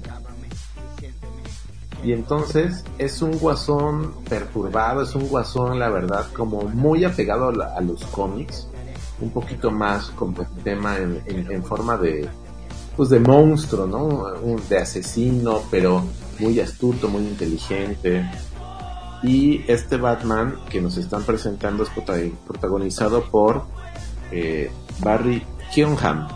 Y 2.05 2.13
entonces 2.13 2.85
es 2.99 3.21
un 3.21 3.37
guasón 3.37 4.15
perturbado, 4.29 5.03
es 5.03 5.17
un 5.17 5.27
guasón, 5.27 5.81
la 5.81 5.91
verdad, 5.91 6.27
como 6.37 6.63
muy 6.63 7.05
apegado 7.05 7.49
a, 7.49 7.53
la, 7.53 7.75
a 7.75 7.81
los 7.81 8.05
cómics, 8.05 8.69
un 9.21 9.31
poquito 9.31 9.73
más 9.73 10.11
con 10.11 10.37
el 10.39 10.63
tema 10.63 10.99
en, 10.99 11.65
forma 11.65 11.97
de, 11.97 12.29
pues 12.97 13.09
de 13.09 13.19
monstruo, 13.19 13.89
¿no? 13.89 14.57
De 14.69 14.79
asesino, 14.79 15.63
pero 15.69 16.05
muy 16.39 16.59
astuto, 16.61 17.09
muy 17.09 17.23
inteligente. 17.23 18.29
Y 19.23 19.65
este 19.69 19.97
Batman 19.97 20.57
que 20.69 20.81
nos 20.81 20.97
están 20.97 21.23
presentando 21.23 21.85
es 21.85 21.91
protagonizado 22.47 23.25
por 23.25 23.65
eh, 24.33 24.71
Barry 25.01 25.45
Keoghan. 25.75 26.29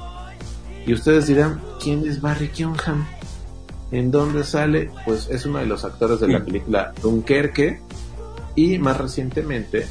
Y 0.87 0.93
ustedes 0.93 1.27
dirán, 1.27 1.61
¿quién 1.83 2.07
es 2.07 2.21
Barry 2.21 2.49
Keoghan? 2.49 3.07
¿En 3.91 4.11
dónde 4.11 4.45
sale? 4.45 4.91
Pues 5.05 5.29
es 5.31 5.47
uno 5.47 5.59
de 5.59 5.67
los 5.67 5.85
actores 5.85 6.21
de 6.21 6.29
la 6.29 6.45
película 6.45 6.93
Dunkerque 7.03 7.81
y 8.55 8.79
más 8.79 8.97
recientemente 8.99 9.87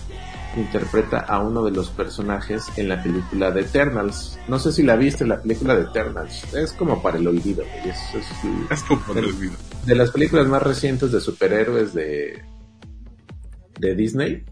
interpreta 0.56 1.20
a 1.20 1.40
uno 1.40 1.64
de 1.64 1.72
los 1.72 1.90
personajes 1.90 2.66
en 2.78 2.90
la 2.90 3.02
película 3.02 3.52
de 3.52 3.62
Eternals. 3.62 4.40
No 4.48 4.60
sé 4.60 4.72
si 4.72 4.84
la 4.84 4.96
viste, 4.96 5.26
la 5.26 5.42
película 5.42 5.76
de 5.76 5.84
Eternals. 5.84 6.54
Es 6.54 6.74
como 6.74 7.02
para 7.02 7.18
el 7.18 7.28
olvido. 7.28 7.64
Es, 7.84 7.98
es, 8.16 8.26
es 8.70 8.84
como 8.84 9.02
para 9.02 9.20
el 9.20 9.26
olvido. 9.26 9.54
De 9.86 9.96
las 9.96 10.12
películas 10.12 10.48
más 10.48 10.64
recientes 10.64 11.12
de 11.12 11.20
superhéroes 11.20 11.94
de, 11.94 12.42
de 13.80 13.96
Disney. 13.96 14.46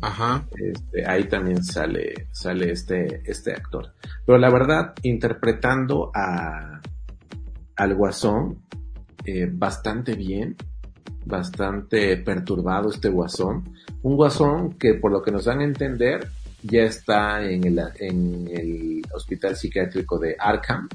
Ajá. 0.00 0.46
Este, 0.56 1.06
ahí 1.06 1.24
también 1.28 1.62
sale, 1.62 2.28
sale 2.32 2.72
este, 2.72 3.22
este 3.30 3.52
actor. 3.52 3.92
Pero 4.26 4.38
la 4.38 4.50
verdad, 4.50 4.94
interpretando 5.02 6.10
a, 6.14 6.80
al 7.76 7.94
guasón, 7.94 8.62
eh, 9.24 9.48
bastante 9.52 10.14
bien, 10.14 10.56
bastante 11.26 12.16
perturbado 12.16 12.88
este 12.90 13.10
guasón. 13.10 13.74
Un 14.02 14.16
guasón 14.16 14.74
que 14.78 14.94
por 14.94 15.12
lo 15.12 15.22
que 15.22 15.30
nos 15.30 15.44
dan 15.44 15.60
a 15.60 15.64
entender 15.64 16.28
ya 16.62 16.82
está 16.82 17.42
en 17.42 17.64
el, 17.64 17.80
en 17.98 18.48
el 18.48 19.02
hospital 19.14 19.56
psiquiátrico 19.56 20.18
de 20.18 20.36
Arkham. 20.38 20.88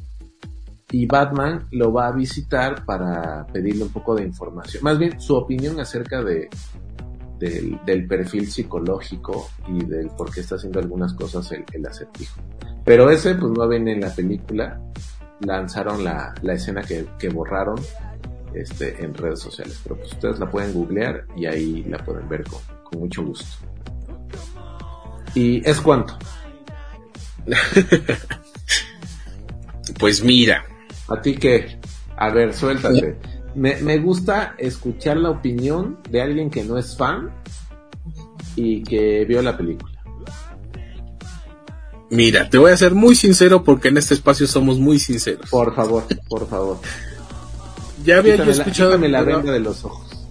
Y 0.92 1.08
Batman 1.08 1.68
lo 1.72 1.92
va 1.92 2.08
a 2.08 2.12
visitar 2.12 2.86
para 2.86 3.46
pedirle 3.48 3.84
un 3.84 3.92
poco 3.92 4.16
de 4.16 4.24
información. 4.24 4.84
Más 4.84 4.98
bien 4.98 5.20
su 5.20 5.36
opinión 5.36 5.80
acerca 5.80 6.24
de, 6.24 6.48
del, 7.40 7.80
del, 7.86 8.08
perfil 8.08 8.50
psicológico 8.50 9.50
y 9.68 9.84
del 9.84 10.10
por 10.10 10.32
qué 10.32 10.42
está 10.42 10.56
haciendo 10.56 10.80
algunas 10.80 11.14
cosas 11.14 11.52
el, 11.52 11.66
el 11.74 11.86
acertijo. 11.86 12.40
Pero 12.86 13.10
ese 13.10 13.36
pues 13.36 13.52
no 13.52 13.68
viene 13.68 13.94
en 13.94 14.02
la 14.02 14.14
película. 14.14 14.80
Lanzaron 15.42 16.04
la, 16.04 16.34
la 16.44 16.54
escena 16.54 16.82
que, 16.82 17.06
que 17.20 17.30
borraron 17.30 17.76
este, 18.54 19.04
en 19.04 19.14
redes 19.14 19.40
sociales. 19.40 19.80
Pero 19.84 19.98
pues 19.98 20.14
ustedes 20.14 20.40
la 20.40 20.50
pueden 20.50 20.74
googlear 20.74 21.26
y 21.36 21.48
ahí 21.48 21.84
la 21.84 21.98
pueden 21.98 22.30
ver 22.30 22.44
con, 22.44 22.60
con 22.86 23.02
mucho 23.02 23.24
gusto. 23.24 23.46
¿Y 25.34 25.68
es 25.70 25.82
cuánto? 25.82 26.18
pues 30.00 30.24
mira. 30.24 30.64
¿A 31.10 31.22
ti 31.22 31.36
qué? 31.36 31.78
A 32.16 32.30
ver, 32.30 32.54
suéltate. 32.54 33.18
Me, 33.54 33.76
me 33.78 34.00
gusta 34.00 34.56
escuchar 34.58 35.18
la 35.18 35.30
opinión 35.30 36.00
de 36.10 36.22
alguien 36.22 36.50
que 36.50 36.64
no 36.64 36.78
es 36.78 36.98
fan 36.98 37.32
y 38.56 38.82
que 38.84 39.26
vio 39.26 39.42
la 39.42 39.58
película. 39.58 39.92
Mira, 42.10 42.50
te 42.50 42.58
voy 42.58 42.72
a 42.72 42.78
ser 42.78 42.94
muy 42.94 43.16
sincero 43.16 43.64
porque 43.64 43.90
en 43.90 43.98
este 43.98 44.14
espacio 44.14 44.48
somos 44.48 44.80
muy 44.80 45.00
sinceros. 45.00 45.50
Por 45.50 45.76
favor, 45.76 46.06
por 46.30 46.48
favor. 46.48 46.80
Ya 48.04 48.18
había 48.18 48.38
yo 48.38 48.52
escuchado. 48.52 48.98
La, 48.98 49.08
la 49.08 49.22
venda 49.24 49.52
de 49.52 49.60
los 49.60 49.84
ojos. 49.84 50.28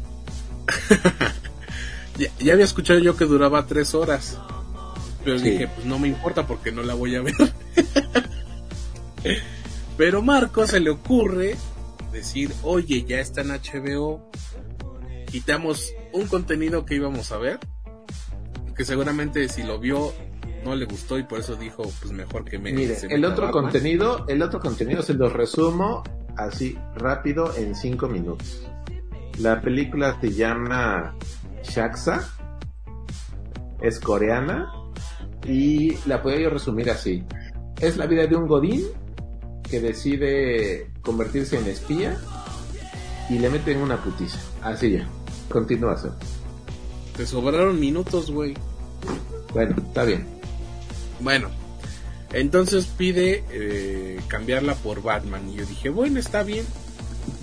ya, 2.18 2.28
ya, 2.38 2.52
había 2.52 2.64
escuchado 2.64 2.98
yo 2.98 3.16
que 3.16 3.24
duraba 3.24 3.66
tres 3.66 3.94
horas. 3.94 4.38
Pero 5.24 5.38
sí. 5.38 5.50
dije, 5.50 5.68
pues 5.68 5.86
no 5.86 5.98
me 5.98 6.08
importa 6.08 6.46
porque 6.46 6.70
no 6.70 6.82
la 6.82 6.94
voy 6.94 7.16
a 7.16 7.22
ver. 7.22 7.34
pero 9.96 10.22
Marco 10.22 10.66
se 10.66 10.80
le 10.80 10.90
ocurre 10.90 11.56
decir, 12.12 12.52
oye, 12.62 13.04
ya 13.04 13.20
está 13.20 13.40
en 13.40 13.48
HBO. 13.48 14.30
Quitamos 15.30 15.92
un 16.12 16.26
contenido 16.26 16.84
que 16.84 16.94
íbamos 16.94 17.32
a 17.32 17.38
ver. 17.38 17.58
Que 18.76 18.84
seguramente 18.84 19.48
si 19.48 19.62
lo 19.62 19.78
vio 19.78 20.12
no 20.64 20.74
le 20.74 20.86
gustó 20.86 21.18
y 21.18 21.24
por 21.24 21.40
eso 21.40 21.56
dijo, 21.56 21.82
pues 22.00 22.12
mejor 22.12 22.44
que 22.44 22.58
me. 22.58 22.72
Mire, 22.72 22.96
el 23.08 23.24
otro 23.24 23.50
contenido, 23.50 24.24
el 24.28 24.42
otro 24.42 24.60
contenido 24.60 25.02
se 25.02 25.14
lo 25.14 25.28
resumo 25.28 26.02
así 26.36 26.76
rápido 26.96 27.54
en 27.56 27.74
5 27.74 28.08
minutos. 28.08 28.66
La 29.38 29.60
película 29.60 30.18
se 30.20 30.32
llama 30.32 31.14
Shaksa, 31.64 32.28
es 33.80 33.98
coreana 34.00 34.72
y 35.46 35.96
la 36.06 36.22
puedo 36.22 36.38
yo 36.38 36.50
resumir 36.50 36.90
así. 36.90 37.24
Es 37.80 37.96
la 37.96 38.06
vida 38.06 38.26
de 38.26 38.36
un 38.36 38.46
godín 38.46 38.82
que 39.62 39.80
decide 39.80 40.92
convertirse 41.02 41.58
en 41.58 41.66
espía 41.66 42.16
y 43.28 43.38
le 43.38 43.50
meten 43.50 43.78
una 43.78 44.02
putiza. 44.02 44.38
Así 44.62 44.92
ya. 44.92 45.08
Continuación. 45.48 46.14
Te 47.16 47.26
sobraron 47.26 47.78
minutos, 47.78 48.30
güey. 48.30 48.54
Bueno, 49.52 49.76
está 49.78 50.04
bien. 50.04 50.26
Bueno, 51.20 51.48
entonces 52.32 52.86
pide 52.86 53.44
eh, 53.50 54.20
cambiarla 54.28 54.74
por 54.74 55.02
Batman. 55.02 55.48
Y 55.50 55.56
yo 55.56 55.66
dije, 55.66 55.90
bueno, 55.90 56.18
está 56.18 56.42
bien. 56.42 56.66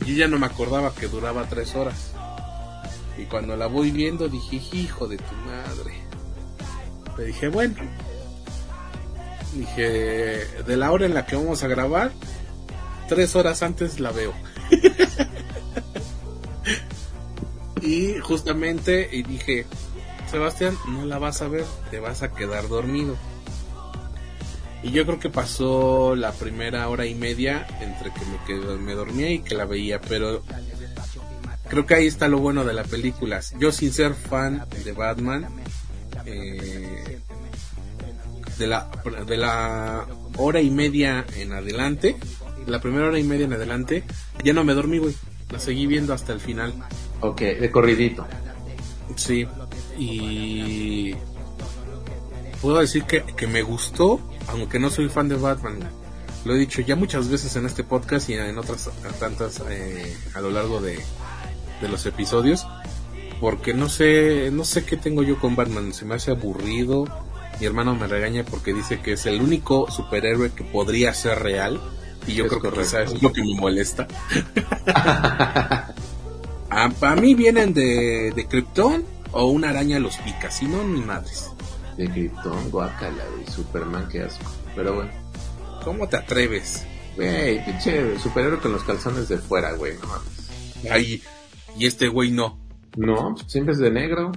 Y 0.05 0.15
ya 0.15 0.27
no 0.27 0.37
me 0.37 0.45
acordaba 0.45 0.93
que 0.93 1.07
duraba 1.07 1.47
tres 1.47 1.75
horas. 1.75 2.10
Y 3.17 3.25
cuando 3.25 3.55
la 3.55 3.67
voy 3.67 3.91
viendo 3.91 4.29
dije, 4.29 4.61
hijo 4.73 5.07
de 5.07 5.17
tu 5.17 5.35
madre. 5.45 5.93
Le 7.17 7.25
dije, 7.25 7.49
bueno. 7.49 7.75
Dije, 9.53 10.45
de 10.65 10.77
la 10.77 10.91
hora 10.91 11.05
en 11.05 11.13
la 11.13 11.25
que 11.25 11.35
vamos 11.35 11.61
a 11.63 11.67
grabar, 11.67 12.11
tres 13.09 13.35
horas 13.35 13.61
antes 13.63 13.99
la 13.99 14.11
veo. 14.11 14.33
y 17.81 18.17
justamente 18.19 19.09
dije, 19.27 19.65
Sebastián, 20.29 20.77
no 20.87 21.05
la 21.05 21.19
vas 21.19 21.41
a 21.41 21.49
ver, 21.49 21.65
te 21.89 21.99
vas 21.99 22.23
a 22.23 22.31
quedar 22.31 22.69
dormido. 22.69 23.17
Y 24.83 24.91
yo 24.91 25.05
creo 25.05 25.19
que 25.19 25.29
pasó 25.29 26.15
la 26.15 26.31
primera 26.31 26.87
hora 26.87 27.05
y 27.05 27.13
media 27.13 27.67
entre 27.81 28.11
que 28.11 28.25
me, 28.25 28.37
quedé, 28.47 28.77
me 28.77 28.93
dormía 28.93 29.29
y 29.29 29.39
que 29.39 29.53
la 29.53 29.65
veía, 29.65 29.99
pero 29.99 30.41
creo 31.71 31.85
que 31.85 31.95
ahí 31.95 32.05
está 32.05 32.27
lo 32.27 32.39
bueno 32.39 32.65
de 32.65 32.73
la 32.73 32.83
película. 32.83 33.39
Yo 33.57 33.71
sin 33.71 33.93
ser 33.93 34.13
fan 34.13 34.65
de 34.83 34.91
Batman, 34.91 35.47
eh, 36.25 37.21
de, 38.59 38.67
la, 38.67 38.91
de 39.25 39.37
la 39.37 40.05
hora 40.35 40.59
y 40.59 40.69
media 40.69 41.25
en 41.37 41.53
adelante, 41.53 42.17
la 42.67 42.81
primera 42.81 43.07
hora 43.07 43.19
y 43.19 43.23
media 43.23 43.45
en 43.45 43.53
adelante, 43.53 44.03
ya 44.43 44.51
no 44.51 44.65
me 44.65 44.73
dormí, 44.73 44.97
güey. 44.97 45.15
La 45.49 45.59
seguí 45.59 45.87
viendo 45.87 46.13
hasta 46.13 46.33
el 46.33 46.41
final. 46.41 46.73
Ok, 47.21 47.39
de 47.39 47.71
corridito. 47.71 48.27
Sí, 49.15 49.47
y 49.97 51.15
puedo 52.61 52.79
decir 52.79 53.05
que, 53.05 53.23
que 53.23 53.47
me 53.47 53.61
gustó, 53.61 54.19
aunque 54.49 54.77
no 54.77 54.89
soy 54.89 55.07
fan 55.07 55.29
de 55.29 55.35
Batman. 55.35 55.79
Lo 56.43 56.53
he 56.53 56.57
dicho 56.57 56.81
ya 56.81 56.97
muchas 56.97 57.29
veces 57.29 57.55
en 57.55 57.65
este 57.65 57.85
podcast 57.85 58.29
y 58.29 58.33
en 58.33 58.57
otras 58.57 58.89
tantas 59.21 59.61
eh, 59.69 60.17
a 60.33 60.41
lo 60.41 60.49
largo 60.51 60.81
de, 60.81 60.99
de 61.81 61.89
los 61.89 62.05
episodios 62.05 62.65
porque 63.39 63.73
no 63.73 63.89
sé 63.89 64.49
no 64.51 64.63
sé 64.65 64.85
qué 64.85 64.97
tengo 64.97 65.23
yo 65.23 65.39
con 65.39 65.55
Batman 65.55 65.93
se 65.93 66.05
me 66.05 66.15
hace 66.15 66.31
aburrido 66.31 67.05
mi 67.59 67.65
hermano 67.65 67.95
me 67.95 68.07
regaña 68.07 68.43
porque 68.43 68.73
dice 68.73 68.99
que 69.01 69.13
es 69.13 69.25
el 69.25 69.41
único 69.41 69.89
superhéroe 69.91 70.51
que 70.51 70.63
podría 70.63 71.13
ser 71.13 71.39
real 71.39 71.79
y 72.27 72.33
yo 72.35 72.45
Es 72.45 72.49
creo 72.49 72.61
que 72.61 72.69
correcto. 72.69 72.85
quizá 72.97 73.01
es 73.03 73.21
lo 73.21 73.31
que 73.33 73.41
me 73.43 73.55
molesta 73.59 74.07
a, 76.69 76.89
para 76.99 77.15
mí 77.21 77.33
vienen 77.35 77.73
de, 77.73 78.31
de 78.35 78.45
Krypton 78.47 79.03
o 79.31 79.45
una 79.47 79.69
araña 79.69 79.99
los 79.99 80.17
pica 80.17 80.51
si 80.51 80.65
no 80.65 80.83
ni 80.83 81.01
madres 81.01 81.49
De 81.97 82.09
Krypton, 82.09 82.69
guacala, 82.71 83.23
güey. 83.35 83.47
Superman, 83.47 84.07
qué 84.09 84.23
asco. 84.23 84.49
Pero 84.75 84.95
bueno. 84.95 85.11
¿cómo 85.83 86.07
te 86.07 86.17
atreves? 86.17 86.85
Güey, 87.15 87.63
pinche 87.65 88.17
superhéroe 88.19 88.59
con 88.59 88.71
los 88.71 88.83
calzones 88.83 89.27
de 89.29 89.37
fuera, 89.37 89.73
güey. 89.73 89.93
No 90.01 90.07
mames. 90.07 90.49
Ay, 90.91 91.21
y 91.77 91.85
este 91.85 92.07
güey 92.07 92.31
no 92.31 92.59
No, 92.97 93.35
siempre 93.47 93.73
es 93.73 93.79
de 93.79 93.91
negro. 93.91 94.31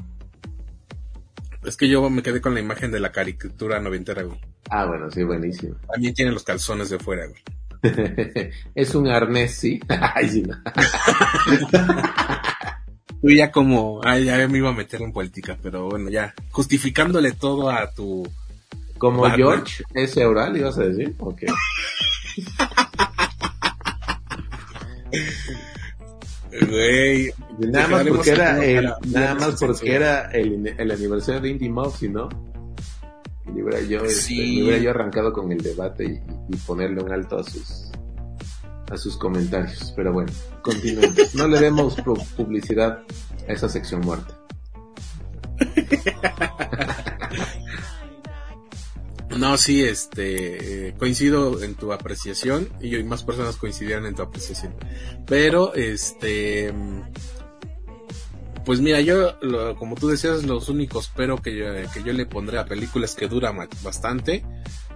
es 1.65 1.77
que 1.77 1.89
yo 1.89 2.09
me 2.11 2.23
quedé 2.23 2.41
con 2.41 2.55
la 2.55 2.61
imagen 2.61 2.91
de 2.91 3.01
la 3.01 3.13
caricatura 3.13 3.81
noventera 3.81 4.23
güey 4.23 4.39
Ah, 4.71 4.87
bueno, 4.87 5.11
sí, 5.11 5.23
buenísimo. 5.25 5.77
también 5.93 6.15
tiene 6.15 6.33
los 6.33 6.45
calzones 6.45 6.91
de 6.91 6.99
fuera 6.99 7.27
güey 7.27 7.43
es 8.75 8.95
un 8.95 9.09
arnés, 9.09 9.55
sí. 9.57 9.79
Ay, 10.15 10.29
sí, 10.31 10.43
no. 10.43 10.57
Tú 13.21 13.29
ya 13.31 13.53
como, 13.53 14.01
ay, 14.05 14.25
ya 14.25 14.49
me 14.49 14.57
iba 14.59 14.71
a 14.71 14.73
meter 14.73 15.03
en 15.03 15.13
política, 15.13 15.59
pero 15.63 15.91
bueno, 15.91 16.09
ya, 16.09 16.33
justificándole 16.51 17.33
todo 17.33 17.69
a 17.71 17.91
tu... 17.91 18.27
Como 18.97 19.21
Batman. 19.21 19.37
George, 19.39 19.85
ese 19.93 20.25
oral, 20.25 20.57
ibas 20.57 20.79
a 20.79 20.85
decir. 20.85 21.15
Ok. 21.19 21.43
Güey, 26.71 27.33
Nada 27.59 27.89
más 27.89 28.07
porque 28.07 28.31
era 28.31 28.65
el, 28.65 28.85
para- 28.85 28.99
nada 29.07 29.35
más 29.35 29.61
porque 29.61 29.95
era 29.95 30.31
el, 30.31 30.67
el 30.79 30.91
aniversario 30.91 31.41
de 31.41 31.49
Indie 31.51 31.69
Moxie, 31.71 32.09
¿no? 32.09 32.29
Y 33.47 33.61
hubiera 33.63 33.81
yo, 33.83 34.05
este, 34.05 34.15
Sí. 34.23 34.63
hubiera 34.63 34.79
yo 34.79 34.91
arrancado 34.91 35.33
con 35.33 35.51
el 35.53 35.59
debate 35.59 36.05
y, 36.05 36.21
y 36.55 36.57
ponerle 36.59 37.03
un 37.03 37.13
alto 37.13 37.39
a 37.39 37.45
sus 37.45 37.91
a 38.91 38.97
sus 38.97 39.17
comentarios. 39.17 39.93
Pero 39.97 40.13
bueno, 40.13 40.31
continuemos. 40.63 41.35
No 41.35 41.49
le 41.49 41.59
demos 41.61 41.97
pu- 41.99 42.23
publicidad 42.37 43.01
a 43.49 43.53
esa 43.53 43.69
sección 43.69 44.01
muerta. 44.03 44.39
No, 49.39 49.57
sí, 49.59 49.83
este, 49.83 50.89
eh, 50.89 50.95
coincido 50.99 51.63
en 51.63 51.75
tu 51.75 51.93
apreciación 51.93 52.69
y 52.81 53.03
más 53.03 53.25
personas 53.25 53.57
coincidieron 53.57 54.07
en 54.07 54.15
tu 54.15 54.23
apreciación. 54.23 54.75
Pero, 55.27 55.75
este, 55.75 56.73
pues 58.65 58.81
mira, 58.81 59.01
yo, 59.01 59.35
lo- 59.43 59.77
como 59.77 59.97
tú 59.97 60.09
decías, 60.09 60.45
los 60.45 60.69
únicos 60.69 61.11
pero 61.17 61.43
que 61.43 61.57
yo, 61.57 61.67
que 61.93 62.03
yo 62.05 62.13
le 62.13 62.27
pondré 62.27 62.59
a 62.59 62.65
películas 62.67 63.15
que 63.15 63.29
dura 63.29 63.53
bastante, 63.83 64.45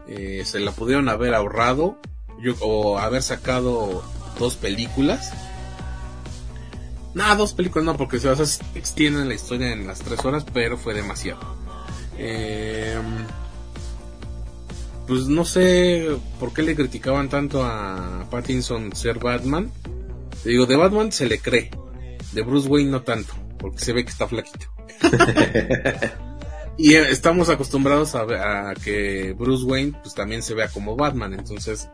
eh, 0.07 0.43
se 0.45 0.61
la 0.61 0.73
pudieron 0.73 1.09
haber 1.09 1.35
ahorrado 1.35 1.99
yo, 2.41 2.55
o 2.61 2.99
haber 2.99 3.23
sacado 3.23 4.05
dos 4.39 4.55
películas. 4.57 5.33
Nada, 7.15 7.35
dos 7.35 7.55
películas 7.55 7.85
no, 7.87 7.97
porque 7.97 8.21
se, 8.21 8.31
extienden 8.77 9.29
la 9.29 9.35
historia 9.35 9.73
en 9.73 9.87
las 9.87 9.99
tres 9.99 10.25
horas, 10.25 10.45
pero 10.53 10.79
fue 10.79 10.95
demasiado. 10.95 11.41
Eh, 12.17 12.97
pues 15.09 15.27
no 15.27 15.47
sé 15.47 16.07
por 16.39 16.53
qué 16.53 16.61
le 16.61 16.77
criticaban 16.77 17.31
tanto 17.31 17.65
a 17.65 18.27
Pattinson 18.31 18.95
ser 18.95 19.19
Batman. 19.19 19.73
Te 20.43 20.51
digo, 20.51 20.67
de 20.67 20.77
Batman 20.77 21.11
se 21.11 21.27
le 21.27 21.41
cree, 21.41 21.71
de 22.33 22.43
Bruce 22.43 22.69
Wayne 22.69 22.91
no 22.91 23.03
tanto, 23.03 23.33
porque 23.59 23.79
se 23.79 23.95
ve 23.95 24.05
que 24.05 24.11
está 24.11 24.29
flaquito. 24.29 24.67
y 26.79 26.95
eh, 26.95 27.11
estamos 27.11 27.49
acostumbrados 27.49 28.15
a, 28.15 28.71
a 28.71 28.75
que 28.75 29.35
Bruce 29.37 29.65
Wayne 29.65 29.95
pues 30.03 30.15
también 30.15 30.43
se 30.43 30.55
vea 30.55 30.69
como 30.69 30.95
Batman, 30.95 31.33
entonces, 31.33 31.89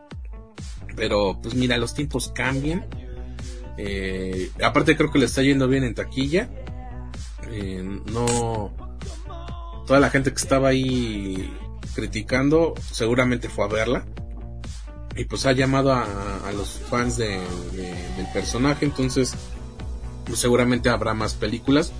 pero 0.97 1.39
pues 1.41 1.55
mira, 1.55 1.77
los 1.77 1.93
tiempos 1.93 2.33
cambian. 2.35 2.85
Eh, 3.77 4.51
aparte 4.61 4.95
creo 4.97 5.11
que 5.11 5.19
le 5.19 5.25
está 5.25 5.41
yendo 5.41 5.69
bien 5.69 5.85
en 5.85 5.95
taquilla. 5.95 6.49
Eh, 7.49 7.81
no, 8.11 8.75
toda 9.87 10.01
la 10.01 10.09
gente 10.09 10.31
que 10.31 10.37
estaba 10.37 10.69
ahí 10.69 11.49
criticando 11.95 12.73
seguramente 12.91 13.49
fue 13.49 13.65
a 13.65 13.69
verla. 13.69 14.05
Y 15.15 15.23
pues 15.25 15.45
ha 15.45 15.53
llamado 15.53 15.93
a, 15.93 16.03
a 16.45 16.51
los 16.51 16.69
fans 16.89 17.15
de, 17.17 17.39
de- 17.71 17.95
del 18.17 18.27
personaje 18.33 18.83
entonces 18.85 19.33
pues 20.25 20.39
seguramente 20.39 20.89
habrá 20.89 21.13
más 21.13 21.33
películas. 21.35 21.91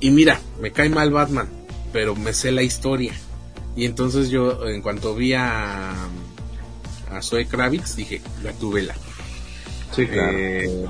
Y 0.00 0.10
mira 0.10 0.40
me 0.60 0.72
cae 0.72 0.88
mal 0.88 1.10
Batman 1.10 1.48
pero 1.92 2.14
me 2.16 2.32
sé 2.32 2.52
la 2.52 2.62
historia. 2.62 3.12
Y 3.76 3.84
entonces 3.86 4.28
yo 4.30 4.66
en 4.68 4.82
cuanto 4.82 5.14
vi 5.14 5.34
a 5.34 5.92
a 7.10 7.20
Zoe 7.22 7.46
Kravitz 7.46 7.96
dije 7.96 8.22
la 8.42 8.52
tuvela 8.52 8.94
Sí, 9.94 10.06
claro. 10.06 10.32
eh, 10.38 10.86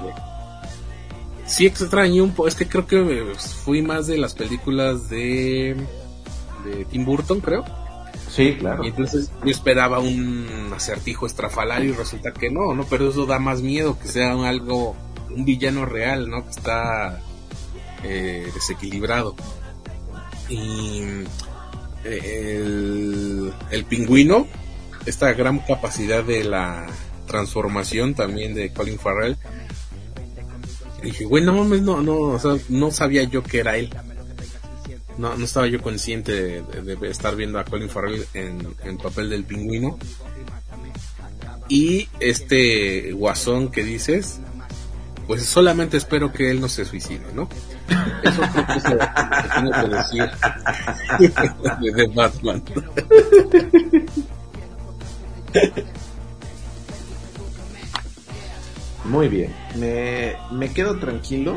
sí 1.47 1.67
extrañé 1.67 2.21
un 2.23 2.31
poco, 2.33 2.47
es 2.49 2.55
que 2.55 2.69
creo 2.69 2.87
que 2.87 3.35
fui 3.65 3.83
más 3.83 4.07
de 4.07 4.19
las 4.19 4.35
películas 4.35 5.09
de, 5.11 5.77
de 6.65 6.85
Tim 6.85 7.05
Burton, 7.05 7.41
creo. 7.41 7.65
Sí, 8.29 8.57
claro. 8.59 8.85
Y 8.85 8.89
entonces 8.89 9.31
yo 9.45 9.51
esperaba 9.51 9.99
un 9.99 10.73
acertijo 10.75 11.27
estrafalario 11.27 11.91
y 11.91 11.93
resulta 11.93 12.33
que 12.33 12.51
no, 12.51 12.75
¿no? 12.75 12.85
Pero 12.85 13.11
eso 13.11 13.27
da 13.27 13.39
más 13.39 13.61
miedo, 13.61 13.99
que 13.99 14.09
sea 14.09 14.35
un 14.35 14.47
algo, 14.47 14.97
un 15.31 15.45
villano 15.45 15.85
real, 15.85 16.31
¿no? 16.31 16.45
Que 16.45 16.51
está 16.51 17.21
eh, 18.05 18.51
desequilibrado. 18.55 19.37
Y 20.49 21.03
eh, 22.05 22.57
el, 22.57 23.53
el 23.71 23.85
pingüino, 23.85 24.47
esta 25.05 25.33
gran 25.35 25.59
capacidad 25.59 26.25
de 26.25 26.45
la 26.45 26.87
transformación 27.27 28.15
también 28.15 28.55
de 28.55 28.73
Colin 28.73 28.99
Farrell. 28.99 29.37
Y 31.03 31.07
dije, 31.07 31.25
güey, 31.25 31.45
no 31.45 31.53
mames, 31.53 31.83
no, 31.83 32.03
no, 32.03 32.19
o 32.19 32.39
sea, 32.39 32.57
no 32.69 32.91
sabía 32.91 33.25
yo 33.25 33.43
que 33.43 33.61
era 33.61 33.77
él. 33.77 33.91
No, 35.19 35.37
no 35.37 35.45
estaba 35.45 35.67
yo 35.67 35.81
consciente 35.83 36.63
de, 36.63 36.99
estar 37.09 37.37
viendo 37.37 37.59
a 37.59 37.65
Colin 37.65 37.89
Farrell 37.89 38.27
en, 38.35 38.75
en 38.85 38.97
papel 38.99 39.31
del 39.31 39.45
pingüino. 39.45 39.99
Y 41.69 42.09
este 42.21 43.13
guasón 43.13 43.71
que 43.71 43.83
dices, 43.85 44.41
pues 45.27 45.45
solamente 45.45 45.97
espero 45.97 46.33
que 46.33 46.51
él 46.51 46.61
no 46.61 46.69
se 46.69 46.85
suicide, 46.85 47.23
¿no? 47.35 47.49
Eso 48.23 48.43
creo 48.53 48.67
es 48.77 49.63
lo 49.63 49.73
que 49.73 49.89
decir 49.97 50.31
de, 51.81 51.93
de 51.93 52.07
Batman. 52.09 52.63
Muy 59.05 59.29
bien. 59.29 59.55
Me, 59.77 60.37
me 60.53 60.73
quedo 60.73 60.99
tranquilo 60.99 61.57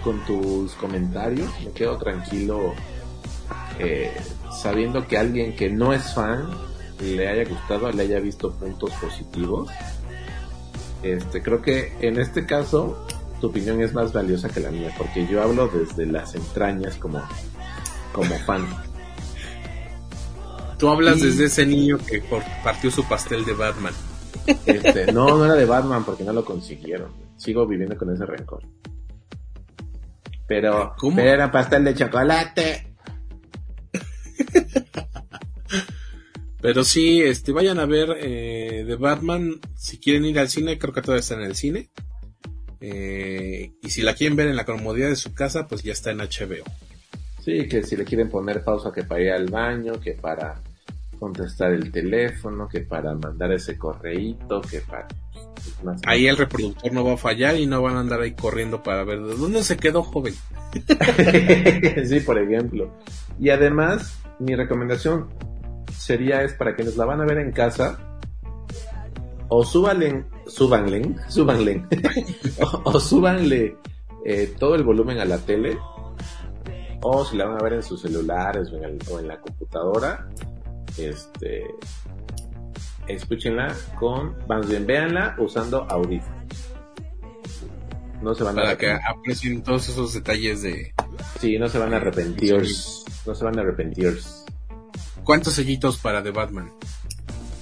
con 0.00 0.24
tus 0.26 0.72
comentarios. 0.74 1.48
Me 1.64 1.70
quedo 1.72 1.96
tranquilo 1.98 2.72
eh, 3.78 4.12
sabiendo 4.62 5.06
que 5.06 5.18
alguien 5.18 5.54
que 5.56 5.70
no 5.70 5.92
es 5.92 6.14
fan 6.14 6.48
le 7.00 7.28
haya 7.28 7.48
gustado, 7.48 7.90
le 7.92 8.02
haya 8.02 8.20
visto 8.20 8.52
puntos 8.52 8.90
positivos. 9.00 9.70
Este, 11.02 11.42
creo 11.42 11.62
que 11.62 11.94
en 12.00 12.18
este 12.20 12.44
caso 12.44 13.06
tu 13.40 13.46
opinión 13.48 13.80
es 13.80 13.94
más 13.94 14.12
valiosa 14.12 14.50
que 14.50 14.60
la 14.60 14.70
mía, 14.70 14.94
porque 14.98 15.26
yo 15.26 15.42
hablo 15.42 15.68
desde 15.68 16.04
las 16.04 16.34
entrañas 16.34 16.96
como, 16.96 17.22
como 18.12 18.34
fan. 18.40 18.66
Tú 20.78 20.88
hablas 20.90 21.18
Y- 21.18 21.26
desde 21.26 21.46
ese 21.46 21.66
niño 21.66 21.98
que 21.98 22.22
partió 22.62 22.90
su 22.90 23.04
pastel 23.04 23.44
de 23.44 23.54
Batman. 23.54 23.94
Este, 24.66 25.12
no, 25.12 25.36
no 25.36 25.44
era 25.44 25.54
de 25.54 25.64
Batman 25.66 26.04
porque 26.04 26.24
no 26.24 26.32
lo 26.32 26.44
consiguieron. 26.44 27.10
Sigo 27.36 27.66
viviendo 27.66 27.96
con 27.96 28.12
ese 28.12 28.26
rencor. 28.26 28.62
Pero, 30.50 30.96
¿Cómo? 30.98 31.14
pero 31.14 31.30
era 31.30 31.52
pastel 31.52 31.84
de 31.84 31.94
chocolate. 31.94 32.96
Pero 36.60 36.82
sí, 36.82 37.22
este, 37.22 37.52
vayan 37.52 37.78
a 37.78 37.86
ver 37.86 38.16
eh, 38.18 38.82
de 38.84 38.96
Batman. 38.96 39.60
Si 39.76 39.98
quieren 39.98 40.24
ir 40.24 40.40
al 40.40 40.48
cine, 40.48 40.76
creo 40.76 40.92
que 40.92 41.02
todavía 41.02 41.20
está 41.20 41.36
en 41.36 41.42
el 41.42 41.54
cine. 41.54 41.90
Eh, 42.80 43.74
y 43.80 43.90
si 43.90 44.02
la 44.02 44.14
quieren 44.14 44.36
ver 44.36 44.48
en 44.48 44.56
la 44.56 44.64
comodidad 44.64 45.08
de 45.08 45.14
su 45.14 45.32
casa, 45.34 45.68
pues 45.68 45.84
ya 45.84 45.92
está 45.92 46.10
en 46.10 46.18
HBO. 46.18 46.64
Sí, 47.44 47.68
que 47.68 47.84
si 47.84 47.96
le 47.96 48.04
quieren 48.04 48.28
poner 48.28 48.64
pausa 48.64 48.90
que 48.92 49.04
para 49.04 49.22
ir 49.22 49.30
al 49.30 49.46
baño, 49.46 50.00
que 50.00 50.14
para 50.14 50.60
contestar 51.20 51.70
el 51.72 51.92
teléfono, 51.92 52.66
que 52.68 52.80
para 52.80 53.14
mandar 53.14 53.52
ese 53.52 53.78
correíto, 53.78 54.60
que 54.62 54.80
para... 54.80 55.06
pues, 55.82 56.00
Ahí 56.06 56.26
el 56.26 56.36
reproductor 56.36 56.92
no 56.92 57.04
va 57.04 57.12
a 57.12 57.16
fallar 57.16 57.54
y 57.56 57.66
no 57.66 57.80
van 57.82 57.96
a 57.96 58.00
andar 58.00 58.20
ahí 58.22 58.32
corriendo 58.32 58.82
para 58.82 59.04
ver 59.04 59.20
de 59.22 59.36
dónde 59.36 59.62
se 59.62 59.76
quedó 59.76 60.02
joven. 60.02 60.34
sí, 62.06 62.20
por 62.20 62.38
ejemplo. 62.38 62.90
Y 63.38 63.50
además, 63.50 64.18
mi 64.38 64.56
recomendación 64.56 65.28
sería 65.96 66.42
es 66.42 66.54
para 66.54 66.74
quienes 66.74 66.96
la 66.96 67.04
van 67.04 67.20
a 67.20 67.26
ver 67.26 67.38
en 67.38 67.52
casa, 67.52 67.98
o 69.48 69.64
súbanle, 69.64 70.24
súbanle, 70.46 71.14
súbanle, 71.28 71.84
o, 72.60 72.82
o 72.90 73.00
súbanle 73.00 73.76
eh, 74.24 74.54
todo 74.58 74.74
el 74.76 74.84
volumen 74.84 75.18
a 75.18 75.24
la 75.24 75.38
tele, 75.38 75.76
o 77.02 77.24
si 77.24 77.36
la 77.36 77.46
van 77.46 77.58
a 77.58 77.62
ver 77.64 77.72
en 77.74 77.82
sus 77.82 78.00
celulares 78.02 78.70
o 78.72 78.76
en, 78.76 78.84
el- 78.84 78.98
o 79.10 79.18
en 79.18 79.26
la 79.28 79.40
computadora, 79.40 80.28
este, 80.96 81.64
escúchenla 83.08 83.74
con, 83.98 84.36
más 84.48 84.68
bien, 84.68 84.86
véanla 84.86 85.34
usando 85.38 85.84
audífonos. 85.90 86.38
No 88.22 88.34
se 88.34 88.44
van 88.44 88.58
a 88.58 88.62
Para 88.62 88.76
que 88.76 88.86
arrepentir. 88.90 89.16
aprecien 89.18 89.62
todos 89.62 89.88
esos 89.88 90.12
detalles 90.12 90.62
de 90.62 90.92
Sí, 91.40 91.58
no 91.58 91.68
se 91.68 91.78
van 91.78 91.94
a 91.94 91.96
arrepentir. 91.96 92.62
No 93.26 93.34
se 93.34 93.44
van 93.44 93.58
a 93.58 93.62
arrepentir. 93.62 94.18
cuántos 95.24 95.54
sellitos 95.54 95.96
para 95.98 96.22
The 96.22 96.30
Batman. 96.30 96.70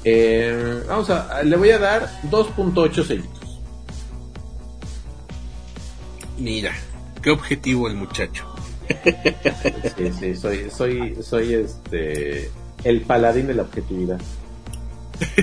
Eh, 0.05 0.83
vamos 0.89 1.11
a, 1.11 1.43
le 1.43 1.57
voy 1.57 1.71
a 1.71 1.79
dar 1.79 2.09
2.8 2.31 3.05
sellitos. 3.05 3.61
Mira, 6.39 6.73
qué 7.23 7.31
objetivo 7.31 7.89
el 7.89 7.95
muchacho. 7.97 8.45
Sí, 9.97 10.13
sí, 10.19 10.35
soy, 10.37 10.71
soy, 10.71 11.17
soy 11.23 11.55
este, 11.55 12.51
el 12.85 13.03
paladín 13.03 13.47
de 13.47 13.55
la 13.55 13.63
objetividad. 13.63 14.21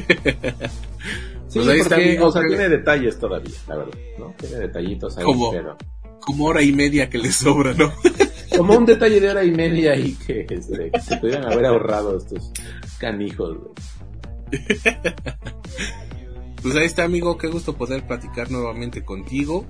Sí, 1.47 1.59
Pues 1.59 1.67
ahí 1.69 1.79
está, 1.79 1.95
porque, 1.95 2.09
amigo, 2.09 2.25
o 2.27 2.31
sea, 2.33 2.41
que- 2.41 2.47
tiene 2.49 2.67
detalles 2.69 3.17
todavía, 3.17 3.55
la 3.67 3.77
verdad, 3.77 3.93
¿no? 4.19 4.33
Tiene 4.37 4.55
detallitos 4.57 5.17
ahí, 5.17 5.23
Como- 5.23 5.51
pero 5.51 5.77
Como 6.19 6.45
hora 6.47 6.61
y 6.61 6.73
media 6.73 7.09
que 7.09 7.17
le 7.17 7.31
sobra, 7.31 7.73
¿no? 7.73 7.93
como 8.57 8.75
un 8.77 8.85
detalle 8.85 9.21
de 9.21 9.29
hora 9.29 9.43
y 9.45 9.51
media 9.51 9.93
ahí 9.93 10.17
que, 10.27 10.45
este, 10.49 10.91
que 10.91 10.99
se 11.01 11.15
pudieran 11.17 11.49
haber 11.49 11.65
ahorrado 11.67 12.17
estos 12.17 12.51
canijos. 12.99 13.57
güey. 13.57 13.73
Pues 16.61 16.75
ahí 16.77 16.85
está, 16.85 17.03
amigo. 17.03 17.37
Qué 17.37 17.47
gusto 17.47 17.77
poder 17.77 18.07
platicar 18.07 18.49
nuevamente 18.49 19.05
contigo. 19.05 19.65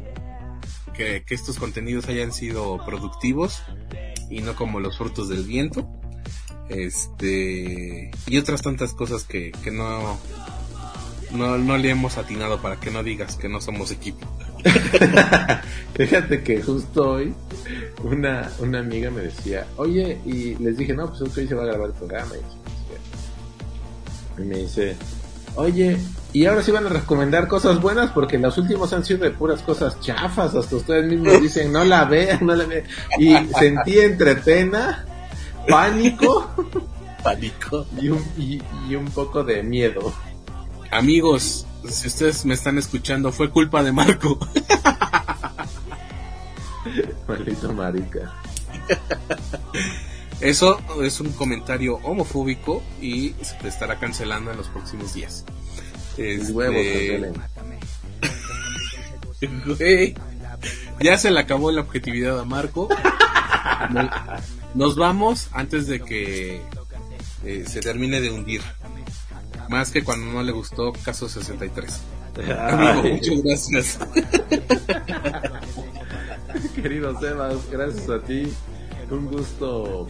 Que, 0.93 1.23
que 1.25 1.35
estos 1.35 1.59
contenidos 1.59 2.07
hayan 2.07 2.31
sido 2.31 2.79
productivos 2.85 3.61
y 4.29 4.39
no 4.41 4.55
como 4.55 4.79
los 4.79 4.97
frutos 4.97 5.27
del 5.27 5.43
viento. 5.43 5.85
Este. 6.69 8.11
Y 8.27 8.37
otras 8.37 8.61
tantas 8.61 8.93
cosas 8.93 9.23
que, 9.23 9.51
que 9.63 9.71
no, 9.71 10.17
no, 11.31 11.57
no 11.57 11.77
le 11.77 11.89
hemos 11.89 12.17
atinado 12.17 12.61
para 12.61 12.79
que 12.79 12.91
no 12.91 13.03
digas 13.03 13.35
que 13.35 13.49
no 13.49 13.61
somos 13.61 13.91
equipo. 13.91 14.27
Fíjate 15.95 16.43
que 16.43 16.61
justo 16.61 17.11
hoy 17.11 17.33
una, 18.03 18.49
una 18.59 18.79
amiga 18.79 19.11
me 19.11 19.21
decía, 19.21 19.67
oye, 19.77 20.19
y 20.25 20.55
les 20.55 20.77
dije, 20.77 20.93
no, 20.93 21.07
pues 21.07 21.21
hoy 21.21 21.47
se 21.47 21.55
va 21.55 21.63
a 21.63 21.67
grabar 21.67 21.89
el 21.89 21.95
programa. 21.95 22.31
Y 24.37 24.41
me 24.41 24.57
dice, 24.57 24.95
oye, 25.55 25.97
y 26.33 26.45
ahora 26.45 26.61
sí 26.63 26.71
van 26.71 26.85
a 26.85 26.89
recomendar 26.89 27.47
cosas 27.47 27.79
buenas 27.79 28.11
porque 28.11 28.37
los 28.37 28.57
últimos 28.57 28.91
han 28.91 29.05
sido 29.05 29.19
de 29.19 29.31
puras 29.31 29.61
cosas 29.61 29.99
chafas, 30.01 30.53
hasta 30.53 30.75
ustedes 30.75 31.05
mismos 31.05 31.41
dicen, 31.41 31.71
no 31.71 31.85
la 31.85 32.05
vean, 32.05 32.45
no 32.45 32.55
la 32.55 32.65
vean. 32.65 32.83
Y 33.17 33.35
sentí 33.57 33.99
entre 33.99 34.35
pena, 34.35 35.05
pánico 35.67 36.49
Pánico. 37.23 37.85
y 37.99 38.09
un, 38.09 38.23
y, 38.37 38.61
y 38.87 38.95
un 38.95 39.05
poco 39.05 39.43
de 39.43 39.63
miedo. 39.63 40.13
Amigos, 40.91 41.65
si 41.89 42.07
ustedes 42.07 42.45
me 42.45 42.53
están 42.53 42.77
escuchando, 42.77 43.31
fue 43.31 43.49
culpa 43.49 43.83
de 43.83 43.91
Marco. 43.91 44.37
Maldito 47.27 47.73
marica. 47.73 48.31
Eso 50.39 50.79
es 51.01 51.19
un 51.19 51.31
comentario 51.31 51.95
homofóbico 52.03 52.83
y 53.01 53.33
se 53.41 53.55
te 53.55 53.67
estará 53.67 53.97
cancelando 53.97 54.51
en 54.51 54.57
los 54.57 54.67
próximos 54.67 55.13
días. 55.13 55.45
Este, 56.17 56.51
huevos, 56.51 56.85
güey, 59.77 60.15
ya 61.01 61.17
se 61.17 61.31
le 61.31 61.39
acabó 61.39 61.71
la 61.71 61.81
objetividad 61.81 62.39
a 62.39 62.45
Marco. 62.45 62.87
No- 64.75 64.85
Nos 64.87 64.95
vamos 64.95 65.47
antes 65.53 65.87
de 65.87 66.01
que 66.01 66.61
eh, 67.43 67.63
se 67.67 67.79
termine 67.81 68.21
de 68.21 68.29
hundir. 68.31 68.61
Más 69.69 69.89
que 69.91 70.03
cuando 70.03 70.27
no 70.31 70.43
le 70.43 70.51
gustó 70.51 70.93
Caso 71.03 71.27
63. 71.27 72.01
Amigo, 72.59 73.09
muchas 73.15 73.43
gracias. 73.43 73.99
Querido 76.75 77.19
Sebas, 77.19 77.69
gracias 77.71 78.09
a 78.09 78.19
ti. 78.21 78.51
Un 79.09 79.27
gusto 79.27 80.07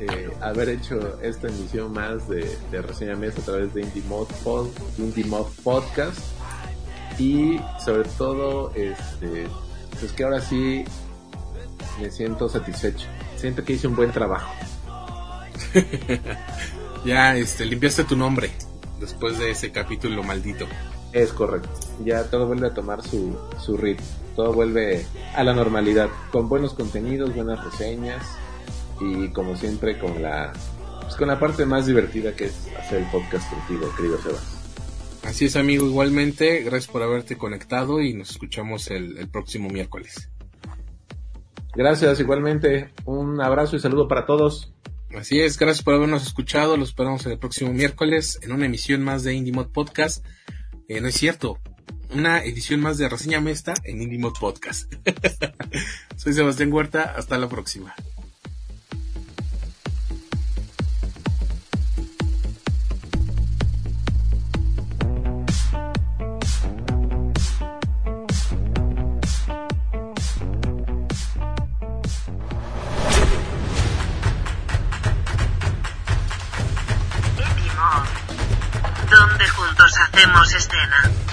eh, 0.00 0.30
haber 0.40 0.68
hecho 0.70 1.20
esta 1.22 1.48
emisión 1.48 1.92
más 1.92 2.28
de, 2.28 2.56
de 2.70 2.82
Reseña 2.82 3.14
Mesa 3.16 3.40
a 3.40 3.44
través 3.44 3.72
de 3.74 3.82
Indie 3.82 4.02
Mod, 4.08 4.26
Pod- 4.44 4.70
Indie 4.98 5.24
Mod 5.24 5.46
Podcast. 5.62 6.18
Y 7.18 7.58
sobre 7.84 8.08
todo, 8.18 8.72
este, 8.74 9.46
pues 10.00 10.12
que 10.12 10.24
ahora 10.24 10.40
sí 10.40 10.84
me 12.00 12.10
siento 12.10 12.48
satisfecho. 12.48 13.06
Siento 13.36 13.64
que 13.64 13.74
hice 13.74 13.86
un 13.86 13.96
buen 13.96 14.12
trabajo. 14.12 14.52
Ya, 17.04 17.36
este, 17.36 17.66
limpiaste 17.66 18.04
tu 18.04 18.16
nombre 18.16 18.50
después 18.98 19.38
de 19.38 19.50
ese 19.50 19.70
capítulo 19.70 20.22
maldito. 20.22 20.66
Es 21.12 21.32
correcto. 21.34 21.68
Ya 22.02 22.24
todo 22.30 22.46
vuelve 22.46 22.68
a 22.68 22.74
tomar 22.74 23.02
su, 23.02 23.38
su 23.62 23.76
ritmo. 23.76 24.06
Todo 24.34 24.54
vuelve 24.54 25.04
a 25.34 25.44
la 25.44 25.52
normalidad. 25.52 26.08
Con 26.32 26.48
buenos 26.48 26.72
contenidos, 26.72 27.34
buenas 27.34 27.62
reseñas. 27.62 28.26
Y 29.00 29.28
como 29.28 29.54
siempre 29.54 29.98
con 29.98 30.22
la, 30.22 30.52
pues 31.02 31.14
con 31.16 31.28
la 31.28 31.38
parte 31.38 31.66
más 31.66 31.86
divertida 31.86 32.34
que 32.34 32.46
es 32.46 32.68
hacer 32.78 33.02
el 33.02 33.10
podcast 33.10 33.50
contigo, 33.50 33.94
querido 33.96 34.18
Sebas. 34.22 34.54
Así 35.24 35.44
es, 35.44 35.56
amigo, 35.56 35.86
igualmente. 35.86 36.62
Gracias 36.62 36.90
por 36.90 37.02
haberte 37.02 37.36
conectado 37.36 38.00
y 38.00 38.14
nos 38.14 38.30
escuchamos 38.30 38.90
el, 38.90 39.18
el 39.18 39.28
próximo 39.28 39.68
miércoles. 39.68 40.30
Gracias, 41.76 42.20
igualmente. 42.20 42.92
Un 43.04 43.40
abrazo 43.40 43.76
y 43.76 43.80
saludo 43.80 44.08
para 44.08 44.26
todos. 44.26 44.72
Así 45.16 45.40
es, 45.40 45.58
gracias 45.58 45.84
por 45.84 45.94
habernos 45.94 46.26
escuchado. 46.26 46.76
Los 46.76 46.88
esperamos 46.90 47.24
el 47.26 47.38
próximo 47.38 47.72
miércoles 47.72 48.38
en 48.42 48.52
una 48.52 48.66
emisión 48.66 49.02
más 49.02 49.22
de 49.22 49.34
Indie 49.34 49.52
Mod 49.52 49.68
Podcast. 49.68 50.24
Eh, 50.88 51.00
no 51.00 51.08
es 51.08 51.14
cierto, 51.14 51.60
una 52.12 52.42
edición 52.42 52.80
más 52.80 52.98
de 52.98 53.08
Reseña 53.08 53.40
Mesta 53.40 53.74
en 53.84 54.02
Indie 54.02 54.18
Mod 54.18 54.34
Podcast. 54.38 54.92
Soy 56.16 56.32
Sebastián 56.32 56.72
Huerta, 56.72 57.14
hasta 57.16 57.38
la 57.38 57.48
próxima. 57.48 57.94
Juntos 79.84 79.98
hacemos 79.98 80.54
escena. 80.54 81.23